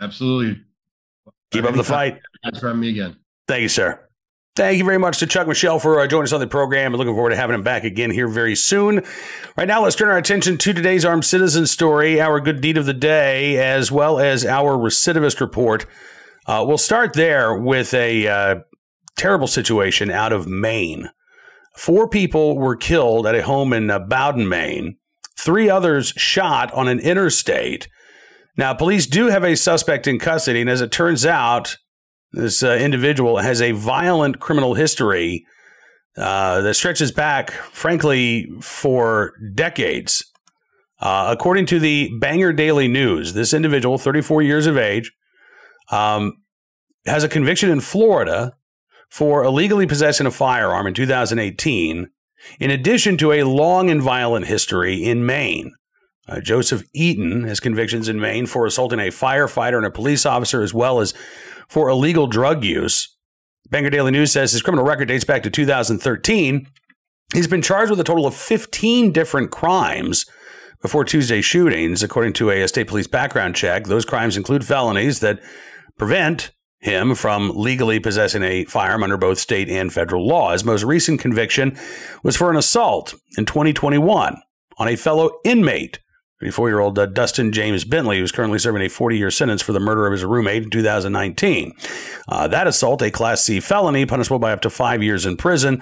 Absolutely. 0.00 0.60
Keep 1.50 1.64
up 1.64 1.74
the 1.74 1.84
fight. 1.84 2.20
Thanks 2.44 2.60
for 2.60 2.68
having 2.68 2.80
me 2.80 2.90
again. 2.90 3.16
Thank 3.48 3.62
you, 3.62 3.68
sir. 3.68 4.08
Thank 4.54 4.76
you 4.76 4.84
very 4.84 4.98
much 4.98 5.16
to 5.20 5.26
Chuck 5.26 5.48
Michel 5.48 5.78
for 5.78 5.98
uh, 5.98 6.06
joining 6.06 6.24
us 6.24 6.32
on 6.34 6.40
the 6.40 6.46
program. 6.46 6.92
I'm 6.92 6.98
looking 6.98 7.14
forward 7.14 7.30
to 7.30 7.36
having 7.36 7.54
him 7.54 7.62
back 7.62 7.84
again 7.84 8.10
here 8.10 8.28
very 8.28 8.54
soon. 8.54 9.02
Right 9.56 9.66
now, 9.66 9.82
let's 9.82 9.96
turn 9.96 10.10
our 10.10 10.18
attention 10.18 10.58
to 10.58 10.74
today's 10.74 11.06
armed 11.06 11.24
citizen 11.24 11.66
story, 11.66 12.20
our 12.20 12.38
good 12.38 12.60
deed 12.60 12.76
of 12.76 12.84
the 12.84 12.92
day, 12.92 13.56
as 13.56 13.90
well 13.90 14.18
as 14.18 14.44
our 14.44 14.76
recidivist 14.76 15.40
report. 15.40 15.86
Uh, 16.46 16.62
we'll 16.68 16.76
start 16.76 17.14
there 17.14 17.54
with 17.54 17.94
a 17.94 18.28
uh, 18.28 18.56
terrible 19.16 19.46
situation 19.46 20.10
out 20.10 20.34
of 20.34 20.46
Maine. 20.46 21.08
Four 21.78 22.06
people 22.06 22.58
were 22.58 22.76
killed 22.76 23.26
at 23.26 23.34
a 23.34 23.44
home 23.44 23.72
in 23.72 23.88
uh, 23.88 24.00
Bowdoin, 24.00 24.50
Maine. 24.50 24.98
Three 25.38 25.70
others 25.70 26.08
shot 26.18 26.70
on 26.74 26.88
an 26.88 27.00
interstate. 27.00 27.88
Now, 28.58 28.74
police 28.74 29.06
do 29.06 29.28
have 29.28 29.44
a 29.44 29.56
suspect 29.56 30.06
in 30.06 30.18
custody, 30.18 30.60
and 30.60 30.68
as 30.68 30.82
it 30.82 30.92
turns 30.92 31.24
out, 31.24 31.78
this 32.32 32.62
uh, 32.62 32.72
individual 32.74 33.38
has 33.38 33.60
a 33.60 33.72
violent 33.72 34.40
criminal 34.40 34.74
history 34.74 35.44
uh, 36.16 36.60
that 36.60 36.74
stretches 36.74 37.12
back, 37.12 37.50
frankly, 37.50 38.48
for 38.60 39.32
decades. 39.54 40.24
Uh, 41.00 41.28
according 41.30 41.66
to 41.66 41.78
the 41.78 42.10
Bangor 42.20 42.52
Daily 42.52 42.88
News, 42.88 43.32
this 43.32 43.52
individual, 43.52 43.98
34 43.98 44.42
years 44.42 44.66
of 44.66 44.76
age, 44.76 45.12
um, 45.90 46.34
has 47.06 47.24
a 47.24 47.28
conviction 47.28 47.70
in 47.70 47.80
Florida 47.80 48.54
for 49.10 49.42
illegally 49.44 49.86
possessing 49.86 50.26
a 50.26 50.30
firearm 50.30 50.86
in 50.86 50.94
2018, 50.94 52.08
in 52.60 52.70
addition 52.70 53.16
to 53.18 53.32
a 53.32 53.42
long 53.42 53.90
and 53.90 54.00
violent 54.00 54.46
history 54.46 55.02
in 55.02 55.26
Maine. 55.26 55.72
Uh, 56.28 56.40
Joseph 56.40 56.84
Eaton 56.94 57.44
has 57.44 57.58
convictions 57.58 58.08
in 58.08 58.20
Maine 58.20 58.46
for 58.46 58.64
assaulting 58.64 59.00
a 59.00 59.08
firefighter 59.08 59.76
and 59.76 59.86
a 59.86 59.90
police 59.90 60.24
officer, 60.24 60.62
as 60.62 60.72
well 60.72 61.00
as 61.00 61.14
for 61.72 61.88
illegal 61.88 62.26
drug 62.26 62.62
use. 62.62 63.16
Bangor 63.70 63.88
Daily 63.88 64.10
News 64.10 64.30
says 64.30 64.52
his 64.52 64.60
criminal 64.60 64.84
record 64.84 65.08
dates 65.08 65.24
back 65.24 65.42
to 65.44 65.48
2013. 65.48 66.68
He's 67.32 67.46
been 67.46 67.62
charged 67.62 67.88
with 67.88 67.98
a 67.98 68.04
total 68.04 68.26
of 68.26 68.34
15 68.34 69.10
different 69.10 69.50
crimes 69.50 70.26
before 70.82 71.02
Tuesday 71.02 71.40
shootings, 71.40 72.02
according 72.02 72.34
to 72.34 72.50
a 72.50 72.68
state 72.68 72.88
police 72.88 73.06
background 73.06 73.56
check. 73.56 73.84
Those 73.84 74.04
crimes 74.04 74.36
include 74.36 74.66
felonies 74.66 75.20
that 75.20 75.40
prevent 75.96 76.50
him 76.80 77.14
from 77.14 77.50
legally 77.54 77.98
possessing 77.98 78.42
a 78.42 78.66
firearm 78.66 79.02
under 79.02 79.16
both 79.16 79.38
state 79.38 79.70
and 79.70 79.90
federal 79.90 80.26
law. 80.26 80.52
His 80.52 80.66
most 80.66 80.82
recent 80.82 81.20
conviction 81.20 81.78
was 82.22 82.36
for 82.36 82.50
an 82.50 82.56
assault 82.58 83.14
in 83.38 83.46
2021 83.46 84.36
on 84.76 84.88
a 84.88 84.96
fellow 84.96 85.38
inmate 85.42 86.00
34 86.42 86.68
year 86.68 86.80
old 86.80 86.98
uh, 86.98 87.06
Dustin 87.06 87.52
James 87.52 87.84
Bentley, 87.84 88.18
who's 88.18 88.32
currently 88.32 88.58
serving 88.58 88.82
a 88.82 88.88
40 88.88 89.16
year 89.16 89.30
sentence 89.30 89.62
for 89.62 89.72
the 89.72 89.78
murder 89.78 90.06
of 90.06 90.12
his 90.12 90.24
roommate 90.24 90.64
in 90.64 90.70
2019. 90.70 91.72
Uh, 92.28 92.48
that 92.48 92.66
assault, 92.66 93.00
a 93.00 93.12
Class 93.12 93.44
C 93.44 93.60
felony, 93.60 94.06
punishable 94.06 94.40
by 94.40 94.52
up 94.52 94.60
to 94.62 94.70
five 94.70 95.04
years 95.04 95.24
in 95.24 95.36
prison. 95.36 95.80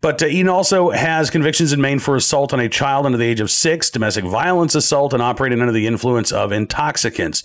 But 0.00 0.22
uh, 0.22 0.26
Eaton 0.26 0.48
also 0.48 0.90
has 0.90 1.30
convictions 1.30 1.72
in 1.72 1.80
Maine 1.80 1.98
for 1.98 2.14
assault 2.14 2.52
on 2.52 2.60
a 2.60 2.68
child 2.68 3.06
under 3.06 3.18
the 3.18 3.24
age 3.24 3.40
of 3.40 3.50
six, 3.50 3.90
domestic 3.90 4.24
violence 4.24 4.76
assault, 4.76 5.12
and 5.12 5.20
operating 5.20 5.60
under 5.60 5.72
the 5.72 5.88
influence 5.88 6.30
of 6.30 6.52
intoxicants. 6.52 7.42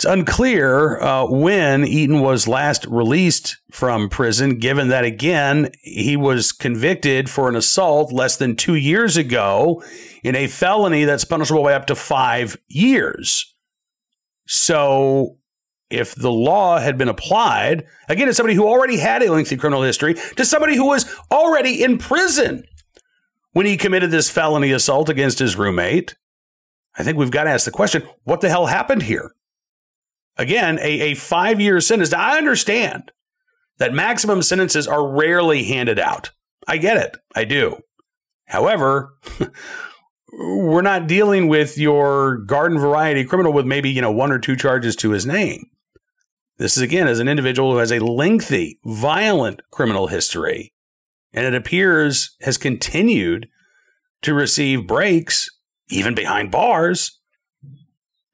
It's 0.00 0.06
unclear 0.06 0.98
uh, 0.98 1.26
when 1.26 1.84
Eaton 1.84 2.20
was 2.20 2.48
last 2.48 2.86
released 2.86 3.58
from 3.70 4.08
prison, 4.08 4.58
given 4.58 4.88
that, 4.88 5.04
again, 5.04 5.72
he 5.82 6.16
was 6.16 6.52
convicted 6.52 7.28
for 7.28 7.50
an 7.50 7.54
assault 7.54 8.10
less 8.10 8.38
than 8.38 8.56
two 8.56 8.76
years 8.76 9.18
ago 9.18 9.84
in 10.24 10.34
a 10.34 10.46
felony 10.46 11.04
that's 11.04 11.26
punishable 11.26 11.64
by 11.64 11.74
up 11.74 11.84
to 11.84 11.94
five 11.94 12.56
years. 12.66 13.54
So, 14.46 15.36
if 15.90 16.14
the 16.14 16.32
law 16.32 16.78
had 16.78 16.96
been 16.96 17.10
applied, 17.10 17.84
again, 18.08 18.26
to 18.26 18.32
somebody 18.32 18.54
who 18.54 18.66
already 18.66 18.96
had 18.96 19.22
a 19.22 19.30
lengthy 19.30 19.58
criminal 19.58 19.82
history, 19.82 20.14
to 20.14 20.46
somebody 20.46 20.76
who 20.76 20.86
was 20.86 21.14
already 21.30 21.84
in 21.84 21.98
prison 21.98 22.64
when 23.52 23.66
he 23.66 23.76
committed 23.76 24.10
this 24.10 24.30
felony 24.30 24.72
assault 24.72 25.10
against 25.10 25.40
his 25.40 25.56
roommate, 25.56 26.16
I 26.96 27.02
think 27.02 27.18
we've 27.18 27.30
got 27.30 27.44
to 27.44 27.50
ask 27.50 27.66
the 27.66 27.70
question 27.70 28.02
what 28.24 28.40
the 28.40 28.48
hell 28.48 28.64
happened 28.64 29.02
here? 29.02 29.34
Again, 30.40 30.78
a, 30.78 31.10
a 31.10 31.14
five 31.16 31.60
year 31.60 31.82
sentence. 31.82 32.12
Now, 32.12 32.20
I 32.20 32.38
understand 32.38 33.12
that 33.76 33.92
maximum 33.92 34.40
sentences 34.40 34.88
are 34.88 35.06
rarely 35.06 35.64
handed 35.64 35.98
out. 35.98 36.30
I 36.66 36.78
get 36.78 36.96
it. 36.96 37.14
I 37.36 37.44
do. 37.44 37.76
However, 38.46 39.18
we're 40.32 40.80
not 40.80 41.06
dealing 41.06 41.48
with 41.48 41.76
your 41.76 42.38
garden 42.38 42.78
variety 42.78 43.22
criminal 43.22 43.52
with 43.52 43.66
maybe, 43.66 43.90
you 43.90 44.00
know, 44.00 44.10
one 44.10 44.32
or 44.32 44.38
two 44.38 44.56
charges 44.56 44.96
to 44.96 45.10
his 45.10 45.26
name. 45.26 45.66
This 46.56 46.74
is 46.78 46.82
again 46.82 47.06
as 47.06 47.18
an 47.18 47.28
individual 47.28 47.72
who 47.72 47.78
has 47.78 47.92
a 47.92 48.02
lengthy, 48.02 48.78
violent 48.82 49.60
criminal 49.70 50.06
history, 50.06 50.72
and 51.34 51.44
it 51.44 51.54
appears 51.54 52.34
has 52.40 52.56
continued 52.56 53.46
to 54.22 54.32
receive 54.32 54.86
breaks 54.86 55.50
even 55.90 56.14
behind 56.14 56.50
bars 56.50 57.19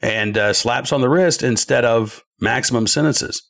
and 0.00 0.36
uh, 0.36 0.52
slaps 0.52 0.92
on 0.92 1.00
the 1.00 1.08
wrist 1.08 1.42
instead 1.42 1.84
of 1.84 2.22
maximum 2.40 2.86
sentences. 2.86 3.42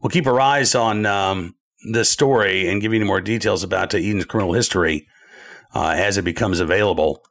We'll 0.00 0.10
keep 0.10 0.26
our 0.26 0.40
eyes 0.40 0.74
on 0.74 1.06
um, 1.06 1.54
this 1.92 2.10
story 2.10 2.68
and 2.68 2.80
give 2.80 2.92
you 2.92 3.04
more 3.04 3.20
details 3.20 3.62
about 3.62 3.94
uh, 3.94 3.98
Eaton's 3.98 4.24
criminal 4.24 4.54
history 4.54 5.06
uh, 5.74 5.94
as 5.96 6.18
it 6.18 6.22
becomes 6.22 6.60
available. 6.60 7.22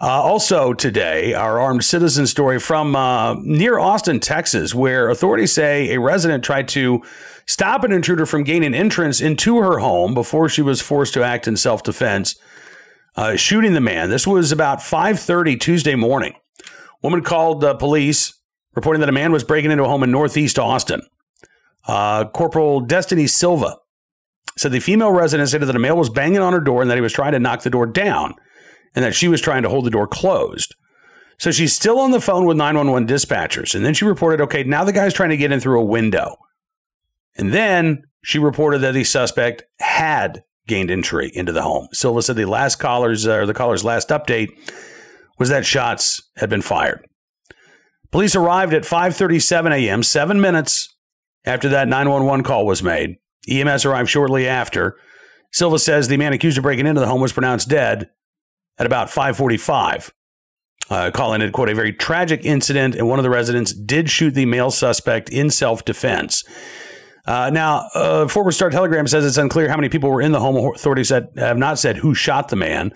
Uh, 0.00 0.22
also 0.22 0.72
today, 0.72 1.34
our 1.34 1.58
armed 1.58 1.84
citizen 1.84 2.26
story 2.26 2.60
from 2.60 2.94
uh, 2.94 3.34
near 3.42 3.80
Austin, 3.80 4.20
Texas, 4.20 4.72
where 4.72 5.08
authorities 5.10 5.52
say 5.52 5.92
a 5.92 6.00
resident 6.00 6.44
tried 6.44 6.68
to 6.68 7.02
stop 7.46 7.82
an 7.82 7.90
intruder 7.90 8.24
from 8.24 8.44
gaining 8.44 8.74
entrance 8.74 9.20
into 9.20 9.58
her 9.58 9.78
home 9.80 10.14
before 10.14 10.48
she 10.48 10.62
was 10.62 10.80
forced 10.80 11.14
to 11.14 11.24
act 11.24 11.48
in 11.48 11.56
self-defense, 11.56 12.36
uh, 13.16 13.34
shooting 13.34 13.72
the 13.72 13.80
man. 13.80 14.08
This 14.08 14.24
was 14.24 14.52
about 14.52 14.80
5:30 14.80 15.56
Tuesday 15.56 15.96
morning. 15.96 16.34
Woman 17.02 17.22
called 17.22 17.60
the 17.60 17.74
police 17.74 18.34
reporting 18.74 19.00
that 19.00 19.08
a 19.08 19.12
man 19.12 19.32
was 19.32 19.44
breaking 19.44 19.70
into 19.70 19.84
a 19.84 19.88
home 19.88 20.02
in 20.02 20.10
Northeast 20.10 20.58
Austin. 20.58 21.02
Uh, 21.86 22.24
Corporal 22.26 22.80
Destiny 22.80 23.26
Silva 23.26 23.76
said 24.56 24.72
the 24.72 24.80
female 24.80 25.10
resident 25.10 25.48
said 25.48 25.62
that 25.62 25.74
a 25.74 25.78
male 25.78 25.96
was 25.96 26.10
banging 26.10 26.40
on 26.40 26.52
her 26.52 26.60
door 26.60 26.82
and 26.82 26.90
that 26.90 26.96
he 26.96 27.00
was 27.00 27.12
trying 27.12 27.32
to 27.32 27.38
knock 27.38 27.62
the 27.62 27.70
door 27.70 27.86
down 27.86 28.34
and 28.94 29.04
that 29.04 29.14
she 29.14 29.28
was 29.28 29.40
trying 29.40 29.62
to 29.62 29.68
hold 29.68 29.84
the 29.84 29.90
door 29.90 30.06
closed. 30.06 30.74
So 31.38 31.52
she's 31.52 31.72
still 31.72 32.00
on 32.00 32.10
the 32.10 32.20
phone 32.20 32.46
with 32.46 32.56
911 32.56 33.06
dispatchers. 33.06 33.74
And 33.74 33.84
then 33.84 33.94
she 33.94 34.04
reported, 34.04 34.40
okay, 34.42 34.64
now 34.64 34.84
the 34.84 34.92
guy's 34.92 35.14
trying 35.14 35.30
to 35.30 35.36
get 35.36 35.52
in 35.52 35.60
through 35.60 35.80
a 35.80 35.84
window. 35.84 36.36
And 37.36 37.52
then 37.52 38.02
she 38.24 38.40
reported 38.40 38.78
that 38.78 38.94
the 38.94 39.04
suspect 39.04 39.62
had 39.78 40.42
gained 40.66 40.90
entry 40.90 41.30
into 41.32 41.52
the 41.52 41.62
home. 41.62 41.86
Silva 41.92 42.22
said 42.22 42.36
the 42.36 42.44
last 42.44 42.76
caller's 42.76 43.26
uh, 43.26 43.36
or 43.36 43.46
the 43.46 43.54
caller's 43.54 43.84
last 43.84 44.08
update 44.08 44.48
was 45.38 45.48
that 45.48 45.66
shots 45.66 46.22
had 46.36 46.50
been 46.50 46.62
fired. 46.62 47.04
Police 48.10 48.34
arrived 48.34 48.74
at 48.74 48.82
5:37 48.84 49.72
a.m., 49.72 50.02
7 50.02 50.40
minutes 50.40 50.94
after 51.44 51.68
that 51.70 51.88
911 51.88 52.44
call 52.44 52.66
was 52.66 52.82
made. 52.82 53.16
EMS 53.48 53.84
arrived 53.84 54.08
shortly 54.10 54.46
after. 54.48 54.96
Silva 55.52 55.78
says 55.78 56.08
the 56.08 56.16
man 56.16 56.32
accused 56.32 56.58
of 56.58 56.62
breaking 56.62 56.86
into 56.86 57.00
the 57.00 57.06
home 57.06 57.20
was 57.20 57.32
pronounced 57.32 57.68
dead 57.68 58.10
at 58.78 58.86
about 58.86 59.08
5:45. 59.08 60.10
uh, 60.90 61.10
calling 61.12 61.42
it, 61.42 61.52
quote, 61.52 61.68
a 61.68 61.74
very 61.74 61.92
tragic 61.92 62.44
incident. 62.44 62.94
And 62.94 63.08
one 63.08 63.18
of 63.18 63.22
the 63.22 63.30
residents 63.30 63.72
did 63.72 64.08
shoot 64.08 64.32
the 64.34 64.46
male 64.46 64.70
suspect 64.70 65.28
in 65.28 65.50
self 65.50 65.84
defense. 65.84 66.44
Uh, 67.26 67.50
now, 67.50 67.88
uh, 67.94 68.26
Fort 68.26 68.52
Star 68.54 68.70
Telegram 68.70 69.06
says 69.06 69.26
it's 69.26 69.36
unclear 69.36 69.68
how 69.68 69.76
many 69.76 69.90
people 69.90 70.10
were 70.10 70.22
in 70.22 70.32
the 70.32 70.40
home. 70.40 70.56
Authorities 70.74 71.10
have 71.10 71.58
not 71.58 71.78
said 71.78 71.98
who 71.98 72.14
shot 72.14 72.48
the 72.48 72.56
man. 72.56 72.90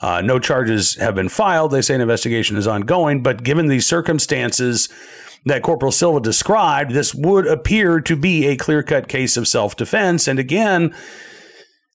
Uh, 0.00 0.20
no 0.20 0.38
charges 0.38 0.96
have 0.96 1.14
been 1.14 1.28
filed. 1.28 1.70
They 1.70 1.82
say 1.82 1.94
an 1.94 2.00
investigation 2.00 2.56
is 2.56 2.66
ongoing. 2.66 3.22
But 3.22 3.42
given 3.42 3.68
the 3.68 3.80
circumstances 3.80 4.88
that 5.46 5.62
Corporal 5.62 5.92
Silva 5.92 6.20
described, 6.20 6.92
this 6.92 7.14
would 7.14 7.46
appear 7.46 8.00
to 8.00 8.16
be 8.16 8.46
a 8.46 8.56
clear 8.56 8.82
cut 8.82 9.08
case 9.08 9.36
of 9.36 9.48
self 9.48 9.76
defense. 9.76 10.28
And 10.28 10.38
again, 10.38 10.94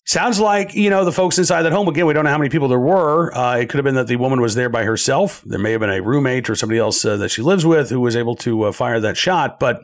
Sounds 0.09 0.39
like, 0.39 0.73
you 0.73 0.89
know, 0.89 1.05
the 1.05 1.11
folks 1.11 1.37
inside 1.37 1.61
that 1.61 1.71
home, 1.71 1.87
again, 1.87 2.07
we 2.07 2.13
don't 2.13 2.23
know 2.23 2.31
how 2.31 2.37
many 2.39 2.49
people 2.49 2.67
there 2.67 2.79
were. 2.79 3.31
Uh, 3.31 3.57
it 3.57 3.69
could 3.69 3.77
have 3.77 3.83
been 3.83 3.93
that 3.93 4.07
the 4.07 4.15
woman 4.15 4.41
was 4.41 4.55
there 4.55 4.67
by 4.67 4.83
herself. 4.83 5.43
There 5.45 5.59
may 5.59 5.69
have 5.73 5.81
been 5.81 5.91
a 5.91 6.01
roommate 6.01 6.49
or 6.49 6.55
somebody 6.55 6.79
else 6.79 7.05
uh, 7.05 7.17
that 7.17 7.29
she 7.29 7.43
lives 7.43 7.63
with 7.63 7.91
who 7.91 7.99
was 7.99 8.15
able 8.15 8.35
to 8.37 8.63
uh, 8.63 8.71
fire 8.71 8.99
that 8.99 9.17
shot. 9.17 9.59
But 9.59 9.83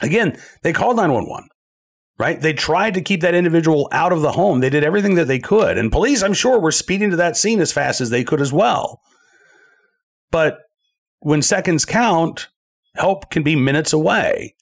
again, 0.00 0.38
they 0.62 0.72
called 0.72 0.94
911, 0.94 1.48
right? 2.18 2.40
They 2.40 2.52
tried 2.52 2.94
to 2.94 3.02
keep 3.02 3.20
that 3.22 3.34
individual 3.34 3.88
out 3.92 4.12
of 4.12 4.22
the 4.22 4.32
home. 4.32 4.60
They 4.60 4.70
did 4.70 4.84
everything 4.84 5.14
that 5.16 5.26
they 5.26 5.38
could. 5.38 5.78
And 5.78 5.90
police, 5.90 6.22
I'm 6.22 6.34
sure, 6.34 6.60
were 6.60 6.72
speeding 6.72 7.10
to 7.10 7.16
that 7.16 7.36
scene 7.36 7.60
as 7.60 7.72
fast 7.72 8.00
as 8.00 8.10
they 8.10 8.24
could 8.24 8.40
as 8.40 8.52
well. 8.52 9.00
But 10.30 10.58
when 11.20 11.42
seconds 11.42 11.84
count, 11.84 12.48
help 12.94 13.30
can 13.30 13.42
be 13.42 13.56
minutes 13.56 13.92
away. 13.92 14.54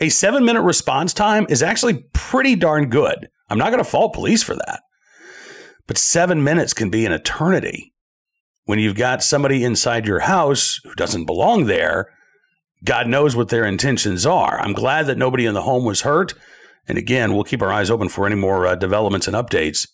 A 0.00 0.08
seven 0.08 0.44
minute 0.44 0.62
response 0.62 1.14
time 1.14 1.46
is 1.48 1.62
actually 1.62 2.04
pretty 2.12 2.54
darn 2.54 2.88
good. 2.88 3.28
I'm 3.48 3.58
not 3.58 3.70
going 3.70 3.82
to 3.82 3.90
fault 3.90 4.14
police 4.14 4.42
for 4.42 4.54
that. 4.54 4.80
But 5.86 5.98
seven 5.98 6.42
minutes 6.42 6.74
can 6.74 6.90
be 6.90 7.06
an 7.06 7.12
eternity 7.12 7.94
when 8.64 8.78
you've 8.78 8.96
got 8.96 9.22
somebody 9.22 9.64
inside 9.64 10.06
your 10.06 10.20
house 10.20 10.80
who 10.84 10.94
doesn't 10.94 11.24
belong 11.24 11.66
there. 11.66 12.12
God 12.84 13.06
knows 13.06 13.34
what 13.34 13.48
their 13.48 13.64
intentions 13.64 14.26
are. 14.26 14.60
I'm 14.60 14.72
glad 14.72 15.06
that 15.06 15.18
nobody 15.18 15.46
in 15.46 15.54
the 15.54 15.62
home 15.62 15.84
was 15.84 16.02
hurt. 16.02 16.34
And 16.88 16.98
again, 16.98 17.34
we'll 17.34 17.44
keep 17.44 17.62
our 17.62 17.72
eyes 17.72 17.90
open 17.90 18.08
for 18.08 18.26
any 18.26 18.36
more 18.36 18.66
uh, 18.66 18.74
developments 18.74 19.26
and 19.26 19.36
updates 19.36 19.88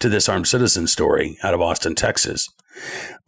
to 0.00 0.08
this 0.08 0.28
armed 0.28 0.48
citizen 0.48 0.86
story 0.86 1.38
out 1.42 1.54
of 1.54 1.60
Austin, 1.60 1.94
Texas. 1.94 2.48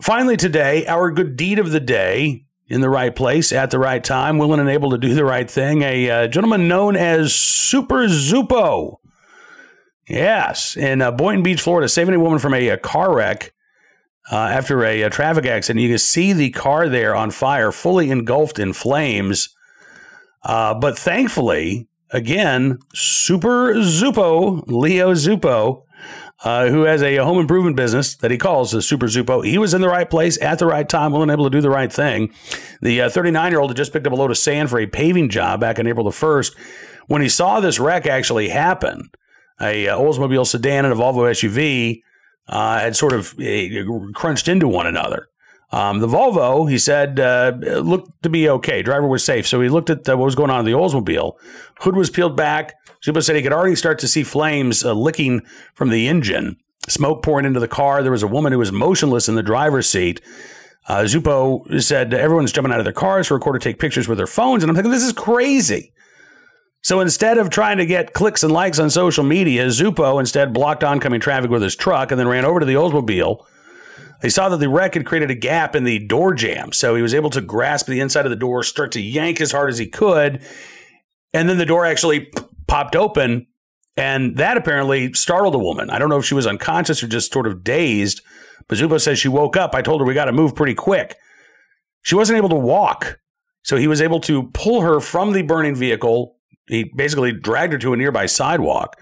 Finally, 0.02 0.36
today, 0.36 0.86
our 0.86 1.10
good 1.10 1.36
deed 1.36 1.58
of 1.58 1.70
the 1.70 1.80
day 1.80 2.44
in 2.66 2.80
the 2.80 2.90
right 2.90 3.14
place 3.14 3.52
at 3.52 3.70
the 3.70 3.78
right 3.78 4.02
time, 4.02 4.38
willing 4.38 4.58
and 4.58 4.68
able 4.68 4.90
to 4.90 4.98
do 4.98 5.14
the 5.14 5.24
right 5.24 5.50
thing. 5.50 5.82
A 5.82 6.10
uh, 6.10 6.26
gentleman 6.28 6.66
known 6.66 6.96
as 6.96 7.34
Super 7.34 8.06
Zupo 8.06 8.98
Yes, 10.08 10.76
in 10.76 11.00
uh, 11.00 11.10
Boynton 11.12 11.42
Beach, 11.42 11.60
Florida, 11.60 11.88
saving 11.88 12.14
a 12.14 12.20
woman 12.20 12.38
from 12.38 12.54
a, 12.54 12.68
a 12.68 12.76
car 12.76 13.14
wreck 13.14 13.52
uh, 14.30 14.36
after 14.36 14.84
a, 14.84 15.02
a, 15.02 15.10
traffic 15.10 15.46
accident. 15.46 15.82
You 15.82 15.88
can 15.88 15.98
see 15.98 16.32
the 16.32 16.50
car 16.50 16.88
there 16.88 17.14
on 17.14 17.30
fire, 17.30 17.72
fully 17.72 18.10
engulfed 18.10 18.58
in 18.58 18.72
flames. 18.72 19.48
Uh, 20.42 20.74
but 20.74 20.98
thankfully, 20.98 21.88
again, 22.14 22.78
Super 22.94 23.74
Zupo, 23.74 24.62
Leo 24.66 25.12
Zupo, 25.12 25.82
uh, 26.44 26.68
who 26.68 26.82
has 26.82 27.02
a, 27.02 27.16
home 27.16 27.38
improvement 27.38 27.76
business 27.76 28.16
that 28.16 28.30
he 28.30 28.38
calls 28.38 28.70
the 28.70 28.80
Super 28.80 29.06
Zupo. 29.06 29.44
He 29.44 29.58
was 29.58 29.74
in 29.74 29.80
the 29.80 29.88
right 29.88 30.08
place 30.08 30.40
at 30.40 30.58
the 30.58 30.66
right 30.66 30.88
time, 30.88 31.12
willing 31.12 31.30
and 31.30 31.38
able 31.38 31.50
to 31.50 31.56
do 31.56 31.60
the 31.60 31.70
right 31.70 31.92
thing. 31.92 32.32
The 32.80 33.08
39 33.08 33.44
uh, 33.44 33.48
year 33.50 33.60
old 33.60 33.70
had 33.70 33.76
just 33.76 33.92
picked 33.92 34.06
up 34.06 34.12
a 34.12 34.16
load 34.16 34.30
of 34.30 34.38
sand 34.38 34.70
for 34.70 34.78
a 34.78 34.86
paving 34.86 35.28
job 35.28 35.60
back 35.60 35.78
on 35.78 35.86
April 35.86 36.04
the 36.04 36.10
1st. 36.10 36.56
When 37.08 37.20
he 37.20 37.28
saw 37.28 37.60
this 37.60 37.80
wreck 37.80 38.06
actually 38.06 38.48
happen, 38.48 39.10
a 39.60 39.88
uh, 39.88 39.98
Oldsmobile 39.98 40.46
sedan 40.46 40.84
and 40.84 40.94
a 40.94 40.96
Volvo 40.96 41.30
SUV 41.30 42.02
uh, 42.48 42.78
had 42.78 42.96
sort 42.96 43.12
of 43.12 43.34
uh, 43.40 44.12
crunched 44.14 44.48
into 44.48 44.68
one 44.68 44.86
another. 44.86 45.28
Um, 45.72 45.98
the 45.98 46.06
Volvo, 46.06 46.70
he 46.70 46.78
said, 46.78 47.18
uh, 47.18 47.52
looked 47.60 48.22
to 48.22 48.28
be 48.28 48.48
okay. 48.48 48.82
Driver 48.82 49.08
was 49.08 49.24
safe. 49.24 49.46
So 49.46 49.60
he 49.60 49.68
looked 49.68 49.90
at 49.90 50.04
the, 50.04 50.16
what 50.16 50.24
was 50.24 50.34
going 50.34 50.50
on 50.50 50.60
in 50.60 50.64
the 50.66 50.72
Oldsmobile. 50.72 51.34
Hood 51.80 51.96
was 51.96 52.10
peeled 52.10 52.36
back. 52.36 52.74
Zupo 53.02 53.22
said 53.22 53.36
he 53.36 53.42
could 53.42 53.52
already 53.52 53.74
start 53.74 53.98
to 54.00 54.08
see 54.08 54.22
flames 54.22 54.84
uh, 54.84 54.92
licking 54.92 55.42
from 55.74 55.90
the 55.90 56.08
engine, 56.08 56.56
smoke 56.88 57.22
pouring 57.22 57.44
into 57.44 57.60
the 57.60 57.68
car. 57.68 58.02
There 58.02 58.12
was 58.12 58.22
a 58.22 58.28
woman 58.28 58.52
who 58.52 58.58
was 58.58 58.72
motionless 58.72 59.28
in 59.28 59.34
the 59.34 59.42
driver's 59.42 59.88
seat. 59.88 60.20
Uh, 60.86 61.02
Zupo 61.02 61.82
said 61.82 62.14
everyone's 62.14 62.52
jumping 62.52 62.72
out 62.72 62.78
of 62.78 62.84
their 62.84 62.92
cars 62.92 63.28
to 63.28 63.34
record 63.34 63.56
or 63.56 63.58
take 63.58 63.78
pictures 63.78 64.06
with 64.06 64.18
their 64.18 64.26
phones. 64.26 64.62
And 64.62 64.70
I'm 64.70 64.76
thinking, 64.76 64.92
this 64.92 65.02
is 65.02 65.12
crazy. 65.12 65.92
So 66.82 67.00
instead 67.00 67.38
of 67.38 67.48
trying 67.48 67.78
to 67.78 67.86
get 67.86 68.12
clicks 68.12 68.42
and 68.42 68.52
likes 68.52 68.78
on 68.78 68.90
social 68.90 69.24
media, 69.24 69.66
Zupo 69.66 70.20
instead 70.20 70.52
blocked 70.52 70.84
oncoming 70.84 71.20
traffic 71.20 71.50
with 71.50 71.62
his 71.62 71.74
truck 71.74 72.10
and 72.10 72.20
then 72.20 72.28
ran 72.28 72.44
over 72.44 72.60
to 72.60 72.66
the 72.66 72.74
Oldsmobile. 72.74 73.44
He 74.24 74.30
saw 74.30 74.48
that 74.48 74.56
the 74.56 74.70
wreck 74.70 74.94
had 74.94 75.04
created 75.04 75.30
a 75.30 75.34
gap 75.34 75.76
in 75.76 75.84
the 75.84 75.98
door 75.98 76.32
jamb, 76.32 76.72
so 76.72 76.94
he 76.94 77.02
was 77.02 77.12
able 77.12 77.28
to 77.28 77.42
grasp 77.42 77.86
the 77.86 78.00
inside 78.00 78.24
of 78.24 78.30
the 78.30 78.36
door, 78.36 78.62
start 78.62 78.90
to 78.92 79.00
yank 79.02 79.38
as 79.38 79.52
hard 79.52 79.68
as 79.68 79.76
he 79.76 79.86
could, 79.86 80.42
and 81.34 81.46
then 81.46 81.58
the 81.58 81.66
door 81.66 81.84
actually 81.84 82.32
popped 82.66 82.96
open, 82.96 83.46
and 83.98 84.38
that 84.38 84.56
apparently 84.56 85.12
startled 85.12 85.52
the 85.52 85.58
woman. 85.58 85.90
I 85.90 85.98
don't 85.98 86.08
know 86.08 86.16
if 86.16 86.24
she 86.24 86.32
was 86.32 86.46
unconscious 86.46 87.02
or 87.02 87.06
just 87.06 87.34
sort 87.34 87.46
of 87.46 87.62
dazed, 87.62 88.22
but 88.66 88.78
Zupo 88.78 88.98
says 88.98 89.18
she 89.18 89.28
woke 89.28 89.58
up. 89.58 89.74
I 89.74 89.82
told 89.82 90.00
her 90.00 90.06
we 90.06 90.14
got 90.14 90.24
to 90.24 90.32
move 90.32 90.56
pretty 90.56 90.74
quick. 90.74 91.18
She 92.00 92.14
wasn't 92.14 92.38
able 92.38 92.48
to 92.48 92.54
walk, 92.54 93.20
so 93.62 93.76
he 93.76 93.88
was 93.88 94.00
able 94.00 94.20
to 94.20 94.44
pull 94.54 94.80
her 94.80 95.00
from 95.00 95.32
the 95.34 95.42
burning 95.42 95.74
vehicle, 95.74 96.38
he 96.66 96.90
basically 96.96 97.30
dragged 97.30 97.74
her 97.74 97.78
to 97.78 97.92
a 97.92 97.96
nearby 97.98 98.24
sidewalk. 98.24 98.98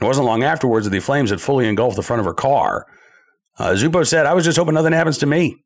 It 0.00 0.04
wasn't 0.04 0.26
long 0.26 0.42
afterwards 0.42 0.84
that 0.84 0.90
the 0.90 0.98
flames 0.98 1.30
had 1.30 1.40
fully 1.40 1.68
engulfed 1.68 1.94
the 1.94 2.02
front 2.02 2.18
of 2.18 2.26
her 2.26 2.34
car. 2.34 2.88
Uh, 3.58 3.70
Zupo 3.70 4.06
said, 4.06 4.26
I 4.26 4.34
was 4.34 4.44
just 4.44 4.56
hoping 4.56 4.74
nothing 4.74 4.92
happens 4.92 5.18
to 5.18 5.26
me. 5.26 5.56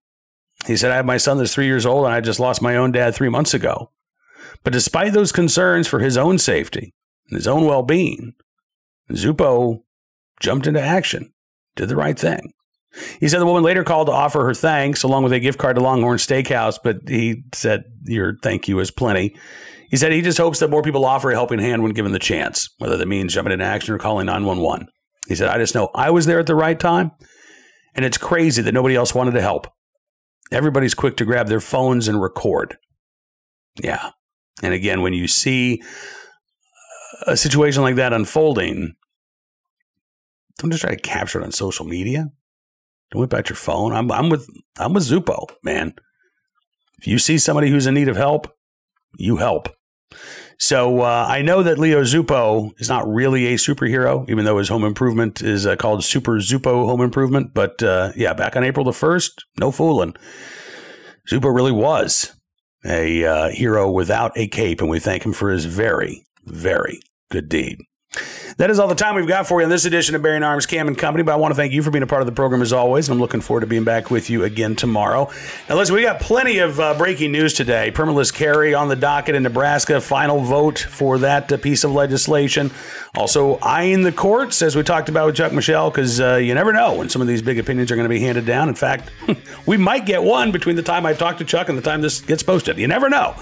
He 0.66 0.76
said, 0.76 0.90
I 0.90 0.96
have 0.96 1.06
my 1.06 1.16
son 1.16 1.38
that's 1.38 1.54
three 1.54 1.66
years 1.66 1.86
old 1.86 2.04
and 2.04 2.14
I 2.14 2.20
just 2.20 2.40
lost 2.40 2.62
my 2.62 2.76
own 2.76 2.92
dad 2.92 3.14
three 3.14 3.28
months 3.28 3.54
ago. 3.54 3.90
But 4.64 4.72
despite 4.72 5.12
those 5.12 5.32
concerns 5.32 5.88
for 5.88 5.98
his 5.98 6.16
own 6.16 6.38
safety 6.38 6.94
and 7.28 7.36
his 7.36 7.48
own 7.48 7.64
well 7.64 7.82
being, 7.82 8.34
Zupo 9.10 9.82
jumped 10.40 10.66
into 10.66 10.80
action, 10.80 11.32
did 11.76 11.88
the 11.88 11.96
right 11.96 12.18
thing. 12.18 12.52
He 13.20 13.28
said 13.28 13.40
the 13.40 13.46
woman 13.46 13.62
later 13.62 13.84
called 13.84 14.08
to 14.08 14.12
offer 14.12 14.44
her 14.44 14.54
thanks 14.54 15.02
along 15.02 15.24
with 15.24 15.32
a 15.32 15.40
gift 15.40 15.58
card 15.58 15.76
to 15.76 15.82
Longhorn 15.82 16.18
Steakhouse, 16.18 16.78
but 16.82 17.08
he 17.08 17.42
said, 17.54 17.84
Your 18.04 18.36
thank 18.42 18.68
you 18.68 18.78
is 18.80 18.90
plenty. 18.90 19.34
He 19.88 19.96
said 19.96 20.12
he 20.12 20.20
just 20.20 20.38
hopes 20.38 20.58
that 20.58 20.70
more 20.70 20.82
people 20.82 21.04
offer 21.04 21.30
a 21.30 21.34
helping 21.34 21.58
hand 21.58 21.82
when 21.82 21.92
given 21.92 22.12
the 22.12 22.18
chance, 22.18 22.68
whether 22.78 22.96
that 22.96 23.08
means 23.08 23.34
jumping 23.34 23.52
into 23.52 23.64
action 23.64 23.94
or 23.94 23.98
calling 23.98 24.26
911. 24.26 24.88
He 25.26 25.34
said, 25.34 25.48
I 25.48 25.58
just 25.58 25.74
know 25.74 25.90
I 25.94 26.10
was 26.10 26.26
there 26.26 26.38
at 26.38 26.46
the 26.46 26.54
right 26.54 26.78
time, 26.78 27.12
and 27.94 28.04
it's 28.04 28.18
crazy 28.18 28.62
that 28.62 28.72
nobody 28.72 28.94
else 28.94 29.14
wanted 29.14 29.32
to 29.32 29.42
help. 29.42 29.66
Everybody's 30.50 30.94
quick 30.94 31.16
to 31.16 31.24
grab 31.24 31.48
their 31.48 31.60
phones 31.60 32.08
and 32.08 32.20
record. 32.20 32.76
Yeah. 33.82 34.10
And 34.62 34.74
again, 34.74 35.02
when 35.02 35.14
you 35.14 35.26
see 35.26 35.82
a 37.26 37.36
situation 37.36 37.82
like 37.82 37.96
that 37.96 38.12
unfolding, 38.12 38.94
don't 40.58 40.70
just 40.70 40.82
try 40.82 40.94
to 40.94 41.00
capture 41.00 41.40
it 41.40 41.44
on 41.44 41.52
social 41.52 41.86
media. 41.86 42.30
Don't 43.10 43.20
whip 43.20 43.34
out 43.34 43.48
your 43.48 43.56
phone. 43.56 43.92
I'm, 43.92 44.10
I'm 44.12 44.28
with 44.28 44.48
I'm 44.78 44.92
with 44.92 45.04
Zupo, 45.04 45.46
man. 45.62 45.94
If 46.98 47.06
you 47.06 47.18
see 47.18 47.38
somebody 47.38 47.68
who's 47.68 47.86
in 47.86 47.94
need 47.94 48.08
of 48.08 48.16
help, 48.16 48.54
you 49.16 49.36
help. 49.36 49.68
So 50.58 51.00
uh, 51.00 51.26
I 51.28 51.42
know 51.42 51.62
that 51.62 51.78
Leo 51.78 52.02
Zupo 52.02 52.70
is 52.80 52.88
not 52.88 53.08
really 53.08 53.46
a 53.48 53.56
superhero, 53.56 54.28
even 54.28 54.44
though 54.44 54.58
his 54.58 54.68
home 54.68 54.84
improvement 54.84 55.42
is 55.42 55.66
uh, 55.66 55.76
called 55.76 56.04
Super 56.04 56.38
Zupo 56.38 56.86
Home 56.86 57.00
Improvement. 57.00 57.52
But 57.54 57.82
uh, 57.82 58.12
yeah, 58.16 58.32
back 58.32 58.56
on 58.56 58.64
April 58.64 58.84
the 58.84 58.92
1st, 58.92 59.30
no 59.58 59.70
fooling. 59.70 60.14
Zupo 61.30 61.54
really 61.54 61.72
was 61.72 62.34
a 62.84 63.24
uh, 63.24 63.48
hero 63.50 63.90
without 63.90 64.32
a 64.36 64.48
cape, 64.48 64.80
and 64.80 64.90
we 64.90 64.98
thank 64.98 65.24
him 65.24 65.32
for 65.32 65.50
his 65.50 65.64
very, 65.64 66.24
very 66.44 67.00
good 67.30 67.48
deed. 67.48 67.78
That 68.58 68.70
is 68.70 68.78
all 68.78 68.88
the 68.88 68.94
time 68.94 69.14
we've 69.14 69.26
got 69.26 69.46
for 69.46 69.60
you 69.60 69.64
on 69.64 69.70
this 69.70 69.86
edition 69.86 70.14
of 70.14 70.22
Bearing 70.22 70.42
Arms 70.42 70.66
Cam 70.66 70.86
and 70.86 70.96
Company. 70.96 71.22
But 71.22 71.32
I 71.32 71.36
want 71.36 71.52
to 71.52 71.56
thank 71.56 71.72
you 71.72 71.82
for 71.82 71.90
being 71.90 72.02
a 72.02 72.06
part 72.06 72.22
of 72.22 72.26
the 72.26 72.32
program 72.32 72.60
as 72.60 72.72
always. 72.72 73.08
I'm 73.08 73.18
looking 73.18 73.40
forward 73.40 73.62
to 73.62 73.66
being 73.66 73.84
back 73.84 74.10
with 74.10 74.28
you 74.28 74.44
again 74.44 74.76
tomorrow. 74.76 75.30
Now, 75.68 75.76
listen, 75.76 75.94
we 75.94 76.02
got 76.02 76.20
plenty 76.20 76.58
of 76.58 76.78
uh, 76.78 76.94
breaking 76.94 77.32
news 77.32 77.54
today. 77.54 77.90
Permitless 77.92 78.32
carry 78.32 78.74
on 78.74 78.88
the 78.88 78.96
docket 78.96 79.34
in 79.34 79.42
Nebraska. 79.42 80.00
Final 80.00 80.40
vote 80.40 80.78
for 80.78 81.18
that 81.18 81.50
uh, 81.50 81.56
piece 81.56 81.84
of 81.84 81.92
legislation. 81.92 82.70
Also, 83.14 83.58
eyeing 83.62 84.02
the 84.02 84.12
courts, 84.12 84.60
as 84.62 84.76
we 84.76 84.82
talked 84.82 85.08
about 85.08 85.26
with 85.26 85.36
Chuck 85.36 85.52
Michel, 85.52 85.90
because 85.90 86.20
uh, 86.20 86.36
you 86.36 86.54
never 86.54 86.72
know 86.72 86.94
when 86.94 87.08
some 87.08 87.22
of 87.22 87.28
these 87.28 87.42
big 87.42 87.58
opinions 87.58 87.90
are 87.90 87.96
going 87.96 88.04
to 88.04 88.14
be 88.14 88.20
handed 88.20 88.44
down. 88.44 88.68
In 88.68 88.74
fact, 88.74 89.10
we 89.66 89.76
might 89.76 90.04
get 90.04 90.22
one 90.22 90.52
between 90.52 90.76
the 90.76 90.82
time 90.82 91.06
I 91.06 91.14
talk 91.14 91.38
to 91.38 91.44
Chuck 91.44 91.68
and 91.68 91.78
the 91.78 91.82
time 91.82 92.02
this 92.02 92.20
gets 92.20 92.42
posted. 92.42 92.78
You 92.78 92.88
never 92.88 93.08
know. 93.08 93.34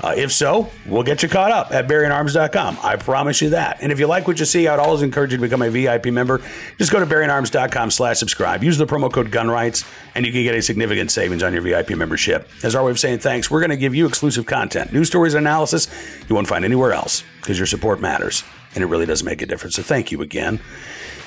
Uh, 0.00 0.14
if 0.16 0.32
so, 0.32 0.70
we'll 0.86 1.02
get 1.02 1.22
you 1.22 1.28
caught 1.28 1.50
up 1.50 1.72
at 1.72 1.86
BearingArms.com. 1.86 2.78
I 2.82 2.96
promise 2.96 3.40
you 3.42 3.50
that. 3.50 3.78
And 3.82 3.92
if 3.92 3.98
you 3.98 4.06
like 4.06 4.26
what 4.26 4.38
you 4.38 4.46
see, 4.46 4.66
I'd 4.66 4.78
always 4.78 5.02
encourage 5.02 5.32
you 5.32 5.38
to 5.38 5.42
become 5.42 5.62
a 5.62 5.68
VIP 5.68 6.06
member. 6.06 6.40
Just 6.78 6.92
go 6.92 6.98
to 6.98 7.06
BearingArms.com 7.06 7.90
slash 7.90 8.18
subscribe. 8.18 8.64
Use 8.64 8.78
the 8.78 8.86
promo 8.86 9.12
code 9.12 9.30
GUNRIGHTS, 9.30 9.84
and 10.14 10.24
you 10.24 10.32
can 10.32 10.42
get 10.42 10.54
a 10.54 10.62
significant 10.62 11.10
savings 11.10 11.42
on 11.42 11.52
your 11.52 11.62
VIP 11.62 11.90
membership. 11.90 12.48
As 12.62 12.74
our 12.74 12.84
way 12.84 12.90
of 12.90 12.98
saying 12.98 13.18
thanks, 13.18 13.50
we're 13.50 13.60
going 13.60 13.70
to 13.70 13.76
give 13.76 13.94
you 13.94 14.06
exclusive 14.06 14.46
content, 14.46 14.92
news 14.92 15.08
stories, 15.08 15.34
analysis 15.34 15.88
you 16.28 16.34
won't 16.34 16.48
find 16.48 16.64
anywhere 16.64 16.92
else 16.92 17.24
because 17.40 17.58
your 17.58 17.66
support 17.66 18.00
matters, 18.00 18.44
and 18.74 18.82
it 18.82 18.86
really 18.86 19.06
does 19.06 19.22
make 19.22 19.42
a 19.42 19.46
difference. 19.46 19.76
So 19.76 19.82
thank 19.82 20.12
you 20.12 20.22
again. 20.22 20.60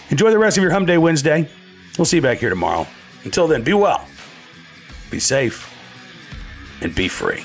Enjoy 0.09 0.29
the 0.29 0.39
rest 0.39 0.57
of 0.57 0.63
your 0.63 0.71
Hump 0.71 0.87
Day 0.87 0.97
Wednesday. 0.97 1.49
We'll 1.97 2.05
see 2.05 2.17
you 2.17 2.21
back 2.21 2.39
here 2.39 2.49
tomorrow. 2.49 2.87
Until 3.23 3.47
then, 3.47 3.63
be 3.63 3.73
well 3.73 4.07
be 5.15 5.19
safe, 5.19 5.73
and 6.81 6.93
be 6.93 7.07
free. 7.07 7.43